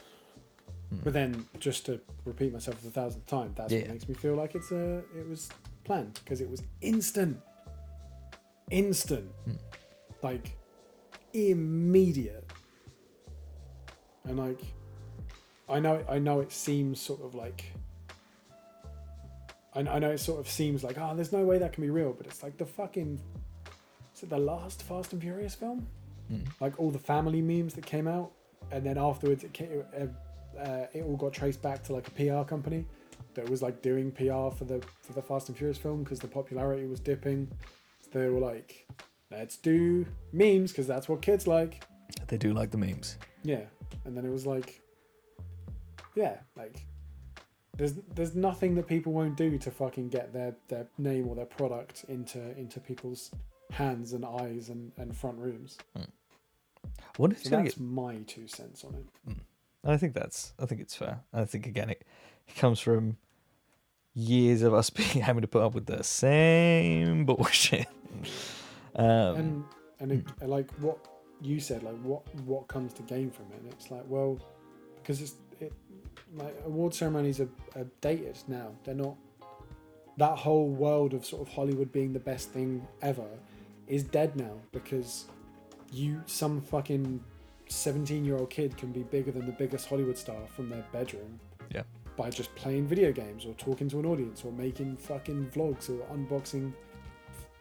[0.91, 0.99] hmm.
[1.05, 3.81] but then just to repeat myself a thousandth time that's Yeah.
[3.81, 5.51] what makes me feel like it's a it was
[5.85, 7.39] planned because it was instant
[8.71, 9.57] instant hmm.
[10.23, 10.57] like
[11.35, 12.49] immediate
[14.25, 14.63] and like
[15.69, 17.73] i know i know it seems sort of like
[19.74, 21.90] I, I know it sort of seems like oh there's no way that can be
[21.90, 23.20] real but it's like the fucking
[24.19, 25.86] is it the last fast and furious film?
[26.61, 28.32] Like all the family memes that came out
[28.73, 32.11] and then afterwards it came, uh, uh, it all got traced back to like a
[32.11, 32.85] pr company
[33.35, 36.27] that was like doing pr for the for the fast and furious film because the
[36.27, 37.47] popularity was dipping.
[38.01, 38.89] So they were like
[39.31, 41.85] let's do memes because that's what kids like.
[42.27, 43.19] They do like the memes.
[43.45, 43.66] yeah
[44.05, 44.81] and then it was like
[46.19, 46.85] yeah like
[47.77, 51.47] there's there's nothing that people won't do to fucking get their their name or their
[51.47, 53.31] product into into people's
[53.70, 56.03] hands and eyes and, and front rooms hmm.
[56.85, 57.81] I wonder if so that's get.
[57.81, 59.40] my two cents on it hmm.
[59.85, 60.53] I think that's.
[60.59, 61.20] I think it's fair.
[61.32, 62.05] I think again it,
[62.47, 63.16] it comes from
[64.15, 67.86] years of us being having to put up with the same bullshit.
[68.97, 69.65] Um, and
[70.01, 70.47] and it, hmm.
[70.47, 70.99] like what
[71.40, 74.40] you said like what what comes to gain from it and it's like well
[74.97, 75.48] because it's it
[76.35, 79.17] like award ceremonies are, are dated now they're not
[80.19, 83.29] that whole world of sort of Hollywood being the best thing ever
[83.87, 85.27] is dead now because
[85.93, 87.23] you some fucking
[87.69, 91.39] 17 year old kid can be bigger than the biggest Hollywood star from their bedroom
[91.71, 91.83] Yeah.
[92.17, 96.05] by just playing video games or talking to an audience or making fucking vlogs or
[96.15, 96.73] unboxing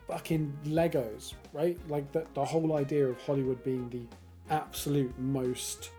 [0.07, 1.77] fucking Legos, right?
[1.89, 4.03] Like the, the whole idea of Hollywood being the
[4.49, 5.91] absolute most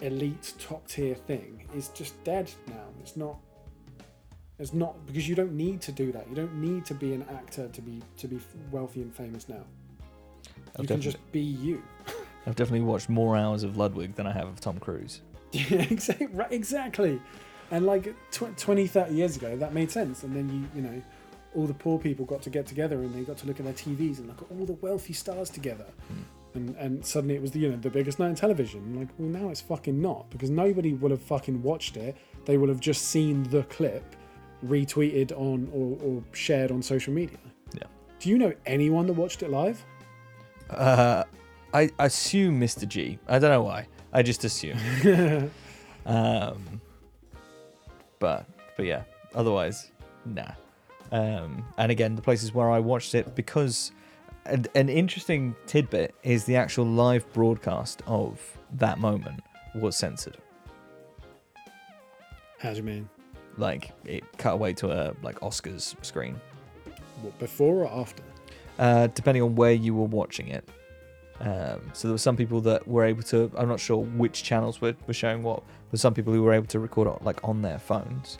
[0.00, 2.86] elite top tier thing is just dead now.
[3.00, 3.36] It's not
[4.58, 6.28] it's not because you don't need to do that.
[6.28, 8.38] You don't need to be an actor to be to be
[8.70, 9.64] wealthy and famous now.
[10.76, 11.82] I've You can just be you.
[12.46, 15.22] I've definitely watched more hours of Ludwig than I have of Tom Cruise.
[15.52, 16.28] Yeah, exactly.
[16.28, 17.20] Right, exactly.
[17.72, 20.22] And like tw- 20, 30 years ago, that made sense.
[20.22, 21.02] And then you, you know,
[21.56, 23.74] all the poor people got to get together and they got to look at their
[23.74, 25.86] TVs and look at all the wealthy stars together.
[26.06, 26.22] Hmm.
[26.54, 28.98] And and suddenly it was the you know the biggest night in television.
[28.98, 32.16] Like, well, now it's fucking not because nobody will have fucking watched it.
[32.44, 34.16] They will have just seen the clip
[34.66, 37.38] retweeted on or, or shared on social media.
[37.74, 37.84] Yeah.
[38.18, 39.84] Do you know anyone that watched it live?
[40.68, 41.24] Uh,
[41.72, 42.86] I assume Mr.
[42.86, 43.18] G.
[43.28, 43.86] I don't know why.
[44.12, 44.78] I just assume.
[46.06, 46.80] um,
[48.18, 48.46] but
[48.76, 49.04] but yeah.
[49.34, 49.92] Otherwise,
[50.24, 50.52] nah.
[51.12, 53.92] Um, and again, the places where I watched it because
[54.46, 58.40] an, an interesting tidbit is the actual live broadcast of
[58.74, 59.40] that moment
[59.74, 60.38] was censored.
[62.58, 63.08] How do you mean?
[63.56, 66.40] Like it cut away to a like Oscars screen.
[67.22, 68.22] What, before or after?
[68.80, 70.68] uh, depending on where you were watching it.
[71.38, 73.50] Um, so there were some people that were able to.
[73.56, 76.66] I'm not sure which channels were, were showing what, but some people who were able
[76.66, 78.38] to record it like on their phones.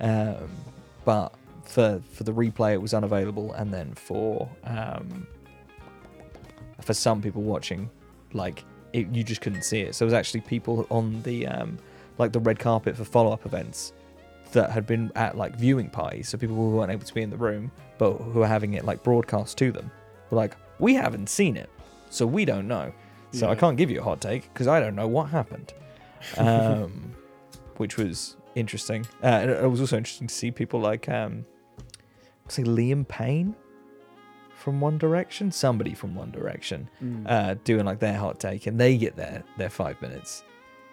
[0.00, 0.50] Um,
[1.04, 1.34] but
[1.64, 5.26] for for the replay, it was unavailable, and then for um,
[6.82, 7.90] for some people watching,
[8.32, 9.94] like it, you just couldn't see it.
[9.94, 11.78] So it was actually people on the um,
[12.18, 13.92] like the red carpet for follow up events
[14.52, 16.28] that had been at like viewing parties.
[16.28, 18.84] So people who weren't able to be in the room, but who were having it
[18.84, 19.90] like broadcast to them,
[20.30, 21.70] were like, "We haven't seen it,
[22.10, 22.92] so we don't know.
[23.34, 25.72] So I can't give you a hot take because I don't know what happened."
[26.38, 27.16] Um,
[27.78, 29.04] which was interesting.
[29.24, 31.44] Uh, it was also interesting to see people like, um,
[32.46, 33.56] say Liam Payne
[34.62, 37.24] from One Direction, somebody from One Direction, Mm.
[37.26, 40.42] uh, doing like their hot take, and they get their their five minutes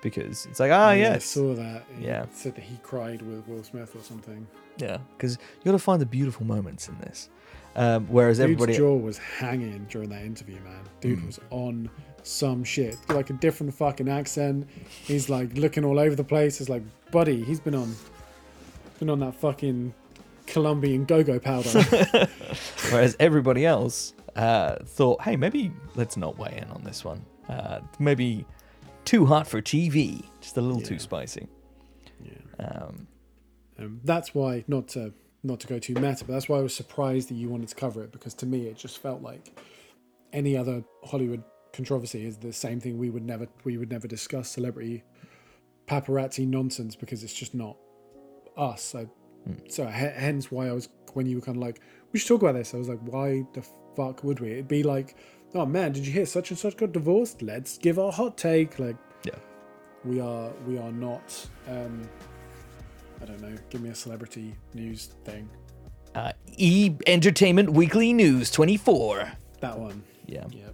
[0.01, 1.83] because it's like, ah, Yeah, I yes, saw that.
[1.97, 2.25] He Yeah.
[2.33, 4.47] said that he cried with Will Smith or something.
[4.77, 7.29] yeah, because you got to find the beautiful moments in this.
[7.75, 10.83] Um, whereas Dude's everybody, jaw was hanging during that interview, man.
[11.01, 11.25] Dude Mm.
[11.27, 11.89] was on
[12.23, 14.67] some shit, like a different fucking accent.
[15.03, 16.59] He's like looking all over the place.
[16.61, 17.93] It's like, buddy, he's been on,
[18.99, 19.93] been on that fucking
[20.49, 21.69] Colombian go-go powder.
[22.91, 27.25] whereas everybody else uh, thought, hey, maybe let's not weigh in on this one.
[27.47, 28.45] Uh, maybe
[29.05, 30.87] too hot for TV, just a little Yeah.
[30.87, 31.47] too spicy.
[32.23, 32.65] yeah.
[32.65, 33.07] Um,
[33.79, 36.75] Um, that's why not to not to go too meta, but that's why I was
[36.75, 39.57] surprised that you wanted to cover it because to me it just felt like
[40.33, 44.49] any other Hollywood controversy is the same thing we would never we would never discuss
[44.49, 45.03] celebrity
[45.87, 47.77] paparazzi nonsense because it's just not
[48.57, 48.93] us.
[48.93, 49.07] I,
[49.67, 51.81] So hence why I was when you were kind of like
[52.11, 52.73] we should talk about this.
[52.73, 53.63] I was like, why the
[53.95, 54.51] fuck would we?
[54.53, 55.15] It'd be like,
[55.55, 57.41] oh man, did you hear such and such got divorced?
[57.41, 58.79] Let's give our hot take.
[58.79, 59.35] Like yeah.
[60.05, 62.07] we are we are not um
[63.21, 65.49] i don't know give me a celebrity news thing
[66.15, 69.31] Uh, e Entertainment Weekly News 24.
[69.59, 70.45] that one Yeah.
[70.51, 70.69] yeah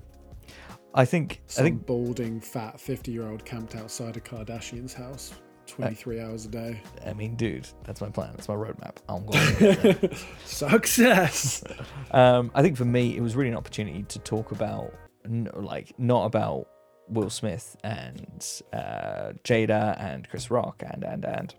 [0.93, 5.34] I think I think balding fat 50 year old camped outside a kardashian's house
[5.67, 8.31] 23 hours a day I mean, dude, that's my plan.
[8.35, 8.97] That's my roadmap.
[9.09, 9.25] I'm
[9.91, 10.15] going.
[10.45, 11.63] success
[12.11, 14.93] um, I think for me, it was really an opportunity to talk about,
[15.27, 16.67] like, not about
[17.07, 21.55] Will Smith and uh, Jada and Chris Rock and and and,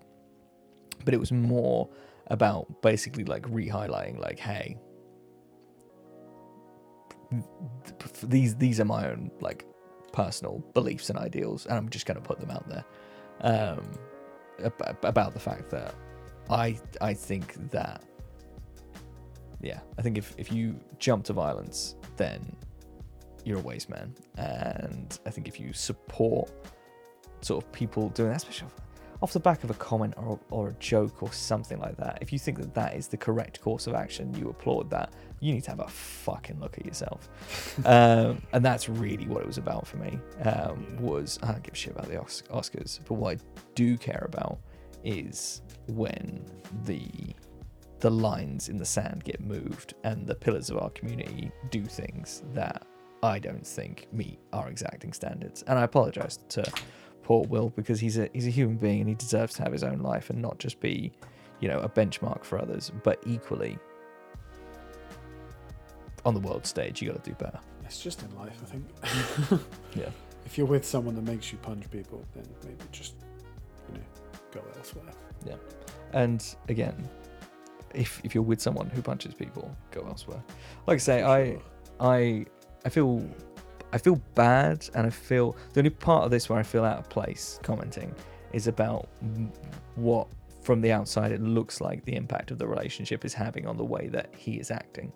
[1.04, 1.88] but it was more
[2.28, 4.76] about basically like re-highlighting, like, hey,
[8.22, 9.64] these these are my own like
[10.12, 12.84] personal beliefs and ideals, and I'm just going to put them out there.
[13.40, 13.82] Um,
[14.64, 15.94] ab- about the fact that
[16.48, 18.02] I I think that
[19.60, 22.54] yeah, I think if, if you jump to violence, then
[23.44, 24.14] you're a waste man.
[24.36, 26.50] And I think if you support
[27.40, 28.74] sort of people doing that, especially off,
[29.22, 32.32] off the back of a comment or, or a joke or something like that, if
[32.32, 35.64] you think that that is the correct course of action, you applaud that, you need
[35.64, 37.28] to have a fucking look at yourself.
[37.86, 40.18] um, and that's really what it was about for me.
[40.42, 43.40] Um, was I don't give a shit about the Os- Oscars, but what I
[43.74, 44.58] do care about
[45.04, 46.44] is when
[46.84, 47.08] the
[48.00, 52.42] the lines in the sand get moved and the pillars of our community do things
[52.52, 52.86] that
[53.22, 55.62] I don't think meet our exacting standards.
[55.66, 56.70] And I apologize to
[57.22, 59.82] poor Will because he's a he's a human being and he deserves to have his
[59.82, 61.12] own life and not just be,
[61.60, 62.92] you know, a benchmark for others.
[63.02, 63.78] But equally,
[66.26, 67.60] on the world stage, you got to do better.
[67.84, 69.62] It's just in life, I think.
[69.94, 70.10] Yeah.
[70.44, 73.14] If you're with someone that makes you punch people, then maybe just,
[73.92, 74.04] you know,
[74.52, 75.12] go elsewhere.
[75.44, 75.54] Yeah.
[76.12, 77.08] And again,
[77.94, 80.42] if if you're with someone who punches people, go elsewhere.
[80.86, 81.62] Like I say, I Sure.
[82.00, 82.46] I
[82.84, 83.28] I feel
[83.92, 86.98] I feel bad, and I feel the only part of this where I feel out
[86.98, 88.14] of place commenting
[88.52, 89.08] is about
[89.94, 90.28] what
[90.62, 93.84] from the outside it looks like the impact of the relationship is having on the
[93.84, 95.12] way that he is acting.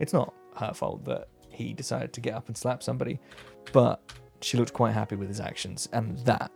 [0.00, 3.18] It's not her fault that he decided to get up and slap somebody,
[3.72, 4.00] but
[4.40, 6.50] she looked quite happy with his actions, and that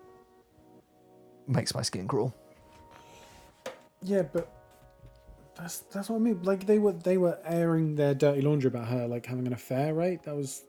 [1.47, 2.35] makes my skin crawl.
[4.03, 4.53] Yeah, but
[5.57, 6.43] that's that's what I mean.
[6.43, 9.95] Like they were they were airing their dirty laundry about her like having an affair,
[9.95, 10.23] right?
[10.25, 10.65] That was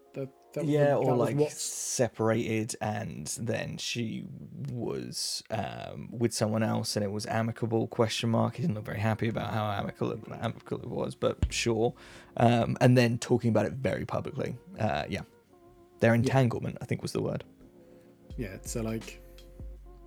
[0.54, 4.26] that yeah, or like separated, and then she
[4.72, 7.88] was um, with someone else, and it was amicable?
[7.88, 8.56] Question mark.
[8.56, 11.94] He didn't look very happy about how amicable it, amicable it was, but sure.
[12.38, 14.56] Um, and then talking about it very publicly.
[14.80, 15.22] Uh, yeah,
[16.00, 17.44] their entanglement, I think, was the word.
[18.38, 18.58] yeah.
[18.64, 19.22] So like,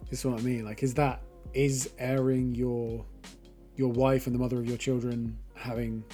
[0.09, 0.65] this is what I mean.
[0.65, 1.23] Like, is that
[1.53, 3.05] is airing your
[3.77, 6.05] your wife and the mother of your children having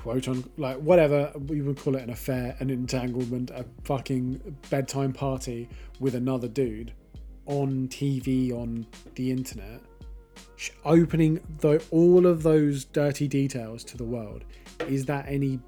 [0.00, 5.12] quote on like whatever we would call it an affair, an entanglement, a fucking bedtime
[5.12, 5.68] party
[6.00, 6.92] with another dude
[7.44, 8.86] on TV on
[9.16, 9.82] the internet,
[10.86, 14.44] opening the, all of those dirty details to the world.
[14.88, 15.60] Is that any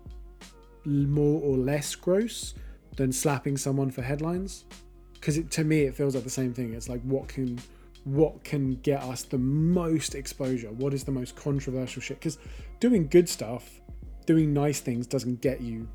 [0.87, 2.55] more or less gross
[2.97, 4.65] than slapping someone for headlines?
[5.13, 6.73] Because to me, it feels like the same thing.
[6.73, 7.59] It's like what can
[8.05, 10.73] what can get us the most exposure?
[10.73, 12.19] What is the most controversial shit?
[12.19, 12.39] Because
[12.81, 13.82] doing good stuff,
[14.27, 15.89] doing nice things, doesn't get you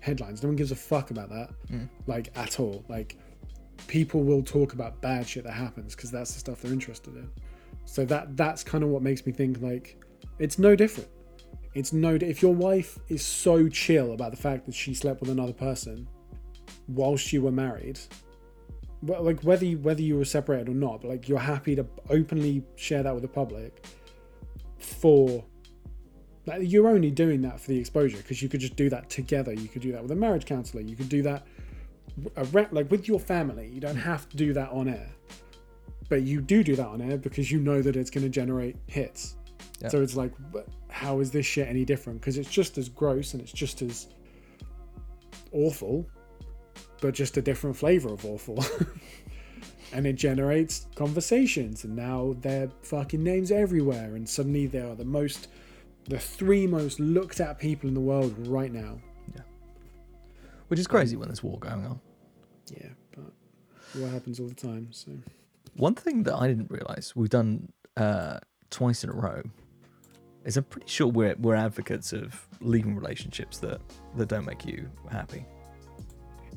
[0.00, 0.42] headlines.
[0.42, 1.88] No one gives a fuck about that, mm.
[2.06, 2.84] like at all.
[2.88, 3.16] Like
[3.86, 7.30] people will talk about bad shit that happens because that's the stuff they're interested in.
[7.86, 10.02] So that that's kind of what makes me think like
[10.38, 11.08] it's no different.
[11.74, 15.30] It's no if your wife is so chill about the fact that she slept with
[15.30, 16.08] another person
[16.88, 17.98] whilst you were married,
[19.02, 22.62] like whether you, whether you were separated or not, but like you're happy to openly
[22.76, 23.86] share that with the public
[24.78, 25.44] for
[26.46, 29.52] like, you're only doing that for the exposure because you could just do that together.
[29.52, 30.82] You could do that with a marriage counselor.
[30.82, 31.46] You could do that
[32.36, 33.68] around, like with your family.
[33.68, 35.08] You don't have to do that on air,
[36.08, 38.76] but you do do that on air because you know that it's going to generate
[38.86, 39.36] hits.
[39.80, 39.88] Yeah.
[39.88, 40.32] So it's like,
[40.88, 42.20] how is this shit any different?
[42.20, 44.08] Because it's just as gross and it's just as
[45.52, 46.06] awful,
[47.00, 48.64] but just a different flavor of awful.
[49.92, 55.04] and it generates conversations, and now their fucking names everywhere, and suddenly they are the
[55.04, 55.48] most,
[56.08, 58.98] the three most looked at people in the world right now.
[59.34, 59.42] Yeah.
[60.68, 62.00] Which is crazy when there's war going on.
[62.70, 63.32] Yeah, but
[64.00, 64.88] what happens all the time.
[64.90, 65.12] So
[65.76, 68.38] One thing that I didn't realize we've done uh,
[68.70, 69.42] twice in a row
[70.44, 73.80] is I'm pretty sure we're we're advocates of leaving relationships that
[74.16, 75.46] that don't make you happy.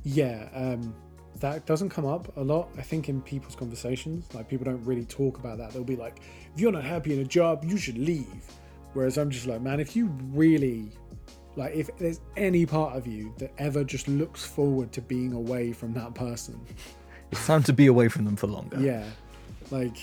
[0.03, 0.95] yeah, um,
[1.39, 2.69] that doesn't come up a lot.
[2.77, 5.71] I think in people's conversations, like people don't really talk about that.
[5.71, 6.19] They'll be like,
[6.53, 8.43] "If you're not happy in a job, you should leave."
[8.97, 10.91] Whereas I'm just like, man, if you really
[11.55, 15.71] like, if there's any part of you that ever just looks forward to being away
[15.71, 16.59] from that person,
[17.31, 18.79] It's time to be away from them for longer.
[18.79, 19.03] yeah,
[19.69, 19.99] like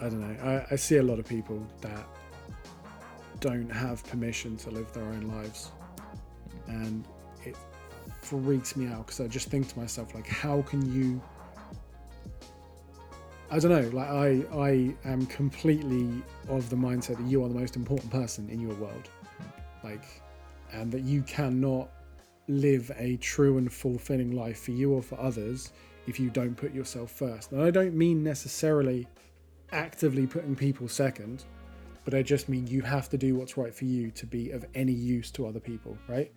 [0.00, 0.42] I don't know.
[0.42, 2.04] I, I see a lot of people that
[3.38, 5.70] don't have permission to live their own lives,
[6.66, 7.04] and
[7.44, 7.56] it
[8.22, 11.22] freaks me out because I just think to myself, like, how can you?
[13.50, 13.96] I don't know.
[13.96, 18.48] Like, I I am completely of the mindset that you are the most important person
[18.50, 19.08] in your world,
[19.82, 20.04] like,
[20.72, 21.88] and that you cannot
[22.48, 25.70] live a true and fulfilling life for you or for others
[26.06, 27.52] if you don't put yourself first.
[27.52, 29.06] And I don't mean necessarily
[29.72, 31.44] actively putting people second,
[32.04, 34.64] but I just mean you have to do what's right for you to be of
[34.74, 36.32] any use to other people, right?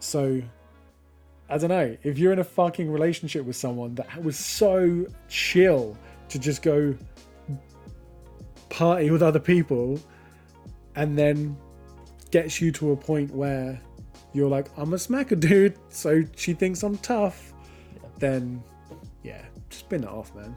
[0.00, 0.42] So,
[1.48, 1.96] I don't know.
[2.02, 5.96] If you're in a fucking relationship with someone that was so chill
[6.28, 6.94] to just go
[8.70, 10.00] party with other people
[10.96, 11.56] and then
[12.30, 13.80] gets you to a point where
[14.32, 17.52] you're like, I'm a smacker dude, so she thinks I'm tough,
[18.18, 18.62] then
[19.22, 20.56] yeah, spin it off, man.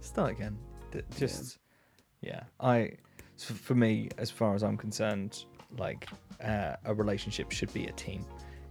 [0.00, 0.56] Start again.
[1.16, 1.58] Just
[2.20, 2.44] yeah.
[2.60, 2.92] I
[3.36, 5.44] for me, as far as I'm concerned,
[5.76, 6.08] like
[6.42, 8.24] uh, a relationship should be a team.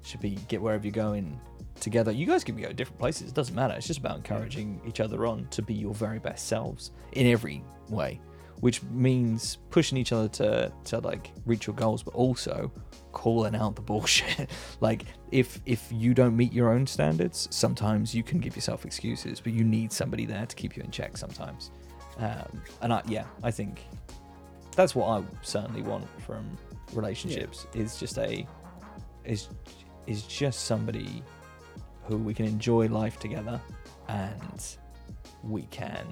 [0.03, 1.39] Should be get wherever you're going
[1.79, 2.11] together.
[2.11, 3.29] You guys can go different places.
[3.29, 3.73] It doesn't matter.
[3.75, 7.63] It's just about encouraging each other on to be your very best selves in every
[7.89, 8.19] way,
[8.59, 12.71] which means pushing each other to to like reach your goals, but also
[13.11, 14.49] calling out the bullshit.
[14.81, 19.39] like if if you don't meet your own standards, sometimes you can give yourself excuses,
[19.39, 21.71] but you need somebody there to keep you in check sometimes.
[22.17, 23.81] Um, and I, yeah, I think
[24.75, 26.57] that's what I certainly want from
[26.93, 28.47] relationships is just a
[29.25, 29.49] is
[30.07, 31.23] is just somebody
[32.05, 33.59] who we can enjoy life together
[34.07, 34.75] and
[35.43, 36.05] we can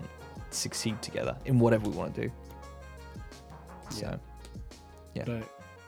[0.50, 2.32] succeed together in whatever we want to do.
[3.90, 4.20] So,
[5.14, 5.24] Yeah.
[5.26, 5.44] But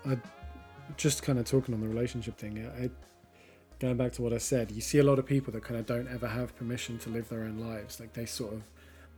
[0.06, 0.18] I
[0.98, 2.66] just kind of talking on the relationship thing.
[2.78, 2.90] I,
[3.80, 5.86] going back to what I said, you see a lot of people that kind of
[5.86, 8.00] don't ever have permission to live their own lives.
[8.02, 8.64] Like they sort of,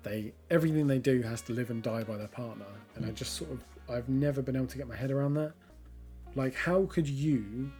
[0.03, 2.66] they everything they do has to live and die by their partner.
[2.95, 3.16] And I Mm.
[3.16, 5.53] just sort of, I've never been able to get my head around that.
[6.36, 7.72] Like, how could you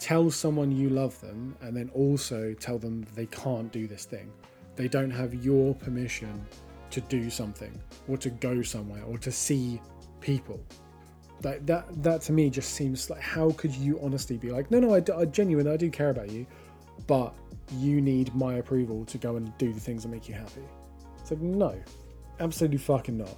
[0.00, 4.32] tell someone you love them and then also tell them they can't do this thing?
[4.76, 6.44] They don't have your permission
[6.90, 7.72] to do something
[8.08, 9.80] or to go somewhere or to see
[10.20, 10.60] people
[11.42, 14.78] like that that to me just seems like how could you honestly be like no
[14.80, 16.44] no I genuinely I do care about you
[17.06, 17.32] but
[17.78, 20.60] you need my approval to go and do the things that make you happy
[21.18, 21.74] it's like no
[22.40, 23.36] absolutely fucking not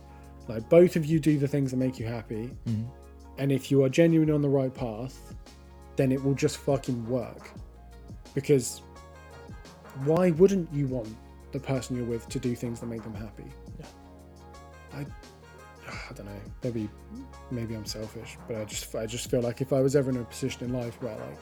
[0.48, 2.86] like both of you do the things that make you happy Mhm.
[3.38, 5.34] and if you are genuinely on the right path
[5.96, 7.50] then it will just fucking work
[8.34, 8.82] because
[10.04, 11.08] why wouldn't you want
[11.52, 13.44] the person you're with to do things that make them happy
[13.78, 13.86] Yeah.
[14.94, 15.06] I
[15.88, 16.88] I don't know maybe
[17.50, 20.16] maybe I'm selfish, but I just I just feel like if I was ever in
[20.16, 21.38] a position in life where like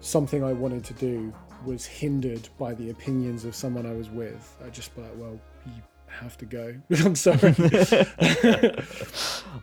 [0.00, 1.32] something I wanted to do
[1.64, 5.38] was hindered by the opinions of someone I was with, I'd just be like, well,
[5.66, 6.74] you have to go.
[7.04, 7.38] I'm sorry.
[7.42, 7.52] I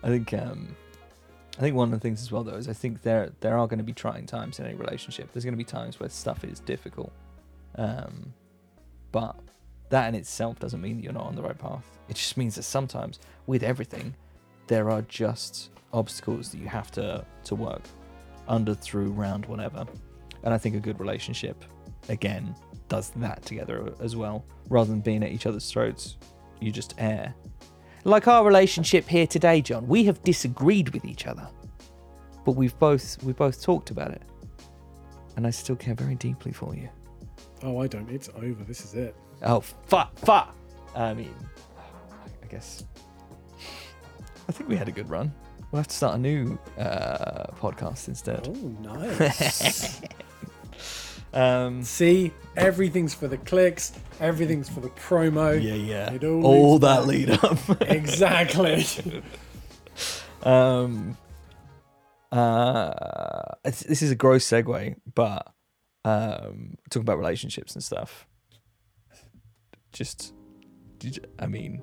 [0.04, 0.76] think um,
[1.58, 3.68] I think one of the things as well though is I think there there are
[3.68, 5.32] going to be trying times in any relationship.
[5.32, 7.14] There's going to be times where stuff is difficult,
[7.76, 8.34] um,
[9.12, 9.36] but
[9.90, 11.86] that in itself doesn't mean that you're not on the right path.
[12.10, 14.16] It just means that sometimes with everything,
[14.68, 17.84] there are just obstacles that you have to to work
[18.48, 19.86] under, through, round, whatever.
[20.44, 21.64] And I think a good relationship,
[22.10, 22.56] again,
[22.90, 26.18] does that together as well, rather than being at each other's throats.
[26.60, 27.34] You just air
[28.06, 31.48] like our relationship here today, John, we have disagreed with each other,
[32.46, 34.22] but we've both we both talked about it,
[35.36, 36.88] and I still care very deeply for you.
[37.64, 38.10] oh, I don't.
[38.10, 38.64] It's over.
[38.64, 39.16] This is it.
[39.42, 40.56] Oh fuck, fuck.
[40.96, 41.36] I mean,
[42.44, 42.86] I guess
[44.48, 45.34] I think we had a good run.
[45.72, 48.48] We'll have to start a new uh, podcast instead.
[48.48, 50.02] Oh, nice.
[51.36, 53.92] Um, See, everything's for the clicks.
[54.22, 55.62] Everything's for the promo.
[55.62, 56.12] yeah, yeah.
[56.14, 57.08] It all All that back.
[57.08, 57.60] lead up.
[57.82, 58.86] Exactly.
[60.44, 61.18] Um,
[62.32, 62.92] uh,
[63.64, 65.52] this is a gross segue, but
[66.04, 68.28] um, talking about relationships and stuff.
[69.92, 70.34] Just,
[71.00, 71.82] did you- I mean,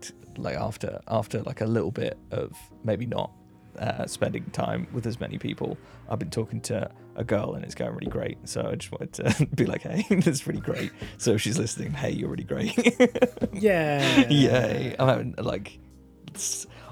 [0.00, 3.30] t- like after after like a little bit of maybe not
[3.78, 5.76] uh, spending time with as many people,
[6.08, 8.38] I've been talking to a girl and it's going really great.
[8.48, 10.90] So I just wanted to be like, hey, that's really great.
[11.18, 12.74] So if she's listening, hey, you're really great.
[13.52, 14.28] yeah.
[14.28, 14.96] Yay!
[14.98, 15.78] I'm having like,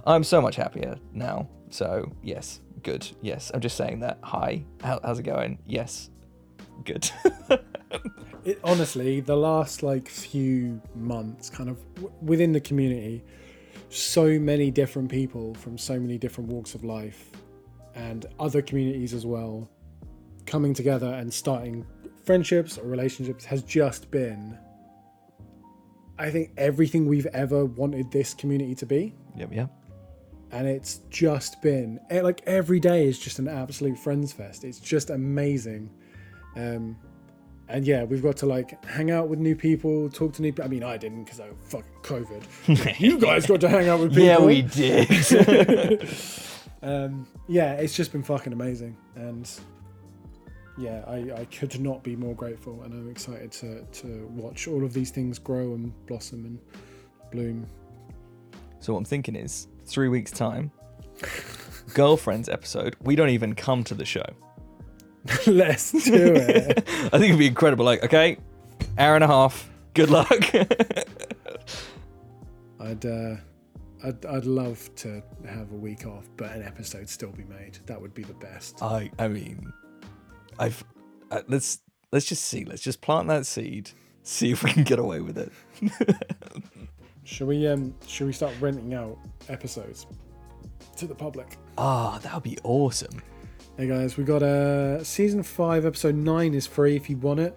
[0.06, 1.48] I'm so much happier now.
[1.70, 3.08] So yes, good.
[3.22, 4.18] Yes, I'm just saying that.
[4.22, 5.58] Hi, How, how's it going?
[5.66, 6.10] Yes,
[6.84, 7.10] good.
[8.44, 13.22] it, honestly, the last like few months, kind of w- within the community,
[13.88, 17.30] so many different people from so many different walks of life
[17.94, 19.68] and other communities as well
[20.46, 21.86] coming together and starting
[22.24, 24.58] friendships or relationships has just been,
[26.18, 29.14] I think, everything we've ever wanted this community to be.
[29.36, 29.70] yep, yep.
[30.52, 34.80] and it's just been eh, like every day is just an absolute friends fest it's
[34.80, 35.88] just amazing
[36.56, 36.96] um
[37.68, 40.64] and yeah we've got to like hang out with new people talk to new people
[40.64, 42.42] i mean i didn't because i fucking covid
[43.00, 45.08] you guys got to hang out with people Yeah, we did.
[46.82, 49.48] um yeah it's just been fucking amazing and
[50.80, 54.84] yeah I, I could not be more grateful and i'm excited to to watch all
[54.84, 56.58] of these things grow and blossom and
[57.30, 57.66] bloom
[58.80, 60.72] so what I'm thinking is, three weeks time,
[61.94, 62.96] girlfriends episode.
[63.02, 64.24] We don't even come to the show.
[65.46, 67.84] let's do it I think it'd be incredible.
[67.84, 68.38] Like, okay,
[68.96, 69.68] hour and a half.
[69.92, 70.54] Good luck.
[72.80, 73.36] I'd uh,
[74.02, 77.78] I'd I'd love to have a week off, but an episode still be made.
[77.84, 78.82] That would be the best.
[78.82, 79.70] I I mean,
[80.60, 80.84] I've
[81.30, 81.80] uh, let's
[82.12, 82.64] let's just see.
[82.64, 83.90] Let's just plant that seed.
[84.22, 85.50] See if we can get away with it.
[87.24, 89.16] Should we um should we start renting out
[89.48, 90.06] episodes
[90.96, 91.58] to the public?
[91.78, 93.22] Ah, that would be awesome.
[93.76, 97.38] Hey guys, we got a uh, season five, episode nine is free if you want
[97.38, 97.56] it.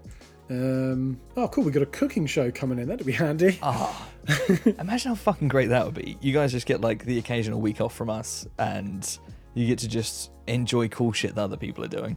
[0.50, 1.64] Um, oh, cool.
[1.64, 2.88] We got a cooking show coming in.
[2.88, 3.58] That'd be handy.
[3.64, 4.08] Ah,
[4.78, 6.18] imagine how fucking great that would be.
[6.22, 9.18] You guys just get like the occasional week off from us, and
[9.56, 12.16] you get to just enjoy cool shit that other people are doing.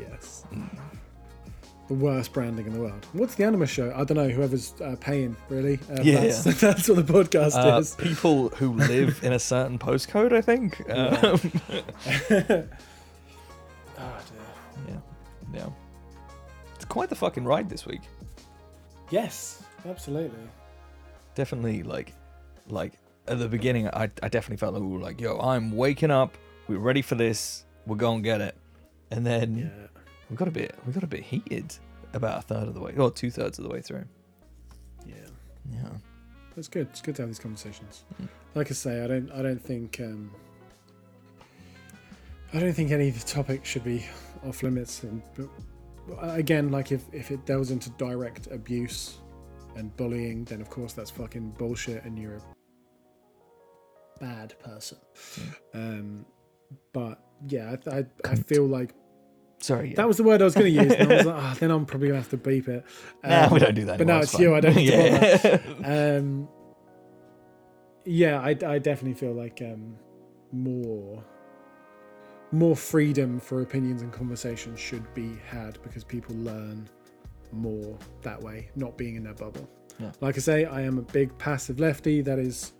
[0.00, 0.44] Yes.
[1.88, 3.04] the worst branding in the world.
[3.12, 3.92] What's the Animus show?
[3.96, 4.28] I don't know.
[4.28, 5.78] Whoever's uh, paying, really.
[5.90, 7.94] Uh, Yeah, that's, that's what the podcast Uh, is.
[7.96, 10.80] people who live in a certain postcode, I think.
[10.88, 11.40] Um,
[12.02, 12.62] Oh, dear.
[14.88, 14.96] yeah,
[15.52, 15.66] yeah.
[16.76, 18.00] It's quite the fucking ride this week.
[19.10, 20.38] Yes, absolutely.
[21.34, 22.14] Definitely, like,
[22.68, 22.92] like
[23.26, 26.36] at the beginning, I, I definitely felt like we were like, "Yo, I'm waking up.
[26.68, 27.64] We're ready for this.
[27.86, 28.56] We're gonna get it."
[29.10, 29.86] And then Yeah.
[30.30, 31.74] We got a bit, we got a bit heated
[32.12, 34.04] about a third of the way, or two thirds of the way through.
[35.06, 35.14] Yeah.
[35.72, 35.90] Yeah.
[36.56, 36.88] It's good.
[36.90, 38.04] It's good to have these conversations.
[38.20, 38.28] Mm.
[38.54, 39.30] Like I say, I don't.
[39.32, 40.00] I don't think.
[40.00, 40.30] Um,
[42.52, 44.04] I don't think any of the topic should be
[44.46, 45.02] off limits.
[45.04, 45.48] And but
[46.20, 49.18] again, like if if it delves into direct abuse
[49.76, 52.42] and bullying, then of course that's fucking bullshit, and you're a
[54.20, 54.98] bad person.
[55.72, 56.26] Um,
[56.92, 58.94] but yeah, I I, I feel like
[59.60, 59.90] Sorry.
[59.90, 59.96] Yeah.
[59.96, 60.92] that was the word I was going to use.
[60.92, 62.84] And I was like, oh, then I'm probably gonna have to beep it.
[63.22, 63.98] Um, we don't do that.
[63.98, 64.54] but anymore, now it's you.
[64.54, 66.16] I don't need to yeah.
[66.16, 66.48] um
[68.06, 69.94] yeah I, I definitely feel like um
[70.52, 71.22] more
[72.52, 76.88] more freedom for opinions and conversation should be had because people learn
[77.52, 79.68] more that way not being in their bubble
[80.00, 80.12] Yeah.
[80.20, 82.72] like i say i am a big passive lefty that is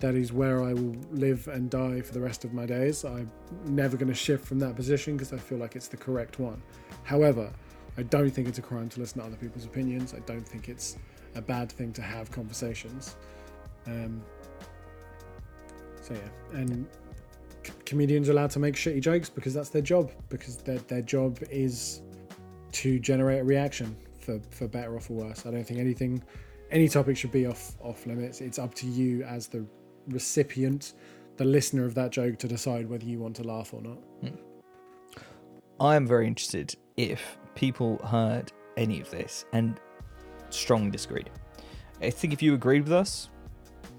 [0.00, 3.30] that is where i will live and die for the rest of my days i'm
[3.66, 6.60] never going to shift from that position because i feel like it's the correct one
[7.04, 7.52] however
[7.96, 10.68] i don't think it's a crime to listen to other people's opinions i don't think
[10.68, 10.96] it's
[11.34, 13.16] a bad thing to have conversations.
[13.86, 14.22] Um,
[16.00, 16.86] so yeah, and
[17.64, 20.10] c- comedians are allowed to make shitty jokes because that's their job.
[20.28, 22.02] Because their their job is
[22.72, 25.46] to generate a reaction for for better or for worse.
[25.46, 26.22] I don't think anything,
[26.70, 28.40] any topic should be off off limits.
[28.40, 29.64] It's up to you as the
[30.10, 30.94] recipient,
[31.36, 33.98] the listener of that joke, to decide whether you want to laugh or not.
[35.80, 39.80] I am very interested if people heard any of this and
[40.50, 41.30] strongly disagreed.
[42.02, 43.30] I think if you agreed with us,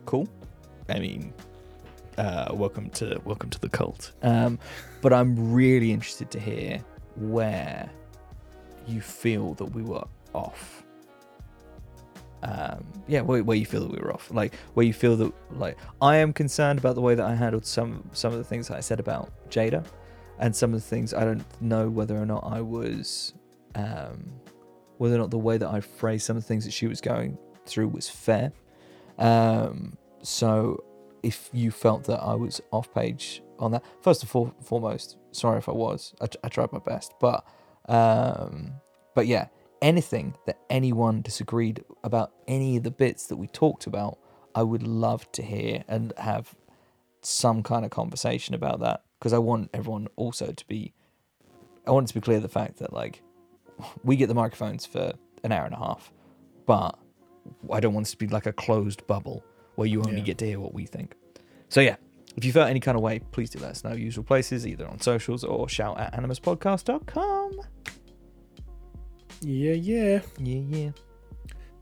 [0.06, 0.28] cool.
[0.90, 1.34] I mean,
[2.18, 4.12] uh, welcome to welcome to the cult.
[4.22, 4.60] Um,
[5.02, 6.84] but I'm really interested to hear
[7.16, 7.90] where
[8.88, 10.84] you feel that we were off.
[12.44, 15.32] Um, yeah, where, where you feel that we were off, like where you feel that
[15.52, 18.68] like I am concerned about the way that I handled some some of the things
[18.68, 19.86] that I said about Jada,
[20.40, 23.34] and some of the things I don't know whether or not I was,
[23.76, 24.32] um,
[24.98, 27.00] whether or not the way that I phrased some of the things that she was
[27.00, 27.38] going
[27.68, 28.52] through was fair.
[29.20, 30.84] Um, so
[31.22, 35.60] if you felt that I was off page on that, first and for- foremost, sorry
[35.60, 36.16] if I was.
[36.20, 37.46] I, I tried my best, but
[37.88, 38.74] um,
[39.14, 39.48] but yeah,
[39.82, 44.18] anything that anyone disagreed about any of the bits that we talked about,
[44.54, 46.56] I would love to hear and have
[47.22, 50.94] some kind of conversation about that because I want everyone also to be.
[51.88, 53.22] I want it to be clear the fact that like
[54.04, 55.14] we get the microphones for
[55.44, 56.12] an hour and a half,
[56.66, 56.98] but
[57.72, 59.44] I don't want this to be like a closed bubble
[59.76, 60.24] where you only Yeah.
[60.26, 61.16] get to hear what we think.
[61.70, 61.96] So yeah,
[62.36, 63.94] if you felt any kind of way, please do let us know.
[63.94, 67.62] Usual places, either on socials or shout at animuspodcast.com.
[69.42, 70.22] Yeah, yeah.
[70.38, 70.90] Yeah, yeah.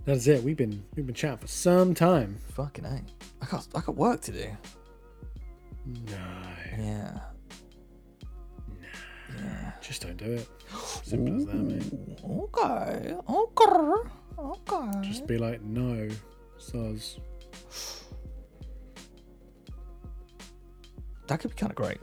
[0.06, 0.44] That's it.
[0.44, 2.38] We've been we've been chatting for some time.
[2.53, 3.02] Fucking A.
[3.41, 4.48] I got I got work to do.
[5.86, 6.18] No,
[6.77, 7.19] Yeah.
[9.38, 9.72] Yeah.
[9.81, 10.48] just don't do it.
[11.03, 12.19] Simple as that, mate.
[12.23, 13.15] Okay.
[13.30, 14.10] Okay.
[14.40, 15.02] Okay.
[15.02, 16.07] Just be like, no,
[16.57, 17.19] soz.
[21.27, 21.99] that could be kind of great.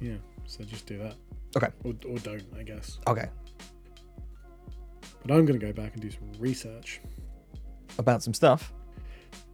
[0.00, 0.16] Yeah,
[0.46, 1.14] so just do that.
[1.56, 1.68] Okay.
[1.84, 2.98] Or, or don't, I guess.
[3.06, 3.28] Okay.
[5.26, 7.00] But I'm going to go back and do some research
[7.98, 8.72] About some stuff.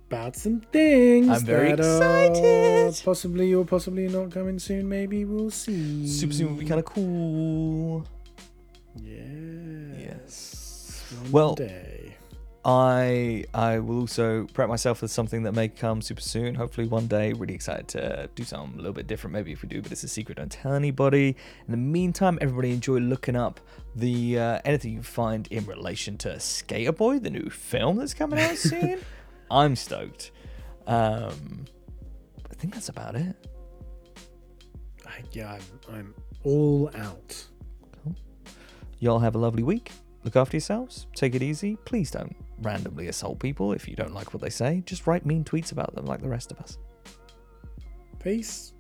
[0.09, 1.29] about some things.
[1.31, 3.01] I'm very excited.
[3.03, 4.87] possibly or possibly not coming soon.
[4.87, 6.07] Maybe we'll see.
[6.07, 8.05] Super soon would be kind of cool.
[8.97, 9.23] Yeah.
[9.99, 11.03] Yes.
[11.23, 11.92] One Well- day.
[12.65, 16.55] I I will also prep myself for something that may come super soon.
[16.55, 17.33] Hopefully one day.
[17.33, 19.33] Really excited to do something a little bit different.
[19.33, 20.39] Maybe if we do, but it's a secret.
[20.39, 21.37] Don't tell anybody.
[21.67, 23.61] In the meantime, everybody enjoy looking up
[23.97, 28.39] the uh, anything you find in relation to Sk8er Boi, the new film that's coming
[28.39, 29.01] out soon.
[29.51, 30.31] I'm stoked.
[30.87, 31.65] Um,
[32.49, 33.35] I think that's about it.
[35.05, 35.59] I, yeah,
[35.89, 36.15] I'm, I'm
[36.45, 37.45] all out.
[39.01, 39.91] Y'all have a lovely week.
[40.23, 41.09] Look after yourselves.
[41.17, 41.77] Take it easy.
[41.85, 44.83] Please don't randomly assault people if you don't like what they say.
[44.87, 46.79] Just write mean tweets about them like the rest of us.
[48.19, 48.73] Peace.